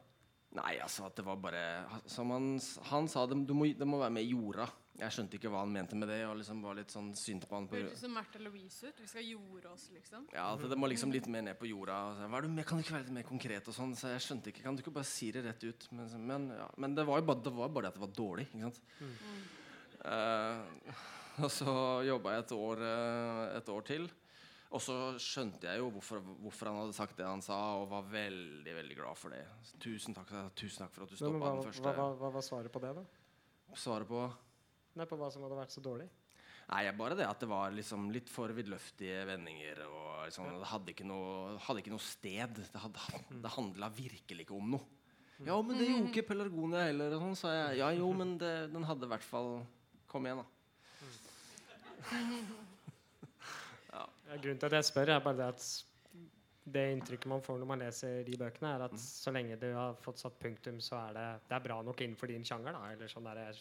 Nei, 0.55 0.77
altså 0.83 1.09
at 1.09 1.17
det 1.19 1.25
var 1.27 1.39
bare 1.43 1.63
Som 2.07 2.31
han, 2.31 2.49
han 2.91 3.09
sa, 3.11 3.25
det, 3.27 3.41
du 3.47 3.55
må, 3.59 3.67
det 3.75 3.87
må 3.89 3.99
være 4.03 4.15
med 4.15 4.27
i 4.27 4.33
jorda. 4.33 4.69
Jeg 4.99 5.11
skjønte 5.11 5.35
ikke 5.39 5.51
hva 5.51 5.65
han 5.65 5.73
mente 5.75 5.97
med 5.99 6.07
det. 6.09 6.21
Og 6.29 6.37
liksom 6.39 6.61
var 6.63 6.77
litt 6.79 6.93
sånn 6.95 7.09
synt 7.19 7.49
på 7.51 7.57
han 7.59 7.67
på 7.67 7.75
Høres 7.81 7.97
ut 7.97 8.03
som 8.05 8.13
Märtha 8.15 8.39
Louise 8.45 8.87
ut. 8.87 9.01
Vi 9.03 9.09
skal 9.11 9.25
jorde 9.27 9.73
oss, 9.73 9.89
liksom. 9.95 10.29
Ja, 10.33 10.53
at 10.55 10.63
det 10.71 10.79
må 10.79 10.87
liksom 10.91 11.11
litt 11.15 11.27
mer 11.27 11.43
ned 11.43 11.59
på 11.59 11.67
jorda. 11.67 11.97
Og 12.13 12.17
så, 12.21 12.29
hva 12.31 12.39
er 12.39 12.47
du 12.47 12.53
med, 12.55 12.67
kan 12.69 12.79
du 12.79 12.85
ikke 12.85 12.95
være 12.95 13.09
litt 13.09 13.17
mer 13.19 13.27
konkret? 13.27 13.69
og 13.69 13.75
sånn, 13.75 13.97
Så 13.99 14.13
jeg 14.15 14.23
skjønte 14.23 14.53
ikke, 14.53 14.63
Kan 14.63 14.77
du 14.77 14.83
ikke 14.85 14.95
bare 14.95 15.11
si 15.11 15.33
det 15.35 15.43
rett 15.45 15.65
ut? 15.65 15.89
Men, 15.93 16.09
så- 16.09 16.19
men, 16.21 16.49
ja. 16.51 16.69
men 16.79 16.95
det 16.95 17.07
var 17.07 17.19
jo 17.21 17.27
bare 17.27 17.43
det 17.43 17.53
var 17.53 17.69
bare 17.69 17.83
det 17.83 17.89
at 17.89 17.99
det 17.99 18.07
var 18.07 18.15
dårlig. 18.23 18.47
ikke 18.55 18.71
sant? 18.71 18.81
Eh, 20.05 20.93
og 21.45 21.51
så 21.51 21.73
jobba 22.07 22.35
jeg 22.37 22.45
et 22.45 22.53
år, 22.53 22.83
uh, 22.85 23.57
et 23.57 23.69
år 23.75 23.83
til. 23.89 24.07
Og 24.75 24.81
så 24.83 24.95
skjønte 25.23 25.69
jeg 25.69 25.79
jo 25.79 25.91
hvorfor, 25.95 26.19
hvorfor 26.43 26.67
han 26.71 26.81
hadde 26.83 26.95
sagt 26.97 27.17
det 27.17 27.27
han 27.27 27.43
sa, 27.43 27.57
og 27.79 27.89
var 27.93 28.07
veldig 28.11 28.75
veldig 28.75 28.97
glad 28.99 29.17
for 29.19 29.31
det. 29.31 29.45
Tusen 29.83 30.15
takk, 30.17 30.33
tusen 30.59 30.83
takk 30.83 30.95
for 30.97 31.05
at 31.07 31.11
du 31.13 31.17
stoppa 31.17 31.31
den 31.31 31.41
den 31.45 31.61
hva, 31.61 31.67
første. 31.69 31.93
hva, 31.95 32.09
hva 32.19 32.31
var 32.35 32.43
svaret 32.43 32.73
på 32.75 32.83
det, 32.83 32.91
da? 32.97 33.05
Svaret 33.79 34.09
på 34.11 34.25
Nei, 34.95 35.07
På 35.11 35.19
hva 35.19 35.31
som 35.33 35.43
hadde 35.47 35.59
vært 35.59 35.75
så 35.75 35.83
dårlig? 35.85 36.09
Nei, 36.65 36.85
bare 36.97 37.17
det 37.19 37.27
at 37.29 37.43
det 37.43 37.49
var 37.51 37.75
liksom 37.75 38.07
litt 38.15 38.31
for 38.33 38.53
vidløftige 38.57 39.25
vendinger. 39.29 39.83
Og 39.85 40.25
liksom, 40.25 40.49
Det 40.63 40.71
hadde 40.71 40.95
ikke 40.95 41.07
noe, 41.09 41.59
hadde 41.61 41.83
ikke 41.83 41.93
noe 41.93 42.05
sted. 42.05 42.61
Det, 42.61 42.81
hadde, 42.81 43.23
det 43.45 43.55
handla 43.57 43.91
virkelig 43.93 44.47
ikke 44.47 44.57
om 44.57 44.77
noe. 44.77 44.87
Ja, 45.43 45.57
men 45.61 45.77
det 45.77 45.89
gjorde 45.89 46.13
ikke 46.13 46.29
Pelargonia 46.31 46.87
heller. 46.87 47.17
Og 47.17 47.25
sånn, 47.25 47.39
sa 47.39 47.53
jeg. 47.53 47.81
Ja, 47.83 47.91
jo, 47.99 48.11
men 48.17 48.37
det, 48.41 48.53
den 48.73 48.87
hadde 48.87 49.09
i 49.09 49.13
hvert 49.13 49.27
fall 49.27 49.57
Kom 50.11 50.29
igjen, 50.29 50.45
da. 50.45 50.47
Ja, 53.95 54.05
grunnen 54.41 54.59
til 54.59 54.67
at 54.67 54.75
jeg 54.79 54.87
spør, 54.89 55.11
er 55.15 55.21
bare 55.23 55.39
det 55.39 55.47
at 55.53 55.65
det 56.75 56.85
inntrykket 56.95 57.29
man 57.31 57.43
får 57.45 57.59
når 57.61 57.69
man 57.69 57.83
leser 57.85 58.23
de 58.27 58.39
bøkene, 58.41 58.73
er 58.73 58.85
at 58.87 58.95
så 58.99 59.31
lenge 59.35 59.59
du 59.61 59.67
har 59.77 59.99
fått 60.01 60.23
satt 60.23 60.39
punktum, 60.41 60.81
så 60.83 60.97
er 61.03 61.17
det, 61.17 61.27
det 61.51 61.57
er 61.59 61.65
bra 61.67 61.77
nok 61.85 62.01
innenfor 62.03 62.31
din 62.33 62.47
sjanger. 62.47 62.73
da, 62.75 62.89
eller 62.95 63.11
sånn 63.13 63.29
der, 63.29 63.61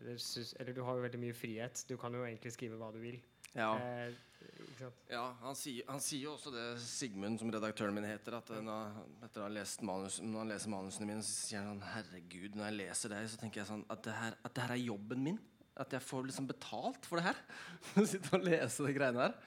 eller, 0.00 0.72
du 0.74 0.82
har 0.82 0.98
jo 0.98 1.04
veldig 1.04 1.20
mye 1.22 1.36
frihet. 1.36 1.84
Du 1.88 1.96
kan 2.00 2.14
jo 2.14 2.24
egentlig 2.26 2.52
skrive 2.54 2.78
hva 2.80 2.90
du 2.94 3.00
vil. 3.02 3.20
Ja. 3.54 3.70
Eh, 3.78 4.14
ikke 4.44 4.78
sant? 4.80 5.02
Ja, 5.08 5.24
han 5.40 5.56
sier, 5.58 5.86
han 5.88 6.02
sier 6.02 6.26
jo 6.26 6.34
også 6.34 6.52
det, 6.54 6.64
Sigmund, 6.82 7.38
som 7.40 7.52
redaktøren 7.54 7.94
min 7.96 8.06
heter, 8.08 8.36
at 8.40 8.52
når, 8.66 9.00
etter 9.24 9.42
å 9.42 9.46
ha 9.46 9.54
lest 9.54 9.84
manus, 9.86 10.20
når 10.20 10.42
han 10.42 10.52
leser 10.52 10.74
manusene 10.74 11.08
mine, 11.08 11.24
så 11.24 11.34
sier 11.38 11.62
han 11.62 11.72
sånn 11.72 11.92
Herregud, 11.94 12.58
når 12.58 12.68
jeg 12.68 12.78
leser 12.82 13.14
deg, 13.14 13.28
så 13.30 13.40
tenker 13.40 13.62
jeg 13.62 13.70
sånn 13.70 13.84
at 13.94 14.04
det 14.06 14.16
her, 14.18 14.38
at 14.42 14.56
det 14.56 14.66
her 14.66 14.76
er 14.76 14.84
jobben 14.84 15.26
min. 15.30 15.42
At 15.80 15.94
jeg 15.94 16.06
får 16.06 16.28
liksom 16.28 16.46
betalt 16.46 17.06
for 17.08 17.18
det 17.18 17.30
her. 17.30 17.38
Å 17.98 18.06
sitte 18.06 18.36
og 18.36 18.46
lese 18.46 18.86
de 18.86 18.94
greiene 18.94 19.28
her. 19.28 19.38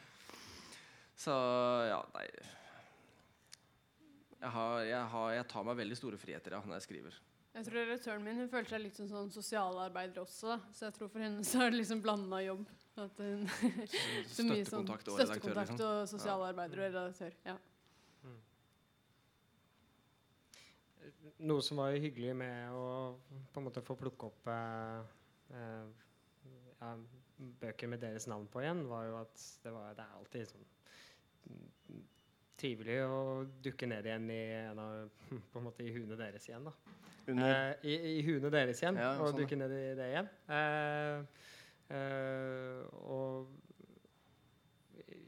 Så 1.17 1.33
ja, 1.89 2.01
nei 2.13 2.27
jeg, 4.37 4.49
har, 4.53 4.81
jeg, 4.85 5.05
har, 5.11 5.29
jeg 5.33 5.45
tar 5.49 5.65
meg 5.65 5.79
veldig 5.79 5.97
store 5.97 6.19
friheter 6.21 6.53
ja, 6.53 6.59
når 6.61 6.77
jeg 6.77 6.85
skriver. 6.85 7.15
Jeg 7.58 7.66
tror 7.66 7.80
redaktøren 7.80 8.22
min 8.22 8.38
hun 8.38 8.49
føler 8.51 8.70
seg 8.70 8.82
litt 8.84 8.97
som 8.99 9.08
sånn 9.10 9.32
sosialarbeider 9.34 10.22
også. 10.22 10.60
Så 10.78 10.86
jeg 10.86 10.93
tror 10.93 11.10
for 11.10 11.24
henne 11.26 11.45
så 11.47 11.64
er 11.66 11.72
det 11.74 11.80
liksom 11.80 12.03
blanda 12.05 12.41
jobb. 12.45 12.68
At 13.01 13.22
hun, 13.22 13.47
så 14.36 14.45
mye 14.45 14.66
sånn 14.66 14.86
Støttekontakt 14.86 15.10
og 15.10 15.18
redaktør, 15.18 15.32
støttekontakt 15.32 15.74
liksom. 15.74 15.89
og 15.89 16.12
sosialarbeider 16.12 16.82
og 16.82 16.86
redaktør. 16.86 17.39
Ja. 17.47 17.58
Noe 21.49 21.66
som 21.66 21.82
var 21.82 21.97
hyggelig 21.97 22.34
med 22.38 22.74
å 22.78 22.86
på 23.53 23.62
en 23.62 23.66
måte 23.68 23.84
få 23.86 23.97
plukke 23.97 24.30
opp 24.30 24.49
eh, 24.53 25.01
eh, 25.58 25.89
ja, 26.82 26.93
bøker 27.62 27.89
med 27.89 28.01
deres 28.01 28.26
navn 28.30 28.47
på 28.53 28.62
igjen, 28.64 28.86
var 28.89 29.05
jo 29.10 29.18
at 29.24 29.45
det, 29.64 29.74
var, 29.74 29.97
det 29.97 30.05
er 30.05 30.16
alltid 30.18 30.49
sånn 30.49 30.66
mm, 31.49 32.05
trivelig 32.58 32.97
å 33.05 33.20
dukke 33.64 33.89
ned 33.89 34.08
igjen 34.10 34.30
i 34.34 34.41
en 34.62 34.82
av 34.82 35.28
på 35.51 35.62
en 35.62 35.68
måte 35.68 35.86
i 35.86 35.93
huene 35.95 36.18
deres 36.20 36.47
igjen. 36.49 36.68
da. 36.70 36.74
Under, 37.28 37.45
Eh, 37.47 37.88
i, 37.91 37.95
I 38.18 38.24
huene 38.24 38.49
deres 38.53 38.82
igjen, 38.82 38.97
Ja, 39.01 39.14
og 39.20 39.32
sånn, 39.32 39.41
dukke 39.41 39.60
ned 39.60 39.74
i 39.76 39.84
det 39.99 40.10
igjen. 40.14 40.30
Eh, 40.55 41.18
eh, 41.97 42.84
og 43.03 43.49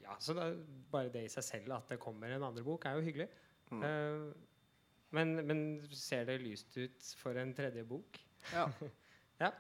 ja, 0.04 0.16
så 0.18 0.34
det, 0.38 0.46
er 0.46 0.56
bare 0.92 1.12
det 1.14 1.26
i 1.28 1.32
seg 1.32 1.46
selv 1.46 1.76
at 1.76 1.92
det 1.92 2.00
kommer 2.02 2.32
en 2.34 2.48
andre 2.48 2.64
bok, 2.66 2.88
er 2.88 2.98
jo 2.98 3.06
hyggelig. 3.06 3.28
Mm. 3.70 3.84
Eh, 3.84 4.24
men, 5.18 5.36
men 5.46 5.64
ser 5.92 6.26
det 6.30 6.40
lyst 6.42 6.78
ut 6.78 7.14
for 7.20 7.38
en 7.42 7.54
tredje 7.58 7.84
bok? 7.88 8.20
ja. 8.54 8.68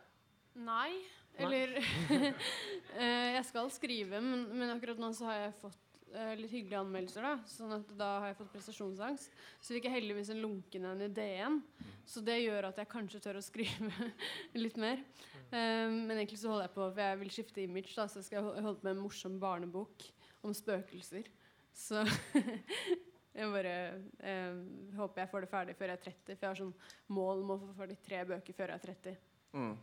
Nei. 0.59 0.91
Eller 1.39 1.75
eh, 2.99 3.35
Jeg 3.37 3.45
skal 3.47 3.69
skrive, 3.71 4.19
men, 4.23 4.47
men 4.57 4.73
akkurat 4.73 4.99
nå 4.99 5.11
så 5.15 5.29
har 5.29 5.45
jeg 5.45 5.53
fått 5.61 5.88
litt 6.39 6.51
hyggelige 6.51 6.79
anmeldelser. 6.79 7.25
da 7.25 7.49
Sånn 7.49 7.73
at 7.75 7.91
da 7.99 8.09
har 8.23 8.31
jeg 8.31 8.37
fått 8.39 8.53
prestasjonsangst. 8.53 9.33
Så 9.61 9.75
fikk 9.75 9.87
jeg 9.87 9.95
heldigvis 9.97 10.31
en 10.33 10.41
lunken 10.43 10.87
en 10.89 11.03
i 11.05 11.09
DN. 11.13 11.59
Så 12.09 12.23
det 12.25 12.39
gjør 12.41 12.69
at 12.71 12.79
jeg 12.81 12.89
kanskje 12.89 13.21
tør 13.23 13.39
å 13.39 13.45
skrive 13.45 14.09
litt 14.63 14.79
mer. 14.81 15.03
Um, 15.49 16.05
men 16.05 16.15
egentlig 16.17 16.39
så 16.41 16.51
holder 16.51 16.67
jeg 16.67 16.75
på, 16.75 16.87
for 16.87 17.03
jeg 17.03 17.19
vil 17.23 17.33
skifte 17.33 17.61
image, 17.63 17.93
da 17.97 18.07
så 18.09 18.21
jeg 18.21 18.29
skal 18.29 18.49
holde 18.49 18.79
på 18.79 18.87
med 18.87 18.95
en 18.95 19.03
morsom 19.03 19.37
barnebok 19.41 20.07
om 20.45 20.55
spøkelser. 20.55 21.29
Så 21.75 22.03
jeg 23.37 23.51
bare 23.53 23.75
um, 24.21 24.63
håper 24.97 25.23
jeg 25.23 25.31
får 25.33 25.45
det 25.45 25.51
ferdig 25.51 25.77
før 25.77 25.93
jeg 25.93 25.99
er 25.99 26.07
30. 26.07 26.23
For 26.31 26.47
jeg 26.47 26.51
har 26.51 26.63
sånn 26.63 26.73
mål 27.17 27.45
om 27.45 27.53
å 27.55 27.59
få 27.67 27.75
ferdig 27.83 27.99
tre 28.05 28.23
bøker 28.29 28.57
før 28.57 28.73
jeg 28.73 28.81
er 28.81 28.87
30. 28.89 29.21
Mm. 29.59 29.75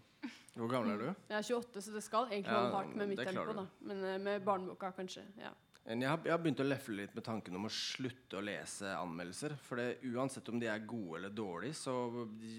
Hvor 0.56 0.70
gammel 0.72 0.94
er 0.94 1.02
du? 1.02 1.08
Jeg 1.28 1.36
er 1.38 1.46
28, 1.60 1.84
så 1.84 1.94
det 1.94 2.02
skal 2.02 2.30
egentlig 2.30 2.54
holde 2.56 2.74
hardt 2.78 2.98
med 2.98 3.10
mitt 3.12 3.22
tempo. 3.22 3.54
da 3.54 3.66
Men 3.86 4.02
eh, 4.08 4.18
med 4.22 4.44
barneboka, 4.46 4.90
kanskje. 4.96 5.26
ja 5.38 5.52
Jeg 5.87 6.03
har, 6.11 6.18
jeg 6.26 6.32
har 6.34 6.41
begynt 6.43 6.61
å 6.64 6.66
lefle 6.66 6.97
litt 7.05 7.12
med 7.14 7.22
tanken 7.26 7.55
om 7.55 7.68
å 7.68 7.70
slutte 7.70 8.41
å 8.41 8.43
lese 8.43 8.91
anmeldelser. 8.99 9.53
For 9.62 9.78
det, 9.78 10.01
uansett 10.11 10.49
om 10.51 10.59
de 10.59 10.66
er 10.66 10.82
gode 10.82 11.20
eller 11.20 11.30
dårlige, 11.30 11.76
så 11.78 11.93
de, 12.41 12.55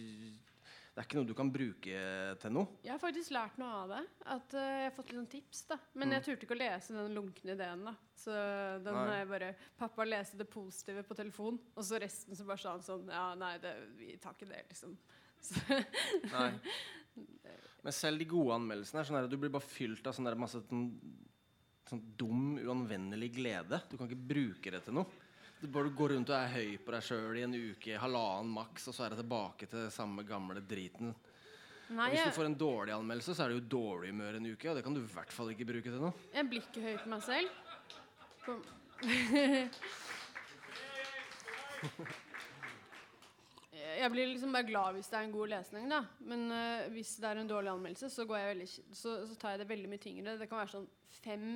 det 0.96 1.02
er 1.02 1.08
ikke 1.10 1.20
noe 1.20 1.28
du 1.28 1.34
kan 1.36 1.52
bruke 1.52 1.98
til 2.40 2.54
noe. 2.56 2.78
Jeg 2.86 2.94
har 2.94 3.02
faktisk 3.04 3.34
lært 3.36 3.60
noe 3.60 3.82
av 3.82 3.92
det. 3.92 4.00
At 4.38 4.56
uh, 4.56 4.62
Jeg 4.64 4.86
har 4.88 4.96
fått 4.96 5.12
litt 5.12 5.20
sånn 5.20 5.30
tips. 5.34 5.66
da 5.74 5.78
Men 6.00 6.16
jeg 6.16 6.24
turte 6.30 6.48
ikke 6.48 6.56
å 6.56 6.62
lese 6.62 6.96
den 6.96 7.18
lunkne 7.20 7.58
ideen. 7.58 7.84
da 7.90 7.94
Så 8.16 8.32
den 8.32 8.96
Mm. 8.96 9.02
Nei. 9.02 9.10
har 9.12 9.20
jeg 9.20 9.30
bare 9.34 9.52
Pappa 9.84 10.08
leste 10.08 10.40
det 10.40 10.48
positive 10.50 11.04
på 11.04 11.20
telefon, 11.20 11.60
og 11.76 11.84
så 11.84 12.00
resten 12.00 12.36
så 12.40 12.48
bare 12.48 12.64
sa 12.64 12.78
han 12.78 12.86
sånn 12.88 13.12
Ja, 13.12 13.28
nei, 13.36 13.58
det, 13.60 13.76
vi 14.00 14.16
tar 14.24 14.34
ikke 14.40 14.48
det, 14.56 14.64
liksom. 14.72 14.96
Nei. 16.32 16.50
Men 17.84 17.94
selv 17.94 18.20
de 18.24 18.26
gode 18.32 18.56
anmeldelsene 18.56 19.04
er 19.04 19.08
sånn 19.12 19.20
her, 19.20 19.28
du 19.28 19.38
blir 19.38 19.52
bare 19.54 19.68
fylt 19.68 20.08
av 20.08 20.16
sånn 20.16 20.32
masse 20.40 20.64
sånn, 21.90 22.04
dum, 22.20 22.58
uanvendelig 22.60 23.32
glede. 23.38 23.80
Du 23.90 23.96
kan 23.98 24.10
ikke 24.10 24.28
bruke 24.34 24.74
det 24.74 24.82
til 24.86 24.98
noe. 24.98 25.24
Du 25.58 25.66
bare 25.74 25.90
går 25.90 26.10
rundt 26.14 26.30
og 26.30 26.38
er 26.38 26.52
høy 26.54 26.76
på 26.86 26.94
deg 26.94 27.06
sjøl 27.08 27.40
i 27.40 27.46
en 27.48 27.56
uke, 27.56 27.96
halvannen 27.98 28.52
maks, 28.54 28.84
og 28.92 28.94
så 28.94 29.06
er 29.06 29.10
det 29.16 29.24
tilbake 29.24 29.66
til 29.72 29.88
samme 29.94 30.22
gamle 30.28 30.62
driten. 30.62 31.16
nei, 31.90 32.12
hvis 32.14 32.28
du 32.28 32.36
får 32.36 32.52
en 32.52 32.60
dårlig 32.60 32.94
anmeldelse, 32.94 33.34
så 33.34 33.46
er 33.46 33.50
det 33.50 33.58
jo 33.58 33.72
dårlig 33.80 34.12
humør 34.14 34.38
en 34.38 34.52
uke, 34.52 34.70
og 34.70 34.78
det 34.78 34.84
kan 34.86 34.94
du 34.94 35.02
i 35.02 35.14
hvert 35.16 35.34
fall 35.34 35.50
ikke 35.56 35.70
bruke 35.72 35.90
til 35.90 36.04
noe. 36.04 36.14
jeg 36.36 36.50
blir 36.52 36.62
ikke 36.68 36.86
høy 36.86 36.96
på 37.02 37.10
meg 37.16 37.22
selv. 37.26 37.50
Kom. 38.46 38.62
Jeg 43.98 44.14
blir 44.14 44.30
liksom 44.30 44.54
bare 44.54 44.68
glad 44.68 44.98
hvis 44.98 45.10
det 45.10 45.18
er 45.18 45.26
en 45.26 45.34
god 45.34 45.52
lesning, 45.52 45.88
da. 45.90 46.04
Men 46.30 46.44
uh, 46.54 46.86
hvis 46.94 47.16
det 47.22 47.30
er 47.30 47.42
en 47.42 47.50
dårlig 47.50 47.72
anmeldelse, 47.72 48.10
så, 48.14 48.26
går 48.30 48.38
jeg 48.38 48.52
veldig, 48.52 48.68
så, 49.00 49.14
så 49.30 49.38
tar 49.40 49.56
jeg 49.56 49.64
det 49.64 49.70
veldig 49.72 49.90
mye 49.90 50.04
tyngre. 50.04 50.36
Det 50.38 50.48
kan 50.50 50.62
være 50.62 50.74
sånn 50.76 50.86
fem 51.24 51.48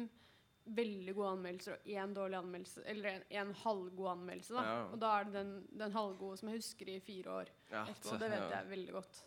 veldig 0.75 1.13
gode 1.17 1.31
anmeldelser 1.35 1.75
og 1.75 1.89
én 1.91 2.13
dårlig 2.15 2.37
anmeldelse, 2.39 2.83
eller 2.93 3.09
en, 3.11 3.25
en 3.41 3.53
halvgod 3.63 4.11
anmeldelse. 4.13 4.55
da 4.55 4.63
Ja. 4.67 4.77
Og 4.87 4.99
da 5.01 5.11
er 5.19 5.27
det 5.27 5.33
den, 5.35 5.51
den 5.83 5.95
halvgode 5.95 6.37
som 6.39 6.49
jeg 6.51 6.61
husker 6.61 6.89
i 6.89 6.99
fire 7.03 7.35
år 7.41 7.51
Ja, 7.71 7.83
etterpå. 7.85 8.17
Det 8.19 8.31
vet 8.31 8.55
jeg 8.55 8.69
veldig 8.71 8.95
godt. 8.97 9.21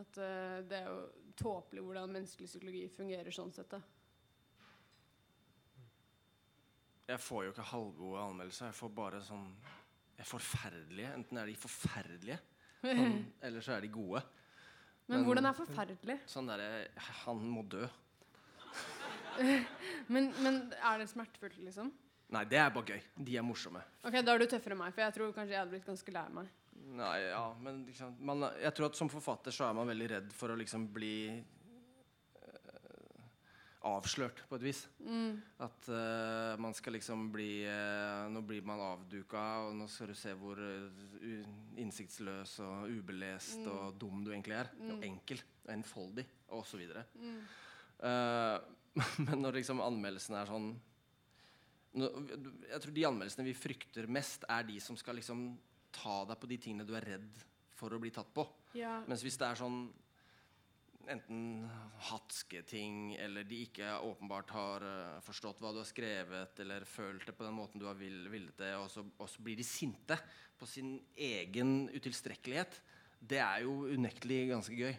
At 0.00 0.20
uh, 0.22 0.58
det 0.70 0.78
er 0.78 0.86
jo 0.88 1.32
tåpelig 1.36 1.82
hvordan 1.84 2.12
menneskelig 2.14 2.48
psykologi 2.48 2.84
fungerer 2.94 3.34
sånn 3.34 3.52
sett. 3.52 3.70
da 3.70 3.80
Jeg 7.10 7.20
får 7.20 7.44
jo 7.44 7.52
ikke 7.54 7.68
halvgode 7.72 8.24
anmeldelser. 8.28 8.70
Jeg 8.70 8.78
får 8.78 8.92
bare 8.94 9.22
sånn 9.26 9.48
er 10.20 10.28
forferdelige. 10.28 11.14
Enten 11.16 11.40
er 11.40 11.48
de 11.48 11.56
forferdelige, 11.58 12.36
sånn, 12.84 13.16
eller 13.48 13.64
så 13.64 13.76
er 13.76 13.86
de 13.86 13.90
gode. 13.92 14.22
Men, 15.06 15.18
Men- 15.18 15.24
hvordan 15.26 15.48
er 15.48 15.56
forferdelig? 15.58 16.18
Sånn 16.30 16.46
derre 16.50 16.68
Han 17.24 17.40
må 17.50 17.64
dø. 17.66 17.86
Men, 20.14 20.32
men 20.42 20.56
er 20.82 20.98
det 20.98 21.08
smertefullt, 21.10 21.58
liksom? 21.62 21.92
Nei, 22.30 22.44
det 22.50 22.58
er 22.62 22.70
bare 22.74 22.94
gøy. 22.94 23.00
De 23.26 23.36
er 23.38 23.42
morsomme. 23.46 23.82
Ok, 24.06 24.16
Da 24.22 24.34
er 24.34 24.38
du 24.42 24.46
tøffere 24.50 24.74
enn 24.76 24.80
meg, 24.84 24.92
for 24.94 25.02
jeg 25.02 25.14
tror 25.16 25.32
kanskje 25.34 25.54
jeg 25.54 25.60
hadde 25.64 25.72
blitt 25.74 25.86
ganske 25.88 26.12
lei 26.14 26.24
meg. 26.34 26.50
Nei, 27.00 27.16
ja, 27.28 27.44
men 27.62 27.80
liksom, 27.86 28.14
man, 28.26 28.44
jeg 28.62 28.72
tror 28.74 28.86
at 28.90 28.98
som 28.98 29.10
forfatter 29.12 29.54
så 29.54 29.66
er 29.68 29.74
man 29.78 29.86
veldig 29.90 30.08
redd 30.14 30.32
for 30.34 30.50
å 30.54 30.56
liksom 30.58 30.86
bli 30.94 31.14
øh, 32.40 33.20
avslørt, 33.90 34.42
på 34.48 34.58
et 34.58 34.64
vis. 34.68 34.80
Mm. 35.04 35.36
At 35.66 35.90
øh, 35.90 36.54
man 36.62 36.74
skal 36.78 36.96
liksom 36.98 37.28
bli 37.34 37.50
øh, 37.70 38.26
Nå 38.34 38.42
blir 38.46 38.62
man 38.66 38.82
avduka, 38.92 39.44
og 39.68 39.76
nå 39.78 39.86
skal 39.90 40.10
du 40.12 40.18
se 40.18 40.34
hvor 40.38 40.58
innsiktsløs 41.80 42.58
og 42.66 42.90
ubelest 42.90 43.58
Mm. 43.60 43.70
og 43.74 43.94
dum 44.00 44.24
du 44.24 44.32
egentlig 44.34 44.58
er. 44.58 44.70
Mm. 44.78 44.90
Og 44.96 45.04
enkel 45.12 45.42
og 45.66 45.72
enfoldig, 45.74 46.26
og 46.56 46.66
så 46.66 46.76
videre. 46.80 47.04
Mm. 47.14 47.40
Eh, 48.00 48.58
men 49.26 49.42
når 49.42 49.60
liksom 49.60 49.82
anmeldelsene 49.84 50.40
er 50.40 50.48
sånn 50.50 50.70
Jeg 51.94 52.80
tror 52.82 52.94
de 52.94 53.06
anmeldelsene 53.06 53.46
vi 53.46 53.54
frykter 53.56 54.06
mest, 54.10 54.44
er 54.50 54.66
de 54.66 54.78
som 54.82 54.98
skal 54.98 55.18
liksom 55.18 55.48
ta 55.94 56.20
deg 56.28 56.38
på 56.38 56.50
de 56.50 56.58
tingene 56.62 56.86
du 56.86 56.94
er 56.98 57.06
redd 57.16 57.40
for 57.74 57.90
å 57.94 57.98
bli 58.02 58.12
tatt 58.14 58.30
på. 58.34 58.44
Ja. 58.78 59.00
Mens 59.10 59.24
hvis 59.26 59.38
det 59.40 59.48
er 59.48 59.58
sånn 59.58 59.80
enten 61.10 61.64
hatske 62.10 62.62
ting, 62.68 63.14
eller 63.18 63.46
de 63.48 63.62
ikke 63.66 63.96
åpenbart 64.06 64.52
har 64.54 64.84
eh, 64.86 65.20
forstått 65.24 65.62
hva 65.62 65.72
du 65.74 65.80
har 65.80 65.88
skrevet, 65.88 66.60
eller 66.62 66.86
følt 66.88 67.26
det 67.26 67.34
på 67.36 67.46
den 67.46 67.56
måten 67.56 67.82
du 67.82 67.86
har 67.88 67.98
vil, 67.98 68.22
villet 68.30 68.56
det, 68.60 68.74
og 68.78 68.90
så, 68.92 69.04
og 69.18 69.30
så 69.30 69.44
blir 69.44 69.58
de 69.58 69.66
sinte 69.66 70.18
på 70.60 70.68
sin 70.68 70.98
egen 71.16 71.88
utilstrekkelighet, 71.94 72.80
det 73.20 73.40
er 73.42 73.64
jo 73.66 73.88
unektelig 73.90 74.42
ganske 74.52 74.76
gøy. 74.76 74.94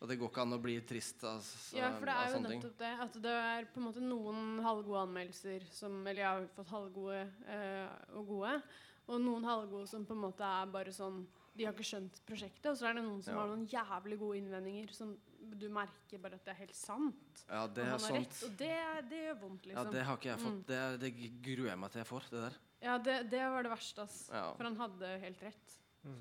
Og 0.00 0.08
det 0.08 0.16
går 0.16 0.30
ikke 0.32 0.42
an 0.46 0.56
å 0.56 0.60
bli 0.64 0.74
trist 0.88 1.24
av, 1.28 1.42
sånne 1.44 1.70
ting. 1.70 1.80
ja, 1.82 1.88
for 1.98 2.08
det 2.08 2.12
er 2.16 2.30
jo 2.32 2.38
nettopp 2.46 2.76
det. 2.80 2.92
At 3.04 3.16
det 3.20 3.32
er 3.36 3.66
på 3.74 3.80
en 3.82 3.84
måte 3.84 4.00
noen 4.04 4.62
halvgode 4.64 5.02
anmeldelser 5.08 5.66
som 5.76 5.98
Eller 6.06 6.22
jeg 6.22 6.30
har 6.30 6.46
fått 6.56 6.70
halvgode 6.72 7.18
øh, 7.56 7.90
og 8.16 8.30
gode. 8.34 8.54
Og 9.10 9.20
noen 9.20 9.44
halvgode 9.44 9.90
som 9.90 10.06
på 10.08 10.16
en 10.16 10.22
måte 10.24 10.46
er 10.46 10.70
bare 10.72 10.94
sånn 10.94 11.26
De 11.58 11.66
har 11.66 11.74
ikke 11.74 11.84
skjønt 11.90 12.20
prosjektet. 12.24 12.70
Og 12.72 12.78
så 12.80 12.88
er 12.88 12.96
det 12.96 13.04
noen 13.04 13.20
som 13.22 13.34
Ja. 13.34 13.42
har 13.42 13.52
noen 13.52 13.66
jævlig 13.68 14.18
gode 14.22 14.38
innvendinger 14.40 14.94
som 14.96 15.12
du 15.60 15.68
merker 15.68 16.18
bare 16.22 16.38
at 16.38 16.44
det 16.46 16.52
er 16.54 16.60
helt 16.62 16.76
sant. 16.78 17.44
Ja, 17.50 17.66
det 17.66 17.84
er 17.84 17.98
sant. 17.98 18.16
rett. 18.16 18.42
Og 18.46 18.56
det, 18.56 18.74
det 19.10 19.20
gjør 19.26 19.38
vondt, 19.42 19.66
liksom. 19.66 19.84
Ja, 19.84 19.92
det 19.98 20.04
har 20.06 20.16
ikke 20.16 20.30
jeg 20.30 20.40
fått. 20.46 20.58
Mm. 20.60 20.66
Det, 20.68 20.82
det 21.00 21.10
gruer 21.44 21.68
jeg 21.72 21.78
meg 21.82 21.90
til 21.92 22.00
jeg 22.00 22.08
får, 22.08 22.28
det 22.30 22.42
der. 22.46 22.58
Ja, 22.80 22.98
det, 22.98 23.16
det 23.32 23.40
var 23.52 23.66
det 23.66 23.72
verste, 23.72 24.04
ass. 24.08 24.18
Ja. 24.32 24.44
For 24.56 24.64
han 24.64 24.76
hadde 24.80 25.10
helt 25.26 25.42
rett. 25.44 25.74
Mm. 26.06 26.20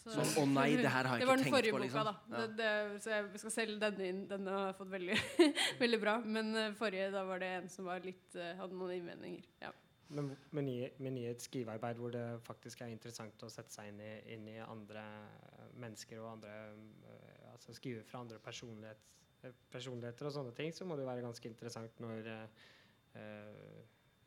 Så- 0.00 0.14
Sånn, 0.16 0.30
å 0.40 0.44
nei, 0.48 0.76
det 0.80 0.88
her 0.88 1.04
har 1.04 1.18
jeg 1.18 1.26
det 1.26 1.28
var 1.28 1.36
ikke 1.36 1.44
den 1.44 1.44
tenkt 1.44 1.56
forrige 1.56 1.72
på, 1.74 1.78
boka, 1.78 1.84
liksom. 1.84 2.04
da. 2.08 2.14
Ja. 2.30 2.46
Det, 2.46 2.56
det, 2.56 3.02
så 3.04 3.10
jeg 3.12 3.42
skal 3.42 3.52
selge 3.52 3.76
denne 3.82 4.06
inn. 4.08 4.22
Denne 4.30 4.54
har 4.54 4.66
jeg 4.70 4.76
fått 4.78 4.90
veldig, 4.94 5.18
veldig 5.82 6.00
bra. 6.00 6.14
Men 6.24 6.56
eh, 6.56 6.72
forrige, 6.78 7.10
da 7.12 7.24
var 7.28 7.42
det 7.42 7.50
en 7.58 7.68
som 7.68 7.84
var 7.90 8.00
litt, 8.06 8.24
eh, 8.34 8.54
hadde 8.56 8.78
noen 8.80 8.94
innvendinger. 8.96 9.44
Ja. 9.60 9.74
men, 10.08 10.32
men, 10.56 10.72
i, 10.72 10.78
men, 10.98 11.20
i, 11.20 11.26
et 11.30 11.44
skrivearbeid 11.44 12.00
hvor 12.00 12.14
det 12.16 12.24
faktisk 12.46 12.80
er 12.80 12.94
interessant 12.94 13.44
å 13.44 13.52
sette 13.52 13.76
seg 13.76 13.92
inn 13.92 14.00
i, 14.00 14.10
inn 14.34 14.48
i 14.48 14.56
andre 14.64 15.04
mennesker 15.78 16.18
og 16.18 16.32
andre 16.32 16.56
uh, 17.04 17.52
altså 17.52 17.76
Skrive 17.76 18.02
fra 18.08 18.24
andre 18.24 18.40
personlighet, 18.42 19.04
personligheter 19.70 20.26
og 20.26 20.34
sånne 20.34 20.56
ting, 20.56 20.72
så 20.74 20.88
må 20.88 20.96
det 20.98 21.06
være 21.06 21.22
ganske 21.22 21.46
interessant 21.52 22.00
når 22.02 22.26
uh, 22.32 23.84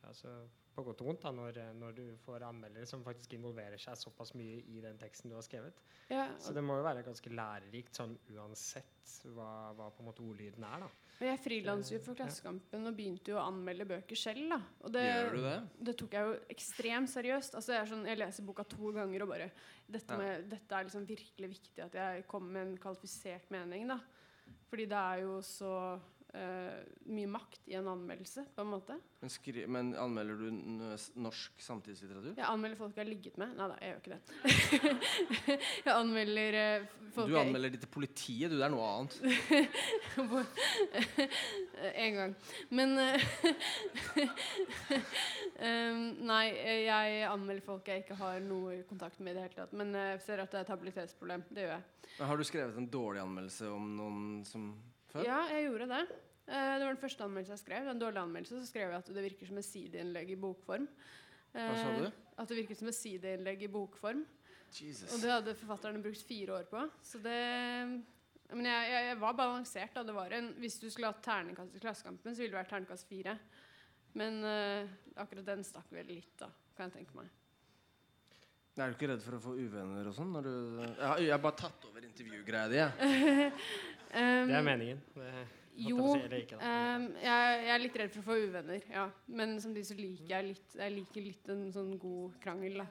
altså 0.09 0.33
på 0.73 0.83
godt 0.87 1.03
og 1.03 1.09
vondt 1.11 1.21
da, 1.21 1.31
når, 1.37 1.57
når, 1.77 1.95
du 1.97 2.05
får 2.23 2.47
anmeldere 2.47 2.87
som 2.89 3.03
faktisk 3.05 3.35
involverer 3.37 3.77
seg 3.81 3.97
såpass 3.99 4.33
mye 4.37 4.57
i 4.73 4.81
den 4.81 4.97
teksten 4.97 5.29
du 5.29 5.35
har 5.37 5.45
skrevet. 5.45 5.83
Ja, 6.09 6.25
så 6.41 6.53
det 6.55 6.63
må 6.65 6.79
jo 6.79 6.85
være 6.85 7.05
ganske 7.05 7.29
lærerikt 7.29 7.99
sånn 7.99 8.15
uansett 8.33 9.13
hva, 9.35 9.73
hva 9.77 9.91
på 9.93 10.01
en 10.01 10.09
måte 10.09 10.25
ordlyden 10.25 10.65
er. 10.65 10.85
da. 10.87 10.89
Jeg 11.23 11.39
frilanser 11.43 11.95
jo 11.95 12.01
for 12.03 12.17
Klassekampen 12.17 12.89
og 12.89 12.97
begynte 12.97 13.31
jo 13.31 13.37
å 13.37 13.45
anmelde 13.45 13.85
bøker 13.93 14.17
selv. 14.17 14.47
da. 14.55 14.59
Og 14.81 14.95
det, 14.95 15.05
Gjør 15.05 15.37
du 15.37 15.41
det? 15.45 15.55
Det 15.89 15.95
tok 16.01 16.17
jeg 16.17 16.29
jo 16.29 16.33
ekstremt 16.55 17.13
seriøst. 17.13 17.59
Altså 17.59 17.77
Jeg, 17.77 17.91
sånn, 17.93 18.07
jeg 18.09 18.19
leser 18.19 18.47
boka 18.47 18.65
to 18.73 18.91
ganger 18.97 19.25
og 19.27 19.31
bare 19.35 19.51
dette, 19.85 20.17
med, 20.17 20.49
dette, 20.51 20.73
er 20.73 20.89
liksom 20.89 21.05
virkelig 21.07 21.51
viktig 21.53 21.85
at 21.85 22.01
jeg 22.01 22.25
kommer 22.31 22.57
med 22.57 22.65
en 22.65 22.81
kvalifisert 22.81 23.53
mening. 23.53 23.85
da. 23.93 24.01
Fordi 24.73 24.89
det 24.89 24.99
er 24.99 25.21
jo 25.21 25.37
så 25.45 25.73
uh, 26.34 26.81
mye 27.13 27.29
makt 27.29 27.67
i 27.69 27.75
en 27.77 27.88
anmeldelse, 27.88 28.45
på 28.55 28.63
en 28.63 28.71
måte. 28.71 28.95
Men, 29.21 29.31
skri, 29.31 29.65
men 29.69 29.93
anmelder 29.99 30.39
du 30.39 30.47
norsk 31.21 31.61
samtidslitteratur? 31.63 32.34
Jeg 32.36 32.47
anmelder 32.47 32.79
folk 32.79 32.97
jeg 32.97 33.05
har 33.05 33.09
ligget 33.09 33.38
med. 33.39 33.53
Nei 33.57 33.67
da, 33.69 33.75
jeg 33.81 33.89
gjør 33.91 33.99
ikke 34.01 34.13
det. 34.13 34.21
jeg 35.86 35.93
anmelder 35.93 36.57
uh, 36.57 36.88
folk 37.15 37.31
Du 37.31 37.38
anmelder 37.39 37.69
jeg... 37.69 37.75
de 37.77 37.84
til 37.86 37.93
politiet, 37.93 38.51
du. 38.51 38.57
Det 38.57 38.67
er 38.67 38.73
noe 38.73 38.88
annet. 38.89 39.13
en 42.05 42.19
gang. 42.19 42.36
Men 42.69 42.89
um, 45.59 46.03
Nei, 46.23 46.45
jeg 46.88 47.23
anmelder 47.29 47.63
folk 47.65 47.88
jeg 47.88 48.03
ikke 48.03 48.17
har 48.19 48.41
noe 48.43 48.81
kontakt 48.89 49.21
med 49.21 49.34
i 49.34 49.38
det 49.38 49.45
hele 49.47 49.59
tatt. 49.61 49.75
Men 49.77 49.93
jeg 49.97 50.23
ser 50.25 50.43
at 50.43 50.51
det 50.51 50.61
er 50.61 50.67
et 50.67 50.73
habilitetsproblem. 50.73 51.45
Det 51.53 51.67
gjør 51.67 51.75
jeg. 51.77 51.84
Har 52.19 52.38
du 52.38 52.43
skrevet 52.45 52.77
en 52.77 52.89
dårlig 52.91 53.21
anmeldelse 53.23 53.69
om 53.73 53.93
noen 53.97 54.43
som 54.47 54.73
før? 55.14 55.26
Ja, 55.28 55.41
jeg 55.53 55.68
gjorde 55.70 55.89
det. 55.93 56.03
Uh, 56.43 56.53
det 56.53 56.84
var 56.84 56.89
den 56.89 57.01
første 57.01 57.26
anmeldelsen 57.26 57.55
jeg 57.55 57.64
skrev. 57.64 57.89
Den 57.89 58.01
dårlige 58.01 58.26
anmeldelsen 58.28 58.61
så 58.61 58.70
skrev 58.70 58.89
jeg 58.89 58.99
at 58.99 59.11
det 59.16 59.26
virker 59.30 59.49
som 59.49 59.59
et 59.61 59.70
sideinnlegg 59.70 60.34
i 60.34 60.39
bokform. 60.39 60.88
Hva 61.53 61.74
sa 61.78 61.91
du? 61.99 62.07
At 62.41 62.49
det 62.49 62.57
virket 62.64 62.80
som 62.80 62.89
et 62.89 62.97
sideinnlegg 62.97 63.68
i 63.68 63.70
bokform. 63.72 64.24
Jesus. 64.74 65.11
Og 65.14 65.22
det 65.22 65.30
hadde 65.30 65.53
forfatterne 65.57 66.01
brukt 66.01 66.26
fire 66.26 66.57
år 66.57 66.66
på. 66.72 66.82
Så 67.05 67.22
det 67.22 67.38
Men 68.53 68.68
jeg, 68.68 68.89
jeg, 68.89 69.05
jeg 69.11 69.20
var 69.22 69.38
balansert. 69.38 69.93
da 69.95 70.03
det 70.03 70.16
var 70.16 70.34
en, 70.34 70.53
Hvis 70.57 70.80
du 70.82 70.89
skulle 70.89 71.11
hatt 71.11 71.24
terningkast 71.24 71.76
i 71.76 71.80
Klassekampen, 71.80 72.34
så 72.34 72.41
ville 72.41 72.53
det 72.53 72.61
vært 72.61 72.74
terningkast 72.74 73.07
fire. 73.07 73.38
Men 74.18 74.43
uh, 74.45 74.89
akkurat 75.22 75.45
den 75.45 75.64
stakk 75.66 75.89
vel 75.93 76.05
litt, 76.09 76.36
da, 76.38 76.49
kan 76.78 76.89
jeg 76.89 76.99
tenke 76.99 77.18
meg. 77.18 77.32
Er 78.74 78.89
du 78.89 78.95
ikke 78.97 79.09
redd 79.11 79.22
for 79.22 79.38
å 79.38 79.41
få 79.41 79.51
uvenner 79.53 80.07
og 80.09 80.16
sånn? 80.18 80.34
Jeg, 80.34 81.26
jeg 81.28 81.34
har 81.34 81.41
bare 81.41 81.59
tatt 81.61 81.84
over 81.89 82.05
intervjugreia 82.05 82.70
di. 82.72 82.80
Ja. 82.82 83.49
um, 84.14 84.47
det 84.49 84.57
er 84.59 84.66
meningen. 84.66 85.03
Det, 85.18 85.34
jo, 85.84 86.14
ikke, 86.38 86.59
um, 86.61 87.05
jeg, 87.18 87.53
jeg, 87.66 87.72
er 87.74 87.82
litt 87.82 87.95
redd 87.97 88.14
for 88.14 88.22
å 88.22 88.28
få 88.28 88.38
uvenner. 88.45 88.88
Ja. 88.93 89.07
Men 89.34 89.55
samtidig 89.61 89.88
så 89.89 89.97
liker 89.97 90.36
jeg 90.36 90.49
litt, 90.51 90.76
jeg 90.78 90.95
liker 90.99 91.26
litt 91.26 91.51
en 91.53 91.64
sånn 91.74 91.95
god 92.01 92.36
krangel. 92.43 92.84
Da. 92.84 92.88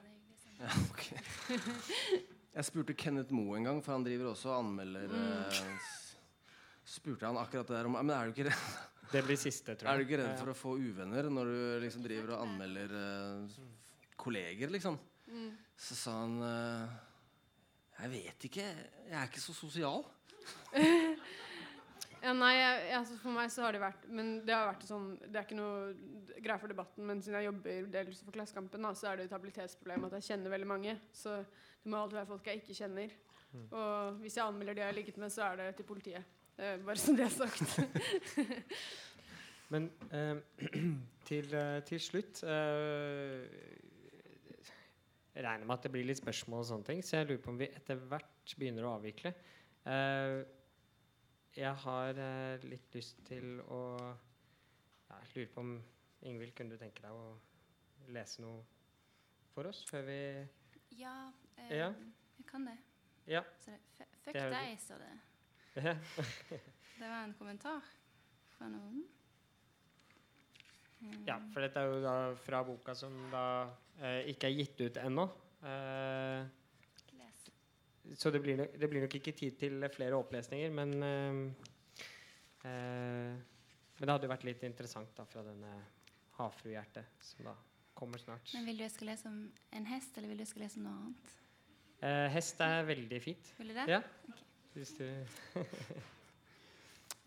Ja, 0.59 0.71
okay. 0.91 1.21
Jeg 2.53 2.67
spurte 2.67 2.93
Kenneth 2.97 3.33
Moe 3.33 3.57
en 3.57 3.65
gang, 3.65 3.79
for 3.81 3.95
han 3.95 4.03
driver 4.05 4.33
også 4.33 4.51
og 4.51 4.59
anmelder 4.59 5.09
mm. 5.09 5.21
uh, 5.49 5.87
Spurte 6.93 7.25
han 7.25 7.39
akkurat 7.41 7.65
det 7.65 7.79
der 7.79 7.87
om 7.89 7.95
Men 7.97 8.11
er 8.13 8.27
du 8.29 8.35
ikke 8.35 8.49
redd 8.51 8.67
Det 9.13 9.23
blir 9.25 9.37
siste, 9.37 9.73
tror 9.77 9.89
jeg. 9.89 9.93
Er 9.93 9.99
du 9.99 10.05
ikke 10.07 10.19
redd 10.21 10.37
for 10.39 10.51
å 10.51 10.57
få 10.57 10.75
uvenner 10.81 11.27
når 11.29 11.49
du 11.49 11.57
liksom 11.83 12.05
driver 12.05 12.35
og 12.35 12.45
anmelder 12.47 12.93
uh, 12.97 13.57
kolleger, 14.17 14.71
liksom? 14.73 14.97
Mm. 15.27 15.51
Så 15.77 15.97
sa 15.97 16.15
han 16.23 16.37
uh, 16.41 16.95
Jeg 17.99 18.13
vet 18.15 18.47
ikke. 18.49 18.65
Jeg 19.09 19.17
er 19.19 19.29
ikke 19.29 19.43
så 19.43 19.53
sosial. 19.53 20.01
Ja, 22.23 22.31
nei, 22.33 22.53
jeg, 22.55 22.77
altså 22.97 23.17
For 23.19 23.35
meg 23.35 23.51
så 23.53 23.65
har 23.65 23.75
det 23.75 23.81
vært 23.83 24.05
Men 24.09 24.29
det 24.47 24.55
har 24.55 24.69
vært 24.71 24.85
sånn 24.87 25.09
Det 25.21 25.35
er 25.35 25.45
ikke 25.45 25.57
noe 25.59 25.91
greie 26.39 26.61
for 26.61 26.71
debatten, 26.71 27.05
men 27.07 27.21
siden 27.23 27.37
jeg 27.39 27.49
jobber 27.49 27.89
dels 27.93 28.21
for 28.23 28.35
Klassekampen, 28.35 28.87
da, 28.87 28.93
så 28.97 29.11
er 29.11 29.19
det 29.19 29.27
et 29.27 29.35
habilitetsproblem 29.35 30.07
at 30.07 30.17
jeg 30.17 30.27
kjenner 30.31 30.51
veldig 30.51 30.67
mange. 30.67 30.95
Så 31.15 31.37
det 31.39 31.91
må 31.91 31.99
alltid 31.99 32.19
være 32.19 32.31
folk 32.33 32.49
jeg 32.49 32.61
ikke 32.63 32.77
kjenner. 32.81 33.13
Mm. 33.53 33.67
Og 33.69 34.21
hvis 34.23 34.37
jeg 34.39 34.45
anmelder 34.45 34.75
de 34.75 34.83
jeg 34.83 34.89
har 34.89 34.97
ligget 34.97 35.19
med, 35.21 35.31
så 35.31 35.45
er 35.45 35.61
det 35.61 35.67
til 35.77 35.87
politiet. 35.87 36.31
Eh, 36.57 36.77
bare 36.85 36.99
så 36.99 37.15
det 37.15 37.25
er 37.25 37.33
sagt. 37.33 37.61
men 39.73 39.87
eh, 40.11 40.35
til, 41.29 41.55
eh, 41.55 41.79
til, 41.87 42.01
slutt 42.01 42.43
eh, 42.43 43.45
regner 45.37 45.65
med 45.65 45.77
at 45.77 45.87
det 45.87 45.93
blir 45.93 46.07
litt 46.09 46.21
spørsmål, 46.21 46.61
og 46.61 46.69
sånne 46.69 46.89
ting, 46.91 47.03
så 47.05 47.21
jeg 47.21 47.31
lurer 47.31 47.43
på 47.45 47.53
om 47.53 47.61
vi 47.61 47.71
etter 47.71 48.01
hvert 48.09 48.57
begynner 48.57 48.89
å 48.89 48.97
avvikle. 48.97 49.33
Uh, 49.83 50.43
jeg 51.53 51.73
har 51.83 52.19
uh, 52.19 52.63
litt 52.65 52.95
lyst 52.95 53.19
til 53.27 53.59
å 53.67 53.81
ja, 53.99 55.17
Jeg 55.17 55.33
lurer 55.35 55.49
på 55.53 55.63
om 55.65 55.73
Ingvild, 56.23 56.53
kunne 56.55 56.77
du 56.77 56.79
tenke 56.79 57.03
deg 57.03 57.11
å 57.11 57.33
lese 58.15 58.41
noe 58.45 58.61
for 59.51 59.67
oss 59.67 59.83
før 59.89 60.07
vi 60.07 60.19
Ja, 61.01 61.17
uh, 61.59 61.67
ja. 61.67 61.89
jeg 62.39 62.47
kan 62.49 62.69
det. 62.69 62.77
Ja. 63.27 63.43
Det, 63.65 64.07
fuck 64.23 64.39
deg, 64.55 64.77
står 64.79 65.03
det. 65.03 65.11
det 66.99 67.03
var 67.03 67.19
en 67.25 67.35
kommentar 67.37 67.83
fra 68.55 68.71
noen. 68.71 69.03
Ja, 71.27 71.37
for 71.51 71.63
dette 71.63 71.81
er 71.81 71.91
jo 71.91 72.01
da 72.03 72.15
fra 72.39 72.61
boka 72.65 72.95
som 72.95 73.15
da 73.31 73.45
eh, 73.99 74.29
ikke 74.31 74.49
er 74.49 74.55
gitt 74.55 74.83
ut 74.83 74.99
ennå. 75.01 75.25
Eh, 75.67 76.43
så 78.19 78.31
det 78.31 78.41
blir, 78.43 78.57
det 78.79 78.89
blir, 78.89 79.01
nok 79.05 79.15
ikke 79.15 79.31
tid 79.35 79.57
til 79.59 79.85
flere 79.93 80.17
opplesninger, 80.19 80.71
men 80.75 80.93
uh, 80.99 81.69
uh, 82.65 83.33
Men 83.93 84.07
det 84.07 84.11
hadde 84.11 84.27
jo 84.27 84.33
vært 84.33 84.47
litt 84.47 84.63
interessant 84.67 85.13
da 85.15 85.23
fra 85.29 85.43
denne 85.45 85.71
havfruhjertet 86.39 87.23
som 87.23 87.45
da 87.47 87.53
kommer 87.93 88.19
snart. 88.19 88.49
Men 88.57 88.65
Vil 88.67 88.81
du 88.81 88.83
jeg 88.83 88.91
skal 88.91 89.11
lese 89.13 89.29
om 89.29 89.37
en 89.77 89.85
hest, 89.87 90.17
eller 90.17 90.31
vil 90.31 90.41
du 90.41 90.43
jeg 90.43 90.51
skal 90.51 90.65
lese 90.65 90.81
om 90.81 90.87
noe 90.87 90.95
annet? 90.99 91.35
Uh, 92.03 92.27
hest 92.33 92.59
er 92.65 92.83
veldig 92.89 93.21
fint. 93.23 93.53
Vil 93.59 93.71
du 93.71 93.77
det? 93.77 93.85
Ja. 93.87 94.01
Okay. 94.33 94.49
Hvis 94.73 94.95
du 94.97 95.05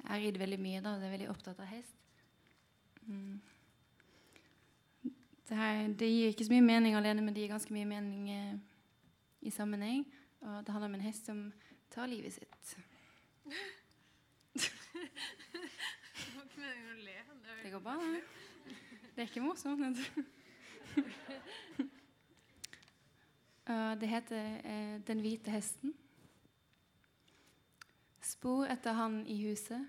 Jeg 0.06 0.22
rider 0.22 0.38
veldig 0.38 0.58
mye, 0.60 0.80
da. 0.82 0.94
og 0.94 1.02
er 1.02 1.14
veldig 1.14 1.30
opptatt 1.32 1.60
av 1.62 1.70
hest. 1.70 1.94
Mm. 3.06 3.40
Det, 5.48 5.56
her, 5.56 5.80
det, 5.98 6.10
gir 6.10 6.34
ikke 6.34 6.46
så 6.46 6.52
mye 6.52 6.66
mening 6.66 6.94
alene, 6.98 7.22
men 7.22 7.34
det 7.34 7.42
gir 7.42 7.54
ganske 7.54 7.74
mye 7.74 7.88
mening 7.88 8.30
eh, 8.30 8.54
i 9.46 9.50
sammenheng. 9.54 10.04
Og 10.40 10.66
det 10.66 10.72
handler 10.72 10.88
om 10.88 10.94
en 10.94 11.00
hest 11.06 11.26
som 11.26 11.52
tar 11.90 12.06
livet 12.06 12.32
sitt. 12.32 12.76
det 17.62 17.72
går 17.72 17.80
bra, 17.80 17.94
det. 17.94 18.22
Det 19.14 19.22
er 19.22 19.28
ikke 19.28 19.40
morsomt. 19.40 19.96
det 24.00 24.08
heter 24.08 24.60
eh, 24.64 25.00
'Den 25.06 25.20
hvite 25.20 25.50
hesten'. 25.50 25.94
Spor 28.20 28.66
etter 28.66 28.92
han 28.92 29.26
i 29.26 29.48
huset. 29.48 29.86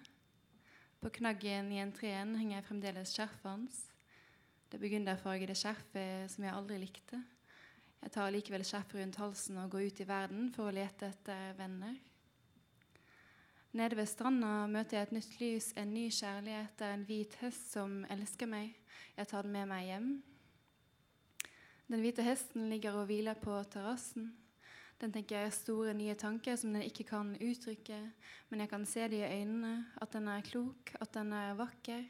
På 1.01 1.09
knaggen 1.09 1.71
i 1.71 1.81
entreen 1.81 2.35
henger 2.35 2.61
fremdeles 2.61 3.13
skjerfet 3.13 3.49
hans. 3.49 3.91
Det 4.71 4.79
burgunderfargede 4.79 5.55
skjerfet 5.55 6.31
som 6.31 6.43
jeg 6.43 6.53
aldri 6.53 6.77
likte. 6.77 7.23
Jeg 8.01 8.13
tar 8.13 8.31
likevel 8.31 8.63
skjerfet 8.67 8.99
rundt 9.01 9.19
halsen 9.21 9.57
og 9.61 9.71
går 9.73 9.89
ut 9.89 10.01
i 10.03 10.07
verden 10.07 10.51
for 10.55 10.69
å 10.69 10.75
lete 10.75 11.09
etter 11.09 11.57
venner. 11.57 11.97
Nede 13.77 13.97
ved 13.99 14.09
stranda 14.09 14.65
møter 14.71 14.97
jeg 14.97 15.07
et 15.07 15.13
nytt 15.17 15.33
lys, 15.41 15.67
en 15.77 15.91
ny 15.93 16.07
kjærlighet. 16.13 16.81
En 16.87 17.05
hvit 17.05 17.35
hest 17.43 17.73
som 17.75 17.99
elsker 18.13 18.49
meg. 18.49 18.73
Jeg 19.17 19.29
tar 19.29 19.45
den 19.45 19.53
med 19.53 19.69
meg 19.69 19.85
hjem. 19.89 20.09
Den 21.87 22.03
hvite 22.03 22.25
hesten 22.25 22.69
ligger 22.71 22.97
og 22.99 23.05
hviler 23.07 23.37
på 23.39 23.53
terrassen. 23.71 24.31
Den 24.97 25.13
tenker 25.13 25.45
store, 25.53 25.93
nye 25.93 26.15
tanker 26.17 26.57
som 26.57 26.73
den 26.73 26.87
ikke 26.87 27.05
kan 27.11 27.35
uttrykke, 27.37 27.99
men 28.49 28.63
jeg 28.63 28.69
kan 28.71 28.85
se 28.89 29.05
det 29.11 29.19
i 29.21 29.29
øynene, 29.29 29.85
at 30.01 30.15
den 30.15 30.27
er 30.31 30.41
klok, 30.41 30.95
at 30.97 31.13
den 31.13 31.35
er 31.37 31.53
vakker. 31.59 32.01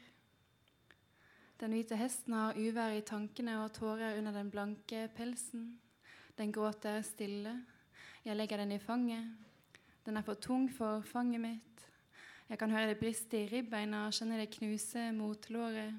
Den 1.58 1.72
hvite 1.74 1.96
hesten 1.98 2.36
har 2.36 2.54
uvær 2.54 2.92
i 2.94 3.02
tankene 3.02 3.56
og 3.64 3.72
tårer 3.74 4.20
under 4.20 4.32
den 4.36 4.50
blanke 4.50 5.08
pelsen. 5.16 5.72
Den 6.38 6.52
gråter 6.54 7.00
stille. 7.02 7.56
Jeg 8.24 8.36
legger 8.38 8.60
den 8.62 8.76
i 8.76 8.78
fanget. 8.78 9.32
Den 10.06 10.16
er 10.16 10.22
for 10.22 10.38
tung 10.38 10.68
for 10.70 11.00
fanget 11.02 11.42
mitt. 11.42 11.82
Jeg 12.48 12.58
kan 12.58 12.70
høre 12.70 12.92
det 12.92 13.00
briste 13.00 13.40
i 13.42 13.48
ribbeina 13.50 14.04
kjenne 14.14 14.38
det 14.38 14.52
knuse 14.54 15.10
mot 15.12 15.50
låret. 15.50 15.98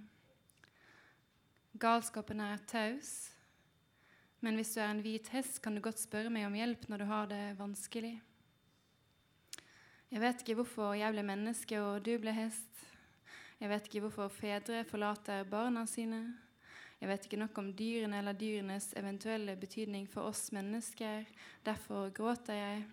Galskapen 1.80 2.39
er 2.39 2.64
taus. 2.68 3.12
Men 4.39 4.55
hvis 4.55 4.72
du 4.74 4.80
er 4.80 4.93
en 4.93 5.03
hvit 5.03 5.28
hest, 5.36 5.60
kan 5.62 5.76
du 5.76 5.84
godt 5.84 5.99
spørre 5.99 6.32
meg 6.32 6.47
om 6.47 6.55
hjelp 6.55 6.88
når 6.88 7.03
du 7.03 7.05
har 7.12 7.28
det 7.28 7.43
vanskelig. 7.60 8.16
Jeg 10.10 10.24
vet 10.24 10.39
ikke 10.41 10.55
hvorfor 10.62 10.95
jeg 10.95 11.14
ble 11.14 11.28
menneske 11.28 11.84
og 11.84 11.99
du 12.07 12.16
ble 12.18 12.32
hest. 12.34 12.88
Jeg 13.60 13.70
vet 13.70 13.88
ikke 13.88 14.05
hvorfor 14.05 14.32
fedre 14.32 14.86
forlater 14.88 15.43
barna 15.43 15.84
sine. 15.86 16.22
Jeg 16.99 17.10
vet 17.10 17.26
ikke 17.26 17.39
nok 17.39 17.57
om 17.57 17.74
dyrene 17.76 18.18
eller 18.20 18.36
dyrenes 18.36 18.93
eventuelle 18.99 19.55
betydning 19.60 20.07
for 20.07 20.32
oss 20.32 20.51
mennesker. 20.55 21.26
Derfor 21.66 22.10
gråter 22.16 22.53
jeg. 22.53 22.84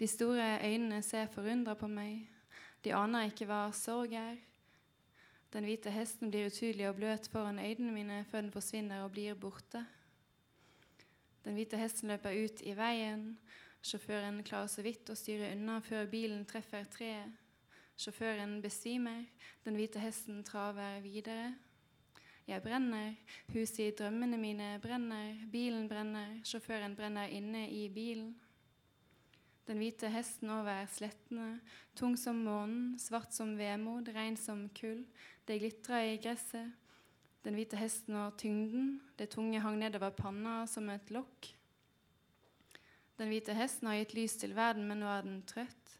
De 0.00 0.06
store 0.08 0.58
øynene 0.64 1.02
ser 1.02 1.26
forundra 1.32 1.74
på 1.74 1.88
meg. 1.88 2.28
De 2.84 2.94
aner 2.96 3.28
ikke 3.28 3.48
hva 3.48 3.66
sorg 3.76 4.12
er. 4.16 4.36
Den 5.52 5.66
hvite 5.66 5.90
hesten 5.92 6.30
blir 6.30 6.48
utydelig 6.48 6.88
og 6.88 6.96
bløt 6.96 7.28
foran 7.28 7.58
øynene 7.58 7.92
mine 7.92 8.20
før 8.30 8.44
den 8.44 8.52
forsvinner 8.54 9.02
og 9.04 9.12
blir 9.12 9.34
borte. 9.34 9.82
Den 11.44 11.56
hvite 11.56 11.76
hesten 11.80 12.08
løper 12.08 12.36
ut 12.44 12.62
i 12.62 12.76
veien. 12.76 13.34
Sjåføren 13.82 14.42
klarer 14.44 14.68
så 14.68 14.84
vidt 14.84 15.08
å 15.08 15.16
styre 15.16 15.54
unna 15.54 15.78
før 15.84 16.08
bilen 16.10 16.44
treffer 16.48 16.84
treet. 16.92 17.32
Sjåføren 18.00 18.58
besvimer. 18.64 19.24
Den 19.64 19.76
hvite 19.76 20.00
hesten 20.00 20.44
traver 20.44 21.00
videre. 21.04 21.54
Jeg 22.48 22.62
brenner. 22.64 23.16
Huset 23.52 23.82
i 23.84 23.96
drømmene 23.96 24.38
mine 24.40 24.70
brenner. 24.82 25.34
Bilen 25.52 25.88
brenner. 25.88 26.38
Sjåføren 26.44 26.96
brenner 26.96 27.32
inne 27.32 27.66
i 27.70 27.88
bilen. 27.92 28.34
Den 29.70 29.78
hvite 29.78 30.08
hesten 30.10 30.50
over 30.50 30.82
slettene, 30.90 31.60
tung 31.94 32.16
som 32.18 32.40
månen, 32.42 32.96
svart 32.98 33.30
som 33.30 33.52
vemod, 33.54 34.08
rein 34.16 34.34
som 34.34 34.64
kull. 34.74 35.04
Det 35.46 35.60
glitrer 35.60 36.08
i 36.08 36.16
gresset. 36.18 36.72
Den 37.44 37.54
hvite 37.54 37.78
hesten 37.78 38.16
og 38.18 38.34
tyngden, 38.40 38.96
det 39.16 39.30
tunge 39.30 39.60
hang 39.62 39.78
nedover 39.78 40.10
panna 40.16 40.64
som 40.66 40.90
et 40.90 41.12
lokk. 41.14 41.52
Den 43.20 43.28
hvite 43.28 43.52
hesten 43.52 43.90
har 43.90 43.98
gitt 43.98 44.14
lys 44.16 44.38
til 44.40 44.54
verden, 44.56 44.86
men 44.88 45.02
nå 45.02 45.08
er 45.12 45.26
den 45.26 45.42
trøtt. 45.44 45.96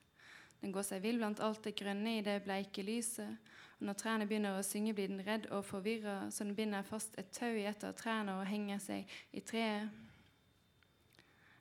Den 0.60 0.72
går 0.72 0.86
seg 0.88 1.02
vill 1.04 1.18
blant 1.20 1.40
alt 1.44 1.62
det 1.66 1.74
grønne 1.76 2.14
i 2.16 2.22
det 2.24 2.38
bleike 2.46 2.84
lyset. 2.84 3.36
Og 3.76 3.86
når 3.88 3.98
trærne 4.00 4.28
begynner 4.28 4.56
å 4.56 4.64
synge, 4.64 4.94
blir 4.96 5.12
den 5.12 5.20
redd 5.26 5.50
og 5.52 5.66
forvirra, 5.68 6.30
så 6.32 6.46
den 6.48 6.56
binder 6.56 6.84
fast 6.84 7.16
et 7.20 7.28
tau 7.36 7.52
i 7.52 7.66
et 7.68 7.84
av 7.84 7.92
trærne 7.96 8.38
og 8.40 8.48
henger 8.48 8.80
seg 8.80 9.12
i 9.36 9.44
treet. 9.44 9.92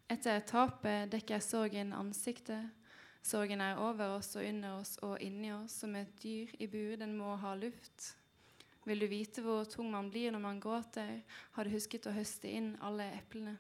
Etter 0.09 0.39
tapet 0.47 1.11
dekker 1.11 1.43
sorgen 1.43 1.91
ansiktet. 1.93 2.71
Sorgen 3.19 3.59
er 3.61 3.83
over 3.83 4.15
oss 4.15 4.31
og 4.39 4.47
under 4.47 4.79
oss 4.79 4.95
og 5.03 5.19
inni 5.21 5.51
oss, 5.53 5.81
som 5.83 5.95
et 5.99 6.15
dyr 6.23 6.55
i 6.55 6.71
bur. 6.71 6.95
Den 7.03 7.17
må 7.19 7.35
ha 7.43 7.51
luft. 7.59 8.13
Vil 8.87 9.03
du 9.03 9.11
vite 9.11 9.43
hvor 9.43 9.67
tung 9.67 9.91
man 9.91 10.07
blir 10.09 10.31
når 10.31 10.43
man 10.47 10.63
gråter, 10.63 11.19
har 11.53 11.67
du 11.67 11.75
husket 11.75 12.07
å 12.07 12.15
høste 12.15 12.47
inn 12.47 12.77
alle 12.79 13.11
eplene. 13.19 13.59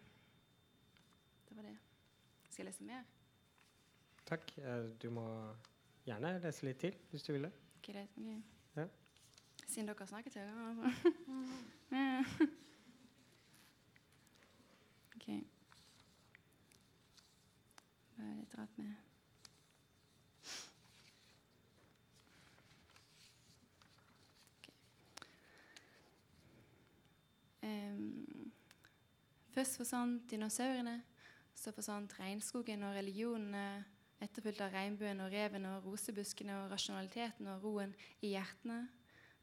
Det. 2.65 2.65
Skal 2.65 2.65
jeg 2.65 2.73
lese 2.73 2.83
mer? 2.83 3.03
Takk. 4.25 4.57
Eh, 4.57 4.89
Du 5.01 5.09
må 5.09 5.25
gjerne 6.05 6.39
lese 6.43 6.65
litt 6.67 6.79
til 6.81 6.95
hvis 7.11 7.23
du 7.23 7.31
vil 7.33 7.43
det. 7.47 7.51
Ok, 7.79 7.87
det 7.93 8.03
er. 8.03 8.41
Ja. 8.75 8.85
Siden 9.67 9.87
dere 9.87 9.95
har 9.99 10.05
snakket 10.11 10.33
høyere. 10.33 10.69
altså. 10.69 11.13
Ja. 11.91 12.23
ok. 15.15 15.27
Hva 18.15 18.25
er 18.27 18.35
litt 18.41 18.57
rart 18.59 18.77
med. 18.77 18.93
Em, 27.63 28.51
først 29.53 29.77
forsvant 29.77 30.29
dinosaurene, 30.31 31.01
så 31.59 31.73
forsvant 31.75 32.13
regnskogen 32.19 32.83
og 32.87 32.95
religionene 32.95 33.63
etterfulgt 34.23 34.61
av 34.63 34.73
regnbuen 34.75 35.21
og 35.23 35.31
reven 35.31 35.67
og 35.69 35.85
rosebuskene 35.87 36.55
og 36.61 36.71
rasjonaliteten 36.73 37.47
og 37.51 37.63
roen 37.63 37.93
i 38.21 38.33
hjertene. 38.33 38.81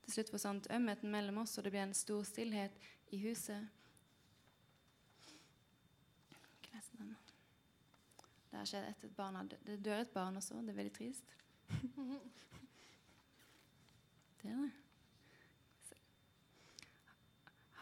Til 0.05 0.15
slutt 0.15 0.33
forsvant 0.33 0.69
ømheten 0.73 1.11
mellom 1.11 1.43
oss, 1.43 1.57
og 1.59 1.67
det 1.67 1.73
ble 1.75 1.83
en 1.83 1.97
stor 1.97 2.23
stillhet 2.29 2.77
i 3.13 3.21
huset. 3.25 3.73
Det 8.57 8.63
har 8.63 8.69
skjedd 8.71 8.87
etter 8.89 9.11
et 9.11 9.17
barn 9.17 9.49
Det 9.51 9.75
dør 9.85 9.99
et 10.01 10.13
barn 10.15 10.37
også. 10.41 10.55
Det 10.65 10.73
er 10.73 10.79
veldig 10.79 10.95
trist. 10.97 11.25
det 14.41 14.49
er 14.49 14.57
det. 14.63 14.71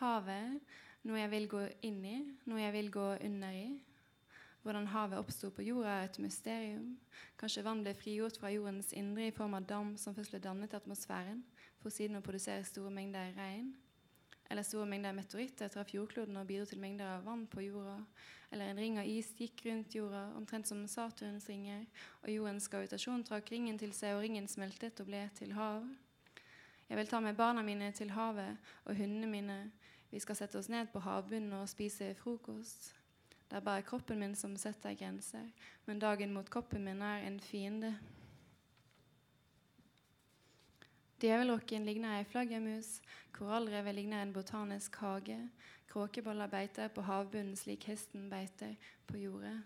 Havet, 0.00 0.72
noe 1.06 1.20
jeg 1.20 1.30
vil 1.30 1.46
gå 1.52 1.60
inn 1.86 2.00
i, 2.02 2.16
noe 2.50 2.58
jeg 2.58 2.74
vil 2.74 2.90
gå 2.90 3.06
under 3.28 3.54
i. 3.54 3.68
Hvordan 4.64 4.86
havet 4.88 5.18
oppsto 5.20 5.50
på 5.52 5.62
jorda, 5.62 5.90
er 6.00 6.06
et 6.08 6.18
mysterium. 6.24 6.94
Kanskje 7.36 7.62
vann 7.66 7.82
ble 7.84 7.92
frigjort 7.92 8.38
fra 8.40 8.48
jordens 8.48 8.94
indre 8.96 9.26
i 9.28 9.34
form 9.36 9.58
av 9.58 9.66
dam 9.68 9.90
som 10.00 10.14
først 10.16 10.32
ble 10.32 10.40
dannet 10.40 10.72
i 10.72 10.78
atmosfæren, 10.78 11.42
for 11.82 11.92
siden 11.92 12.16
å 12.16 12.22
produsere 12.24 12.64
store 12.64 12.92
mengder 12.94 13.34
regn. 13.36 13.74
Eller 14.48 14.64
store 14.64 14.86
mengder 14.88 15.12
meteoritter 15.12 15.68
traff 15.68 15.92
jordkloden 15.92 16.40
og 16.40 16.48
bidro 16.48 16.64
til 16.70 16.80
mengder 16.80 17.12
av 17.12 17.28
vann 17.28 17.44
på 17.52 17.66
jorda. 17.66 17.98
Eller 18.52 18.72
en 18.72 18.80
ring 18.80 18.96
av 19.02 19.12
is 19.12 19.34
gikk 19.36 19.66
rundt 19.66 19.98
jorda, 19.98 20.24
omtrent 20.38 20.72
som 20.72 20.80
Saturns 20.88 21.48
ringer, 21.52 21.84
og 22.22 22.32
jordens 22.32 22.72
gravitasjon 22.72 23.28
trakk 23.28 23.52
ringen 23.52 23.76
til 23.76 23.92
seg, 23.92 24.16
og 24.16 24.24
ringen 24.24 24.48
smeltet 24.48 25.04
og 25.04 25.12
ble 25.12 25.26
til 25.36 25.52
hav. 25.60 25.84
Jeg 26.88 27.02
vil 27.02 27.12
ta 27.12 27.20
med 27.20 27.36
barna 27.36 27.60
mine 27.60 27.92
til 27.92 28.16
havet 28.16 28.56
og 28.88 28.96
hundene 28.96 29.28
mine. 29.28 29.62
Vi 30.08 30.24
skal 30.24 30.40
sette 30.40 30.56
oss 30.56 30.72
ned 30.72 30.88
på 30.88 31.04
havbunnen 31.04 31.52
og 31.60 31.68
spise 31.68 32.14
frokost. 32.16 32.94
Det 33.54 33.60
er 33.60 33.64
bare 33.64 33.82
kroppen 33.86 34.18
min 34.18 34.32
som 34.34 34.56
setter 34.58 34.96
grenser, 34.98 35.44
men 35.86 36.00
dagen 36.02 36.32
mot 36.34 36.48
kroppen 36.50 36.82
min 36.82 37.02
er 37.06 37.22
en 37.22 37.36
fiende. 37.38 37.92
Djevelrokken 41.22 41.86
ligner 41.86 42.16
ei 42.16 42.24
flaggermus, 42.26 42.88
korallrevet 43.30 43.94
ligner 43.94 44.24
en 44.24 44.32
botanisk 44.34 44.98
hage, 44.98 45.38
kråkeboller 45.86 46.50
beiter 46.50 46.90
på 46.90 47.06
havbunnen 47.06 47.54
slik 47.54 47.86
hesten 47.86 48.26
beiter 48.32 48.74
på 49.06 49.22
jordet. 49.22 49.60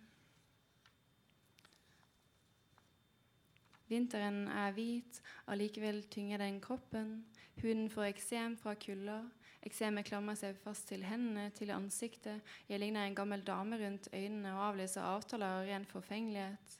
Vinteren 3.88 4.50
er 4.52 4.76
hvit, 4.76 5.22
allikevel 5.46 6.02
tynger 6.12 6.44
den 6.44 6.60
kroppen. 6.60 7.22
Huden 7.62 7.88
får 7.88 8.10
eksem 8.12 8.60
fra 8.60 8.76
kulda. 8.76 9.22
Eksemet 9.66 10.06
klamrer 10.06 10.36
seg 10.38 10.58
fast 10.62 10.86
til 10.88 11.02
hendene, 11.06 11.50
til 11.50 11.72
ansiktet. 11.74 12.44
Jeg 12.68 12.78
ligner 12.80 13.06
en 13.06 13.16
gammel 13.18 13.42
dame 13.46 13.78
rundt 13.80 14.08
øynene 14.12 14.54
og 14.54 14.64
avlyser 14.68 15.02
avtaler 15.02 15.58
av 15.58 15.66
ren 15.66 15.86
forfengelighet. 15.88 16.78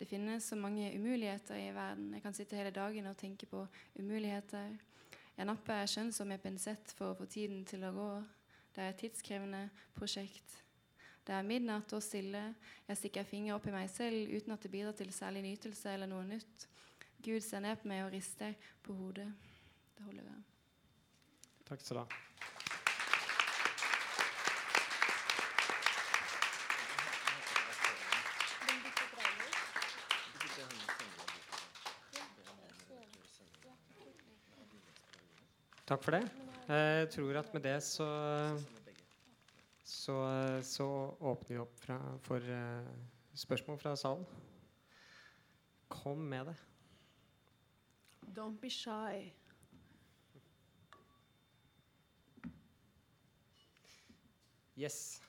Det 0.00 0.08
finnes 0.08 0.44
så 0.44 0.56
mange 0.56 0.92
umuligheter 0.96 1.56
i 1.60 1.74
verden. 1.76 2.14
Jeg 2.14 2.22
kan 2.22 2.36
sitte 2.36 2.56
hele 2.56 2.70
dagen 2.70 3.06
og 3.06 3.16
tenke 3.20 3.46
på 3.46 3.66
umuligheter. 3.98 4.76
Jeg 5.36 5.48
napper 5.48 5.86
skjønnsom 5.88 6.28
med 6.28 6.42
pinsett 6.44 6.92
for 6.96 7.12
å 7.12 7.18
få 7.18 7.28
tiden 7.28 7.64
til 7.68 7.84
å 7.88 7.92
gå. 7.96 8.10
Det 8.74 8.84
er 8.84 8.92
et 8.92 9.00
tidskrevende 9.00 9.62
prosjekt. 9.96 10.60
Det 11.26 11.36
er 11.36 11.46
midnatt 11.46 11.92
og 11.96 12.02
stille. 12.04 12.42
Jeg 12.88 13.00
stikker 13.00 13.28
fingre 13.28 13.56
opp 13.56 13.68
i 13.68 13.74
meg 13.74 13.88
selv 13.92 14.32
uten 14.32 14.56
at 14.56 14.64
det 14.64 14.72
bidrar 14.72 14.96
til 14.98 15.12
særlig 15.12 15.44
nytelse 15.46 15.92
eller 15.92 16.10
noe 16.10 16.24
nytt. 16.28 16.68
Gud 17.20 17.40
ser 17.44 17.64
ned 17.64 17.80
på 17.80 17.92
meg 17.92 18.06
og 18.06 18.14
rister 18.16 18.56
på 18.84 18.96
hodet. 18.96 19.28
Det 19.96 20.08
holder 20.08 20.24
vel. 20.28 20.49
Takk 21.70 21.80
skal 21.86 21.96
du 21.96 22.00
ha. 22.00 22.06
Takk 35.86 36.02
for 36.02 36.10
det. 36.10 36.24
Jeg 36.66 37.08
tror 37.14 37.38
at 37.38 37.54
med 37.54 37.62
det 37.62 37.82
så 37.82 38.10
så, 39.84 40.18
så 40.62 40.86
åpner 41.20 41.54
vi 41.54 41.62
opp 41.62 41.78
fra, 41.78 41.96
for 42.26 42.50
eh, 42.50 42.86
spørsmål 43.34 43.78
fra 43.78 43.96
salen. 43.96 44.26
Kom 45.88 46.18
med 46.18 46.50
det. 46.50 46.56
Don't 48.34 48.58
be 48.58 48.70
shy. 48.70 49.30
Yes. 54.76 55.22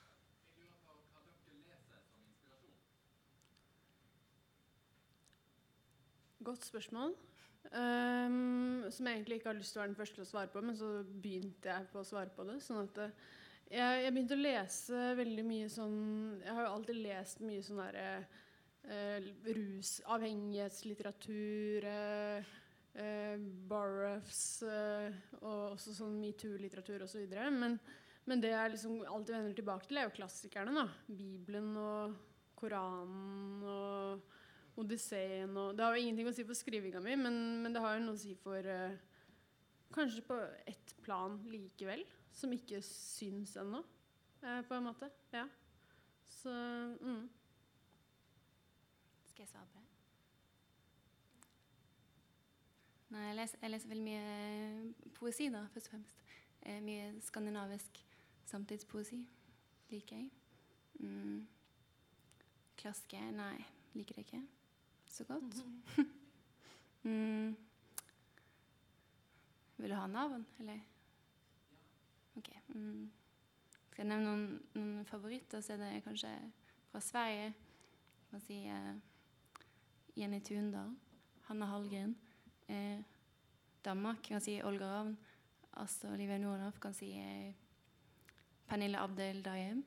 Godt 6.42 6.64
spørsmål. 6.64 7.14
Um, 7.72 8.84
som 8.90 9.06
jeg 9.06 9.14
egentlig 9.14 9.36
ikke 9.38 9.48
har 9.48 9.56
lyst 9.56 9.72
til 9.72 9.78
å 9.78 9.82
være 9.82 9.92
den 9.92 10.00
første 10.00 10.14
til 10.18 10.24
å 10.24 10.28
svare 10.28 10.50
på, 10.52 10.60
men 10.60 10.76
så 10.76 11.04
begynte 11.06 11.68
jeg 11.70 11.86
på 11.92 11.98
å 12.00 12.04
svare 12.04 12.30
på 12.34 12.44
det. 12.48 12.62
Sånn 12.64 12.80
at 12.82 12.98
eh, 13.04 13.10
jeg, 13.70 14.02
jeg 14.04 14.12
begynte 14.12 14.34
å 14.36 14.42
lese 14.42 15.16
veldig 15.16 15.44
mye 15.48 15.68
sånn 15.72 15.98
Jeg 16.42 16.54
har 16.56 16.62
jo 16.66 16.74
alltid 16.74 16.96
lest 17.06 17.40
mye 17.46 17.62
sånn 17.64 17.80
derre 17.80 18.08
uh, 18.90 19.18
rusavhengighetslitteratur, 19.46 21.80
uh, 21.88 22.40
Burroughs 23.68 24.62
eh, 24.68 25.12
og 25.40 25.72
også 25.72 25.94
sånn 25.96 26.20
metoo-litteratur 26.20 27.02
osv. 27.06 27.22
Men, 27.56 27.78
men 28.30 28.42
det 28.42 28.52
jeg 28.52 28.74
liksom 28.74 29.00
alltid 29.02 29.34
vender 29.34 29.56
tilbake 29.58 29.88
til, 29.88 29.98
er 29.98 30.06
jo 30.06 30.16
klassikerne. 30.18 30.74
da. 30.76 30.86
Bibelen 31.08 31.72
og 31.76 32.14
Koranen 32.58 33.62
og 33.66 34.78
Odysseen 34.78 35.56
og 35.58 35.76
Det 35.76 35.84
har 35.84 35.96
jo 35.96 36.02
ingenting 36.02 36.28
å 36.30 36.34
si 36.34 36.44
for 36.48 36.56
skrivinga 36.56 37.02
mi, 37.04 37.16
men, 37.18 37.34
men 37.64 37.74
det 37.74 37.82
har 37.82 37.98
jo 37.98 38.04
noe 38.06 38.16
å 38.16 38.22
si 38.22 38.32
for, 38.40 38.56
eh, 38.56 38.94
kanskje 39.92 40.24
på 40.24 40.38
ett 40.70 40.94
plan 41.02 41.36
likevel, 41.50 42.04
som 42.32 42.52
ikke 42.54 42.80
syns 42.86 43.56
ennå, 43.60 43.82
eh, 44.42 44.62
på 44.68 44.78
en 44.78 44.86
måte. 44.86 45.10
Ja. 45.34 45.44
Så 46.30 46.52
mm. 47.02 47.28
Skal 49.32 49.44
jeg 49.44 49.50
svare 49.50 49.68
på 49.72 49.80
det? 49.80 49.88
Nei, 53.12 53.26
jeg 53.26 53.36
leser, 53.42 53.60
jeg 53.60 53.74
leser 53.74 53.92
veldig 53.92 54.06
mye 54.06 54.24
eh, 54.38 55.10
poesi, 55.18 55.50
da, 55.52 55.66
først 55.74 55.90
og 55.90 55.98
fremst. 55.98 56.24
Eh, 56.62 56.80
mye 56.80 57.12
skandinavisk 57.26 58.00
samtidspoesi 58.52 59.22
liker 59.92 60.16
jeg. 60.16 60.30
Mm. 61.00 61.46
Klaske 62.76 63.20
Nei, 63.32 63.58
liker 63.96 64.18
det 64.18 64.26
ikke 64.26 64.42
så 65.06 65.24
godt. 65.28 65.64
mm. 67.08 67.56
Vil 69.76 69.90
du 69.90 69.96
ha 69.96 70.06
navn, 70.06 70.46
eller? 70.60 70.80
OK. 72.36 72.50
Mm. 72.68 73.10
Skal 73.90 74.04
jeg 74.04 74.08
nevne 74.08 74.28
noen, 74.28 74.44
noen 74.74 75.08
favoritter, 75.08 75.60
så 75.60 75.74
er 75.74 75.82
det 75.82 76.04
kanskje 76.04 76.30
fra 76.90 77.00
Sverige. 77.04 77.50
Hva 78.30 78.40
si 78.40 78.62
eh, 78.72 78.94
Jenny 80.16 80.40
Tundal, 80.44 80.94
Hanna 81.48 81.68
Hallgren. 81.72 82.14
Eh, 82.68 83.02
Danmark 83.84 84.22
kan 84.28 84.40
si 84.40 84.60
Olga 84.64 84.88
Ravn. 84.94 85.16
Astrid 85.80 86.12
Olivia 86.12 86.38
Nordhoff 86.38 86.80
kan 86.80 86.94
si 86.94 87.10
eh, 87.16 87.52
Pernille 88.72 88.98
Abdel 88.98 89.44
Dayem. 89.44 89.84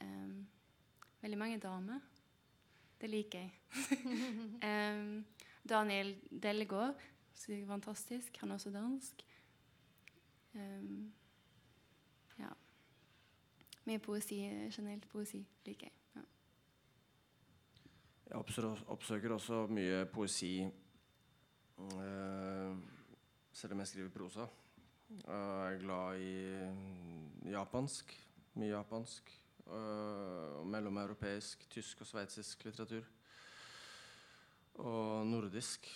Um, 0.00 0.48
veldig 1.20 1.38
mange 1.38 1.58
damer. 1.58 2.00
Det 3.00 3.10
liker 3.10 3.38
jeg. 3.38 3.50
um, 4.70 5.24
Daniel 5.68 6.12
Dellegård, 6.42 6.94
er 7.48 7.66
fantastisk. 7.66 8.36
Han 8.40 8.50
er 8.50 8.54
også 8.54 8.70
dansk. 8.70 9.24
Um, 10.54 11.12
ja. 12.38 12.52
Mye 13.84 13.98
poesi, 13.98 14.38
generelt 14.76 15.08
poesi 15.08 15.42
liker 15.66 15.86
jeg. 15.86 15.92
Ja. 16.14 16.22
Jeg 18.28 18.36
oppsøker, 18.36 18.84
oppsøker 18.86 19.34
også 19.40 19.66
mye 19.66 20.04
poesi 20.06 20.68
uh, 21.78 22.78
selv 23.52 23.72
om 23.72 23.78
jeg 23.78 23.86
skriver 23.86 24.08
prosa. 24.08 24.46
Jeg 25.10 25.72
er 25.74 25.78
glad 25.82 26.20
i 26.20 26.34
japansk. 27.48 28.12
Mye 28.54 28.72
japansk. 28.72 29.30
Uh, 29.70 30.66
mellomeuropeisk, 30.66 31.62
tysk 31.70 32.00
og 32.02 32.08
sveitsisk 32.08 32.64
litteratur. 32.66 33.04
Og 34.82 35.26
nordisk. 35.26 35.86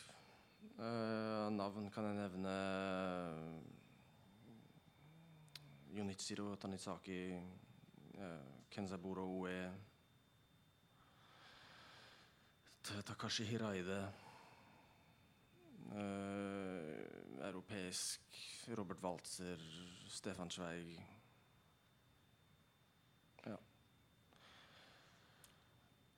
Uh, 0.79 1.51
navn 1.55 1.91
kan 1.95 2.07
jeg 2.09 2.19
nevne 2.19 2.55
Yonichiro 5.95 6.55
Tanizaki, 6.57 7.19
uh, 8.19 8.63
Kenzaburo 8.71 9.27
Oe 9.41 9.59
Takashi 12.83 13.45
Hiraide. 13.45 14.01
Uh, 15.95 17.47
europeisk 17.47 18.21
Robert 18.77 19.03
Waltzer, 19.03 19.61
Stefan 20.09 20.51
Zweig 20.51 21.14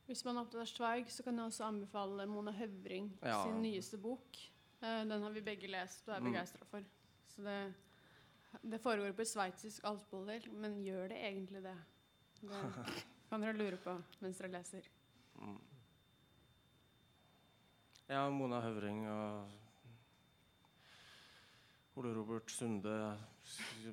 Hvis 0.06 0.22
man 0.24 0.36
er 0.36 0.40
opptatt 0.44 0.60
av 0.62 0.66
Zweig, 0.70 1.08
så 1.10 1.22
kan 1.26 1.34
jeg 1.40 1.46
også 1.50 1.64
anbefale 1.66 2.26
Mona 2.30 2.52
Høvring 2.54 3.08
Ja. 3.22 3.40
sin 3.44 3.60
nyeste 3.62 3.98
bok. 3.98 4.36
Eh, 4.82 5.04
den 5.04 5.22
har 5.22 5.30
vi 5.34 5.40
begge 5.40 5.66
lest 5.68 6.08
og 6.08 6.14
er 6.14 6.20
Mm. 6.20 6.32
begeistra 6.32 6.64
for. 6.70 6.82
Så 7.28 7.42
det, 7.42 7.74
det 8.62 8.80
foregår 8.80 9.12
på 9.16 9.20
et 9.22 9.28
sveitsisk 9.28 9.84
alpemodell, 9.84 10.48
men 10.52 10.82
gjør 10.84 11.08
det 11.08 11.16
egentlig 11.18 11.62
det? 11.62 11.76
Det 12.42 12.50
kan 13.30 13.40
dere 13.40 13.56
lure 13.58 13.76
på 13.76 14.02
mens 14.20 14.38
dere 14.38 14.50
leser. 14.52 14.82
Mm. 15.40 15.58
Ja, 18.08 18.30
Mona 18.30 18.60
Høvring 18.60 19.08
og 19.08 19.48
Ole 21.96 22.14
Robert 22.14 22.50
Sunde, 22.50 23.18
eh, 23.84 23.90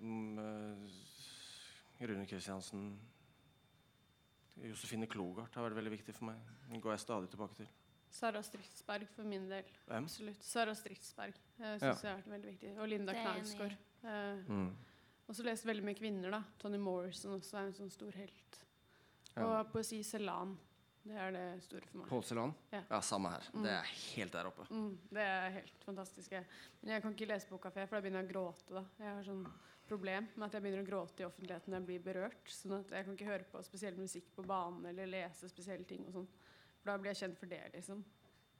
Rune 2.07 2.25
Kristiansen 2.27 2.99
Josefine 4.61 5.07
Klogart 5.09 5.55
har 5.55 5.65
vært 5.65 5.75
veldig 5.79 5.91
viktig 5.97 6.13
for 6.15 6.25
meg. 6.29 6.37
Den 6.69 6.81
går 6.81 6.93
jeg 6.93 6.99
stadig 6.99 7.29
tilbake 7.33 7.55
til. 7.57 7.67
Sara 8.13 8.41
Stridsberg 8.45 9.07
for 9.15 9.25
min 9.25 9.47
del. 9.49 9.65
Hvem? 9.87 10.03
Absolutt. 10.05 10.43
Sara 10.45 10.75
Stridsberg 10.77 11.33
uh, 11.59 11.77
syns 11.79 11.81
Ja. 11.81 11.93
jeg 11.93 12.11
har 12.11 12.19
vært 12.21 12.31
veldig 12.35 12.51
viktig. 12.51 12.73
Og 12.77 12.87
Linda. 12.91 13.13
Knausgård. 13.13 13.77
Eh, 14.03 14.43
Mm. 14.49 14.75
Og 15.29 15.35
så 15.35 15.43
lest 15.47 15.65
veldig 15.65 15.83
mye 15.87 15.95
kvinner, 15.95 16.29
da. 16.31 16.43
Toni 16.59 16.77
Morrison 16.77 17.31
også 17.39 17.55
er 17.57 17.65
en 17.69 17.73
sånn 17.73 17.89
stor 17.89 18.11
helt. 18.11 18.57
Ja. 19.37 19.45
Og 19.47 19.71
poesi 19.71 20.01
Celan. 20.03 20.57
Det 21.03 21.15
er 21.19 21.31
det 21.31 21.63
store 21.63 21.87
for 21.89 21.97
meg. 22.01 22.07
Pål 22.09 22.23
Celan? 22.23 22.53
Ja. 22.71 22.81
ja, 22.91 22.99
samme 23.01 23.31
her. 23.31 23.47
Mm. 23.53 23.63
Det 23.63 23.71
er 23.71 23.87
helt 24.15 24.31
der 24.35 24.45
oppe. 24.51 24.67
Mm, 24.69 24.97
det 25.15 25.21
er 25.23 25.49
helt 25.57 25.83
fantastisk. 25.87 26.31
Men 26.81 26.91
jeg 26.93 27.01
kan 27.01 27.15
ikke 27.15 27.27
lese 27.31 27.47
på 27.49 27.57
kafé, 27.59 27.87
for 27.87 27.95
da 27.97 28.01
begynner 28.05 28.21
jeg 28.23 28.29
å 28.29 28.33
gråte. 28.33 28.73
da. 28.75 28.83
Jeg 28.99 29.15
har 29.15 29.23
sånn 29.23 29.41
problem 29.93 30.27
med 30.33 30.47
at 30.47 30.57
jeg 30.57 30.65
begynner 30.65 30.83
å 30.83 30.87
gråte 30.87 31.23
i 31.23 31.27
offentligheten 31.27 31.71
når 31.73 31.79
jeg 31.79 31.87
blir 31.91 32.03
berørt. 32.07 32.49
sånn 32.49 32.75
at 32.79 32.91
jeg 32.97 33.05
kan 33.05 33.17
ikke 33.17 33.29
høre 33.29 33.47
på 33.51 33.61
spesiell 33.65 33.99
musikk 33.99 34.27
på 34.35 34.45
banen 34.49 34.89
eller 34.89 35.09
lese 35.09 35.49
spesielle 35.51 35.85
ting. 35.89 36.05
og 36.07 36.17
sånn. 36.17 36.27
For 36.81 36.91
da 36.91 36.97
blir 36.99 37.13
jeg 37.13 37.21
kjent 37.23 37.39
for 37.39 37.51
det, 37.51 37.61
liksom. 37.77 38.03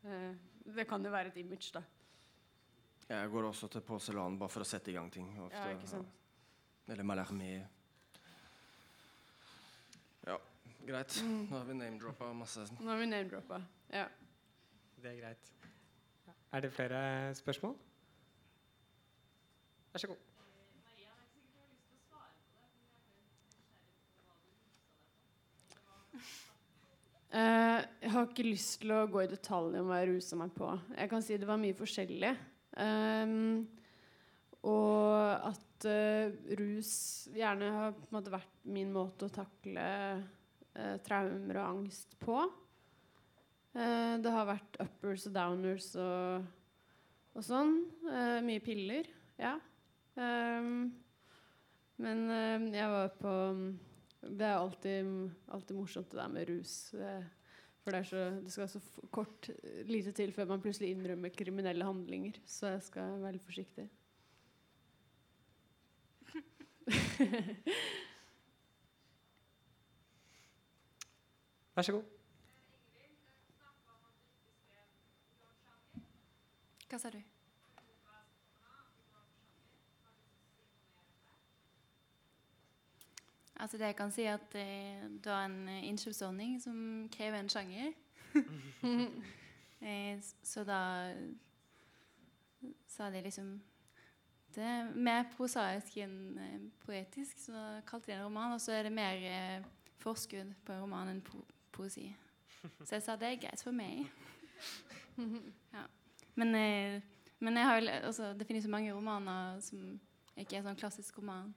Eh, 0.06 0.34
det 0.78 0.88
kan 0.88 1.04
jo 1.04 1.12
være 1.12 1.34
et 1.34 1.38
image, 1.42 1.72
da. 1.76 1.84
Jeg 3.10 3.30
går 3.30 3.48
også 3.50 3.68
til 3.70 3.82
Pål 3.82 4.00
bare 4.40 4.50
for 4.50 4.64
å 4.64 4.68
sette 4.68 4.92
i 4.92 4.94
gang 4.94 5.10
ting. 5.12 5.28
Ofte, 5.40 5.58
Ja, 5.60 5.76
ikke 5.76 5.88
sant? 5.92 6.08
Eller 6.88 7.04
Mallarmé. 7.04 7.68
Ja, 10.28 10.38
greit. 10.86 11.22
Mm. 11.24 11.48
Nå 11.50 11.58
har 11.58 11.66
vi 11.66 11.74
name-droppa 11.74 12.34
masse. 12.34 12.68
Nå 12.80 12.90
har 12.90 12.98
vi 12.98 13.06
name-droppa. 13.06 13.62
Ja. 13.92 14.08
Det 15.02 15.12
er 15.12 15.20
greit. 15.20 15.52
Er 16.54 16.62
det 16.62 16.72
flere 16.72 17.36
spørsmål? 17.36 17.76
Vær 19.94 20.00
så 20.00 20.08
god. 20.08 20.33
Jeg 27.34 28.12
har 28.14 28.28
ikke 28.28 28.46
lyst 28.46 28.82
til 28.84 28.92
å 28.94 29.06
gå 29.10 29.24
i 29.24 29.30
detalj 29.32 29.80
om 29.80 29.88
hva 29.90 30.02
jeg 30.02 30.12
rusa 30.12 30.38
meg 30.38 30.52
på. 30.54 30.68
Jeg 30.94 31.10
kan 31.10 31.24
si 31.26 31.38
det 31.42 31.50
var 31.50 31.62
mye 31.62 31.78
forskjellig. 31.78 32.34
Um, 32.78 33.64
og 34.70 35.50
at 35.50 35.88
uh, 35.90 36.34
rus 36.60 36.94
gjerne 37.36 37.72
har 37.74 37.98
måte 38.14 38.34
vært 38.34 38.68
min 38.70 38.94
måte 38.94 39.28
å 39.28 39.34
takle 39.34 39.86
uh, 40.78 40.96
traumer 41.06 41.60
og 41.60 41.66
angst 41.68 42.16
på. 42.22 42.38
Uh, 43.74 44.16
det 44.22 44.34
har 44.34 44.50
vært 44.50 44.80
uppers 44.86 45.28
og 45.30 45.36
downers 45.36 45.90
og, 45.98 46.48
og 47.34 47.46
sånn. 47.46 47.80
Eh, 48.08 48.40
mye 48.46 48.62
piller, 48.64 49.10
ja. 49.42 49.58
Um, 50.14 50.92
men 52.04 52.24
eh, 52.30 52.68
jeg 52.78 52.90
var 52.92 53.12
på 53.18 53.34
det 54.30 54.46
er 54.48 54.58
alltid, 54.58 55.32
alltid 55.52 55.76
morsomt 55.78 56.12
det 56.12 56.20
der 56.20 56.28
med 56.32 56.50
rus. 56.50 56.94
eh, 56.94 57.24
For 57.84 57.92
det, 57.92 58.00
er 58.00 58.04
så, 58.08 58.22
det 58.44 58.52
skal 58.54 58.70
så 58.72 58.80
kort 59.12 59.50
lite 59.90 60.12
til 60.16 60.32
før 60.32 60.46
man 60.54 60.62
plutselig 60.64 60.90
innrømmer 60.94 61.30
kriminelle 61.36 61.84
handlinger. 61.86 62.32
Så 62.46 62.68
jeg 62.72 62.82
skal 62.88 63.20
være 63.22 63.34
litt 63.36 63.44
forsiktig. 63.50 63.90
Vær 71.76 71.82
så 71.82 71.92
god. 71.92 72.04
Hva 76.90 77.00
sa 77.02 77.10
du? 77.10 77.33
Altså 83.56 83.78
det 83.78 83.86
jeg 83.86 83.96
kan 83.96 84.12
si 84.12 84.26
at 84.26 84.56
eh, 84.56 85.04
Du 85.24 85.30
har 85.30 85.46
en 85.46 85.68
eh, 85.70 85.86
innkjøpsordning 85.88 86.62
som 86.62 87.10
krever 87.14 87.40
en 87.40 87.50
sjanger. 87.50 87.92
eh, 89.82 90.22
så 90.44 90.64
da 90.64 91.14
sa 92.88 93.10
de 93.10 93.22
liksom 93.22 93.62
Det 94.56 94.64
er 94.64 94.90
mer 94.96 95.24
prosaisk 95.38 95.98
enn 95.98 96.38
eh, 96.38 96.60
poetisk, 96.86 97.40
så 97.46 97.54
da 97.54 97.82
kalte 97.88 98.12
de 98.12 98.12
det 98.12 98.20
en 98.20 98.26
roman. 98.26 98.54
Og 98.54 98.62
så 98.62 98.72
er 98.72 98.84
det 98.84 98.94
mer 98.94 99.22
eh, 99.22 99.66
forskudd 100.02 100.54
på 100.66 100.74
en 100.74 100.82
roman 100.82 101.10
enn 101.14 101.22
po 101.22 101.42
poesi. 101.74 102.12
Så 102.84 102.96
jeg 102.96 103.04
sa 103.04 103.16
det 103.18 103.28
er 103.28 103.42
greit 103.42 103.64
for 103.64 103.74
meg. 103.74 104.06
ja. 105.74 105.86
Men, 106.36 106.52
men 107.40 107.58
jeg 107.58 107.66
har, 107.66 107.80
jo 107.82 107.90
altså, 107.90 108.34
det 108.34 108.48
finnes 108.48 108.66
jo 108.66 108.72
mange 108.72 108.94
romaner 108.94 109.60
som 109.60 110.00
ikke 110.38 110.58
er 110.58 110.64
sånn 110.66 110.78
klassisk 110.78 111.18
roman. 111.18 111.52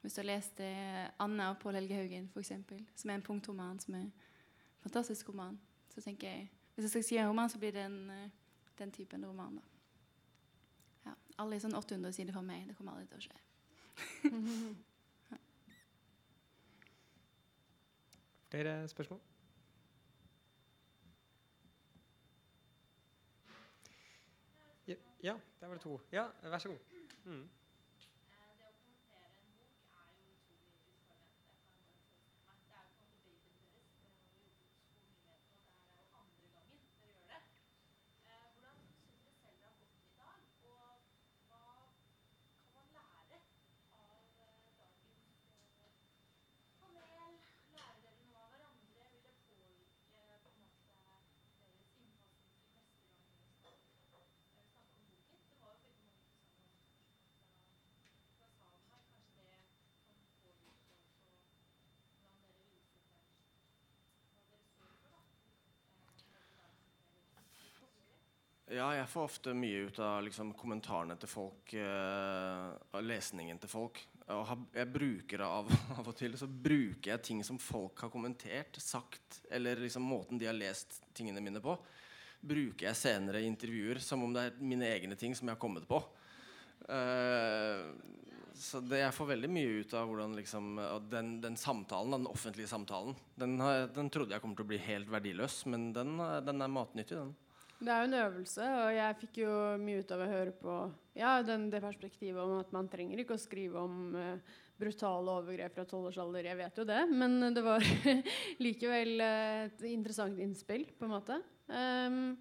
Hvis 0.00 0.14
du 0.14 0.20
har 0.20 0.26
lest 0.26 0.60
Anna 0.60 1.10
'Anne' 1.18 1.42
av 1.42 1.54
Pål 1.60 1.74
Helge 1.74 1.94
Haugen, 1.94 2.28
eksempel, 2.40 2.86
som 2.94 3.10
er 3.10 3.14
en 3.14 3.22
punktroman, 3.22 3.80
som 3.80 3.94
er 3.94 3.98
en 3.98 4.12
fantastisk 4.80 5.28
roman, 5.28 5.60
så 5.88 6.00
tenker 6.00 6.28
jeg 6.28 6.50
Hvis 6.74 6.84
jeg 6.84 6.90
skal 6.90 7.04
skrive 7.04 7.20
en 7.20 7.28
roman, 7.28 7.48
så 7.48 7.58
blir 7.58 7.72
det 7.72 7.84
en, 7.84 8.10
eh, 8.10 8.30
den 8.78 8.92
typen 8.92 9.26
roman. 9.26 9.60
Ja. 11.06 11.10
er 11.56 11.58
sånn 11.58 11.74
800 11.74 12.12
sider 12.12 12.32
for 12.32 12.40
meg. 12.40 12.68
Det 12.68 12.76
kommer 12.76 12.92
aldri 12.92 13.06
til 13.06 13.16
å 13.16 13.20
skje. 13.20 13.34
Flere 18.50 18.88
spørsmål? 18.88 19.20
Ja, 25.22 25.34
der 25.60 25.66
var 25.66 25.74
det 25.74 25.82
to. 25.82 26.00
Ja, 26.12 26.24
vær 26.42 26.58
så 26.58 26.68
god. 26.68 26.78
Mm. 27.24 27.48
Ja, 68.70 68.92
jeg 68.94 69.08
får 69.10 69.24
ofte 69.26 69.52
mye 69.56 69.86
ut 69.88 69.96
av 69.98 70.20
liksom, 70.22 70.52
kommentarene 70.54 71.16
til 71.18 71.30
folk, 71.30 71.72
eh, 71.74 73.00
lesningen 73.02 73.58
til 73.58 73.70
folk. 73.72 73.98
Og 74.30 74.52
jeg 74.76 74.86
bruker 74.94 75.42
av, 75.42 75.72
av 75.98 76.06
og 76.06 76.14
til 76.14 76.36
så 76.38 76.46
bruker 76.46 77.16
jeg 77.16 77.24
ting 77.26 77.40
som 77.46 77.58
folk 77.58 77.98
har 78.04 78.12
kommentert, 78.14 78.78
sagt, 78.78 79.40
eller 79.50 79.82
liksom 79.82 80.06
måten 80.06 80.38
de 80.38 80.46
har 80.46 80.54
lest 80.54 81.00
tingene 81.18 81.42
mine 81.42 81.62
på, 81.64 81.74
bruker 82.46 82.86
jeg 82.86 83.00
senere 83.00 83.42
i 83.42 83.50
intervjuer 83.50 83.98
som 84.06 84.22
om 84.22 84.38
det 84.38 84.46
er 84.46 84.62
mine 84.62 84.86
egne 84.86 85.18
ting 85.18 85.34
som 85.34 85.50
jeg 85.50 85.58
har 85.58 85.64
kommet 85.66 85.90
på. 85.90 85.98
Eh, 86.86 87.82
så 88.54 88.78
det, 88.86 89.02
jeg 89.02 89.18
får 89.18 89.32
veldig 89.34 89.50
mye 89.50 89.76
ut 89.82 89.98
av 89.98 90.06
hvordan 90.06 90.38
liksom, 90.38 90.72
den, 91.10 91.36
den 91.42 91.58
samtalen, 91.58 92.20
den 92.20 92.30
offentlige 92.30 92.70
samtalen. 92.70 93.18
Den, 93.34 93.58
den 93.98 94.14
trodde 94.14 94.38
jeg 94.38 94.46
kommer 94.46 94.62
til 94.62 94.68
å 94.68 94.74
bli 94.76 94.82
helt 94.86 95.10
verdiløs, 95.10 95.64
men 95.66 95.90
den, 95.96 96.20
den 96.46 96.62
er 96.62 96.76
matnyttig, 96.78 97.18
den. 97.18 97.38
Det 97.80 97.88
er 97.88 98.02
jo 98.02 98.08
en 98.10 98.18
øvelse, 98.18 98.64
og 98.76 98.90
jeg 98.92 99.16
fikk 99.22 99.38
jo 99.40 99.52
mye 99.80 100.02
ut 100.02 100.10
av 100.12 100.20
å 100.20 100.28
høre 100.28 100.52
på 100.52 100.74
ja, 101.16 101.38
den, 101.40 101.70
det 101.72 101.80
perspektivet 101.80 102.42
om 102.42 102.58
at 102.58 102.74
man 102.76 102.90
trenger 102.92 103.22
ikke 103.22 103.38
å 103.38 103.40
skrive 103.40 103.80
om 103.80 104.12
uh, 104.12 104.58
brutale 104.80 105.36
overgrep 105.40 105.78
fra 105.78 105.86
tolvårsalder. 105.88 106.50
Jeg 106.50 106.58
vet 106.60 106.80
jo 106.80 106.84
det, 106.88 107.00
men 107.08 107.54
det 107.56 107.64
var 107.64 107.84
likevel 108.66 109.24
eh, 109.24 109.64
et 109.70 109.84
interessant 109.88 110.40
innspill, 110.40 110.86
på 110.98 111.08
en 111.08 111.14
måte. 111.14 111.40
Um, 111.72 112.36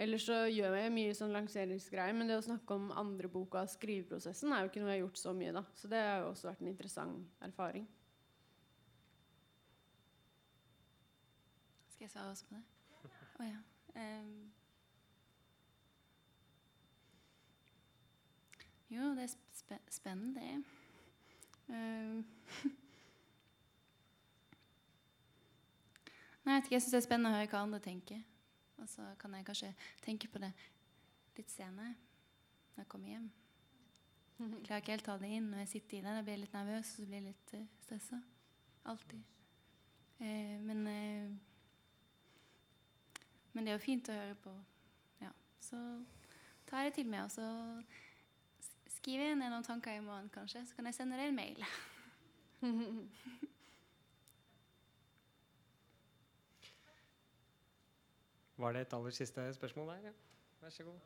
ellers 0.00 0.28
så 0.28 0.42
gjør 0.52 0.76
jeg 0.82 0.94
mye 0.94 1.16
sånn 1.16 1.34
lanseringsgreier, 1.38 2.16
men 2.16 2.28
det 2.28 2.36
å 2.36 2.44
snakke 2.44 2.76
om 2.76 2.92
andre 2.92 3.32
boka, 3.32 3.64
skriveprosessen, 3.72 4.52
er 4.52 4.64
jo 4.64 4.72
ikke 4.72 4.84
noe 4.84 4.92
jeg 4.92 5.00
har 5.00 5.04
gjort 5.06 5.24
så 5.24 5.36
mye, 5.36 5.56
da. 5.56 5.66
Så 5.76 5.92
det 5.92 6.00
har 6.04 6.24
jo 6.24 6.32
også 6.34 6.52
vært 6.52 6.64
en 6.64 6.72
interessant 6.72 7.44
erfaring. 7.48 7.88
Skal 11.92 12.10
jeg 12.10 12.16
svare 12.16 12.32
også 12.36 12.50
på 12.50 12.60
det? 12.60 12.66
Å 13.40 13.54
ja. 13.54 13.62
Ehm. 13.96 14.61
Jo, 18.92 19.10
det 19.16 19.22
er 19.24 19.32
sp 19.32 19.70
spennende, 19.90 20.40
det. 20.40 20.64
Uh, 21.68 22.24
Nei, 26.42 26.52
jeg 26.52 26.58
vet 26.58 26.64
ikke, 26.66 26.74
jeg 26.74 26.82
syns 26.82 26.94
det 26.94 26.98
er 26.98 27.06
spennende 27.06 27.30
å 27.30 27.36
høre 27.38 27.50
hva 27.52 27.60
andre 27.62 27.78
tenker. 27.82 28.20
Og 28.82 28.88
så 28.90 29.02
kan 29.20 29.34
jeg 29.36 29.46
kanskje 29.46 29.70
tenke 30.02 30.26
på 30.28 30.42
det 30.42 30.50
litt 31.36 31.50
senere, 31.52 31.94
når 32.74 32.82
jeg 32.82 32.90
kommer 32.90 33.08
hjem. 33.12 33.28
Jeg 34.40 34.48
klarer 34.66 34.82
ikke 34.82 34.96
helt 34.96 35.06
ta 35.06 35.14
det 35.22 35.30
inn 35.36 35.46
når 35.52 35.58
jeg 35.62 35.72
sitter 35.76 35.94
i 35.98 36.02
det. 36.02 36.16
Da 36.18 36.24
blir 36.26 36.34
jeg 36.36 36.42
litt 36.42 36.58
nervøs 36.58 36.88
og 36.90 36.98
så 36.98 37.06
blir 37.06 37.20
jeg 37.20 37.28
litt 37.30 37.54
uh, 37.54 37.70
stressa. 37.86 38.18
Alltid. 38.90 39.22
Uh, 40.18 40.56
men 40.66 40.78
uh, 40.90 41.26
men 43.52 43.66
det 43.66 43.72
er 43.72 43.76
jo 43.76 43.84
fint 43.84 44.08
å 44.08 44.16
høre 44.16 44.36
på. 44.40 44.52
Ja, 45.20 45.30
så 45.60 45.78
tar 46.68 46.84
jeg 46.84 46.92
det 46.92 46.96
til 47.00 47.10
meg, 47.12 47.26
og 47.26 47.32
så 47.34 47.46
s- 49.02 49.06
skriver 49.06 49.24
jeg 49.26 49.36
ned 49.36 49.50
noen 49.50 49.64
tanker 49.66 49.92
i 49.96 50.00
morgen, 50.00 50.28
kanskje. 50.34 50.62
Så 50.66 50.74
kan 50.76 50.86
jeg 50.86 50.94
sende 50.94 51.16
deg 51.18 51.28
en 51.28 51.34
mail. 51.34 51.64
Var 58.56 58.72
det 58.72 58.80
et 58.86 58.92
aller 58.94 59.10
siste 59.10 59.44
spørsmål 59.54 59.88
der? 59.88 59.94
Ja. 60.06 60.12
Vær 60.62 60.70
så 60.70 60.84
god. 60.84 60.98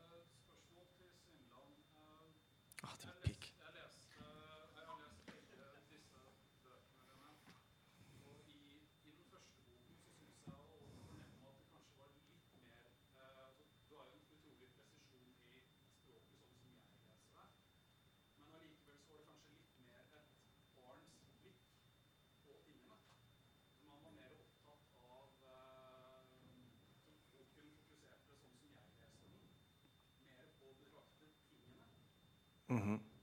Mm-hmm. 32.77 33.16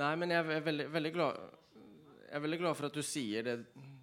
Nei, 0.00 0.14
men 0.18 0.32
jeg 0.34 0.42
er 0.42 0.64
veldig, 0.64 0.88
veldig 0.90 1.12
glad 1.14 1.36
Jeg 2.24 2.38
er 2.38 2.42
veldig 2.42 2.58
glad 2.64 2.78
for 2.78 2.88
at 2.88 2.96
du 2.96 3.04
sier 3.06 3.46
det, 3.46 3.58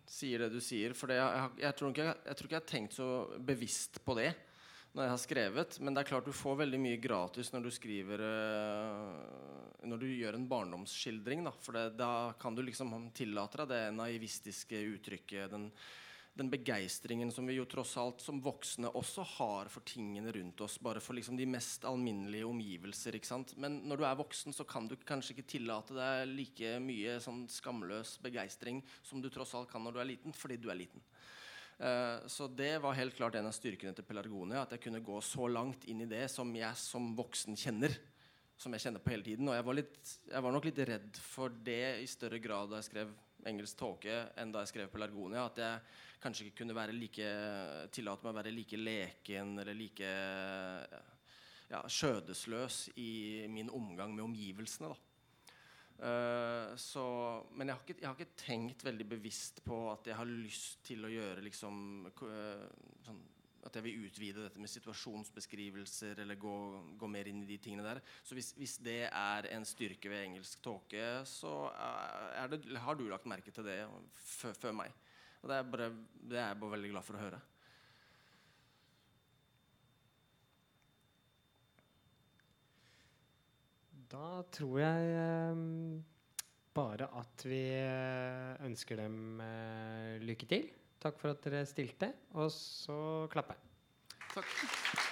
sier 0.08 0.46
det 0.46 0.54
du 0.54 0.62
sier. 0.64 0.96
For 0.96 1.12
jeg, 1.12 1.20
jeg, 1.20 1.58
jeg, 1.66 1.78
tror 1.80 1.92
ikke, 1.92 2.08
jeg, 2.14 2.38
tror 2.38 2.48
ikke 2.48 2.56
jeg 2.56 2.64
har 2.64 2.72
tenkt 2.72 2.96
så 2.96 3.10
bevisst 3.52 4.00
på 4.06 4.16
det 4.20 4.32
når 4.92 5.06
jeg 5.06 5.12
har 5.14 5.22
skrevet. 5.24 5.80
Men 5.80 5.96
det 5.96 6.04
er 6.04 6.10
klart 6.12 6.28
du 6.28 6.36
får 6.36 6.62
veldig 6.64 6.80
mye 6.84 7.00
gratis 7.04 7.52
når 7.54 7.68
du 7.68 7.72
skriver 7.72 8.24
øh, 8.28 9.12
Når 9.88 10.02
du 10.02 10.08
gjør 10.10 10.38
en 10.40 10.48
barndomsskildring. 10.52 11.44
Da. 11.48 11.54
For 11.64 11.76
det, 11.76 11.86
da 12.00 12.32
kan 12.40 12.56
du 12.56 12.64
liksom 12.64 12.94
tillate 13.16 13.64
deg 13.64 13.72
det 13.72 13.84
naivistiske 14.00 14.84
uttrykket. 14.96 15.52
Den, 15.52 15.70
den 16.34 16.50
begeistringen 16.52 17.32
som 17.32 17.48
vi 17.48 17.58
jo 17.58 17.66
tross 17.70 17.98
alt 18.00 18.22
som 18.24 18.40
voksne 18.44 18.90
også 18.96 19.26
har 19.34 19.70
for 19.72 19.84
tingene 19.88 20.32
rundt 20.32 20.62
oss. 20.64 20.78
Bare 20.80 21.02
for 21.04 21.18
liksom 21.18 21.36
de 21.38 21.48
mest 21.50 21.84
alminnelige 21.88 22.48
omgivelser. 22.48 23.18
ikke 23.18 23.28
sant? 23.28 23.56
Men 23.60 23.82
når 23.90 24.00
du 24.00 24.06
er 24.08 24.20
voksen, 24.22 24.56
så 24.56 24.64
kan 24.68 24.88
du 24.88 24.96
kanskje 24.96 25.36
ikke 25.36 25.50
tillate 25.58 25.98
deg 25.98 26.32
like 26.32 26.78
mye 26.84 27.18
sånn 27.24 27.44
skamløs 27.52 28.16
begeistring 28.24 28.80
som 29.04 29.22
du 29.22 29.28
tross 29.30 29.54
alt 29.60 29.72
kan 29.72 29.84
når 29.84 29.98
du 29.98 30.00
er 30.04 30.12
liten, 30.14 30.36
fordi 30.36 30.60
du 30.62 30.70
er 30.72 30.80
liten. 30.80 31.04
Eh, 31.82 32.28
så 32.32 32.48
det 32.48 32.78
var 32.80 32.96
helt 32.96 33.16
klart 33.18 33.36
en 33.36 33.50
av 33.50 33.56
styrkene 33.58 33.96
til 33.98 34.08
Pelargonia. 34.08 34.64
At 34.64 34.78
jeg 34.78 34.86
kunne 34.86 35.04
gå 35.04 35.18
så 35.26 35.50
langt 35.52 35.84
inn 35.92 36.06
i 36.06 36.10
det 36.10 36.28
som 36.32 36.48
jeg 36.56 36.80
som 36.80 37.12
voksen 37.18 37.60
kjenner. 37.60 37.98
Som 38.62 38.72
jeg 38.78 38.86
kjenner 38.86 39.04
på 39.04 39.12
hele 39.12 39.26
tiden. 39.26 39.50
Og 39.50 39.58
jeg 39.58 39.68
var, 39.68 39.78
litt, 39.82 40.16
jeg 40.32 40.46
var 40.46 40.56
nok 40.56 40.70
litt 40.70 40.82
redd 40.88 41.22
for 41.26 41.60
det 41.66 41.84
i 42.06 42.08
større 42.08 42.40
grad 42.40 42.72
da 42.72 42.80
jeg 42.80 42.92
skrev 42.92 43.14
'Engelsk 43.46 43.78
tåke' 43.80 44.18
enn 44.38 44.52
da 44.54 44.64
jeg 44.64 44.74
skrev 44.74 44.92
Pelargonia. 44.94 45.46
At 45.46 45.62
jeg 45.62 45.80
kanskje 46.22 46.48
ikke 46.48 46.62
kunne 46.64 46.78
være 46.78 46.96
like, 46.96 47.30
tillate 47.92 48.26
meg 48.26 48.34
å 48.34 48.40
være 48.40 48.56
like 48.56 48.78
leken 48.78 49.56
eller 49.64 49.78
like 49.78 50.12
ja, 51.72 51.80
skjødesløs 51.88 52.90
i 53.00 53.48
min 53.50 53.72
omgang 53.74 54.14
med 54.16 54.26
omgivelsene. 54.28 54.92
da. 54.92 55.08
Uh, 56.02 56.72
så, 56.82 57.04
men 57.54 57.70
jeg 57.70 57.76
har, 57.76 57.84
ikke, 57.86 58.00
jeg 58.02 58.08
har 58.10 58.16
ikke 58.18 58.40
tenkt 58.42 58.86
veldig 58.86 59.06
bevisst 59.12 59.62
på 59.62 59.84
at 59.92 60.08
jeg 60.10 60.18
har 60.18 60.26
lyst 60.26 60.80
til 60.88 61.06
å 61.06 61.12
gjøre 61.12 61.44
liksom 61.46 62.08
eh, 62.10 62.64
sånn, 63.06 63.20
At 63.62 63.78
jeg 63.78 63.86
vil 63.86 64.08
utvide 64.08 64.46
dette 64.46 64.62
med 64.62 64.72
situasjonsbeskrivelser 64.72 66.24
eller 66.24 66.40
gå, 66.42 66.56
gå 66.98 67.10
mer 67.12 67.30
inn 67.30 67.44
i 67.44 67.50
de 67.50 67.60
tingene 67.62 67.86
der. 67.86 68.02
Så 68.26 68.38
hvis, 68.38 68.52
hvis 68.58 68.80
det 68.82 69.04
er 69.08 69.48
en 69.54 69.68
styrke 69.68 70.10
ved 70.10 70.26
engelsk 70.26 70.64
tåke, 70.66 71.06
så 71.30 71.54
er 71.70 72.50
det, 72.50 72.64
har 72.82 72.98
du 72.98 73.06
lagt 73.10 73.30
merke 73.30 73.54
til 73.54 73.68
det 73.68 73.78
før, 74.18 74.74
meg. 74.82 74.94
Og 75.42 75.50
det 75.50 75.58
er, 75.58 75.72
bare, 75.74 75.90
det 76.30 76.38
er 76.40 76.52
jeg 76.52 76.62
bare 76.62 76.76
veldig 76.78 76.94
glad 76.96 77.06
for 77.06 77.18
å 77.18 77.24
høre. 77.26 77.42
Da 84.12 84.42
tror 84.52 84.82
jeg 84.82 85.12
eh, 85.16 85.60
bare 86.76 87.08
at 87.22 87.46
vi 87.48 87.62
eh, 87.78 88.58
ønsker 88.68 89.00
dem 89.06 89.40
eh, 89.46 90.18
lykke 90.26 90.50
til. 90.52 90.68
Takk 91.02 91.18
for 91.18 91.34
at 91.34 91.42
dere 91.46 91.66
stilte, 91.66 92.12
og 92.38 92.52
så 92.54 93.28
klapper 93.34 93.58
jeg. 93.58 94.30
Takk. 94.36 95.11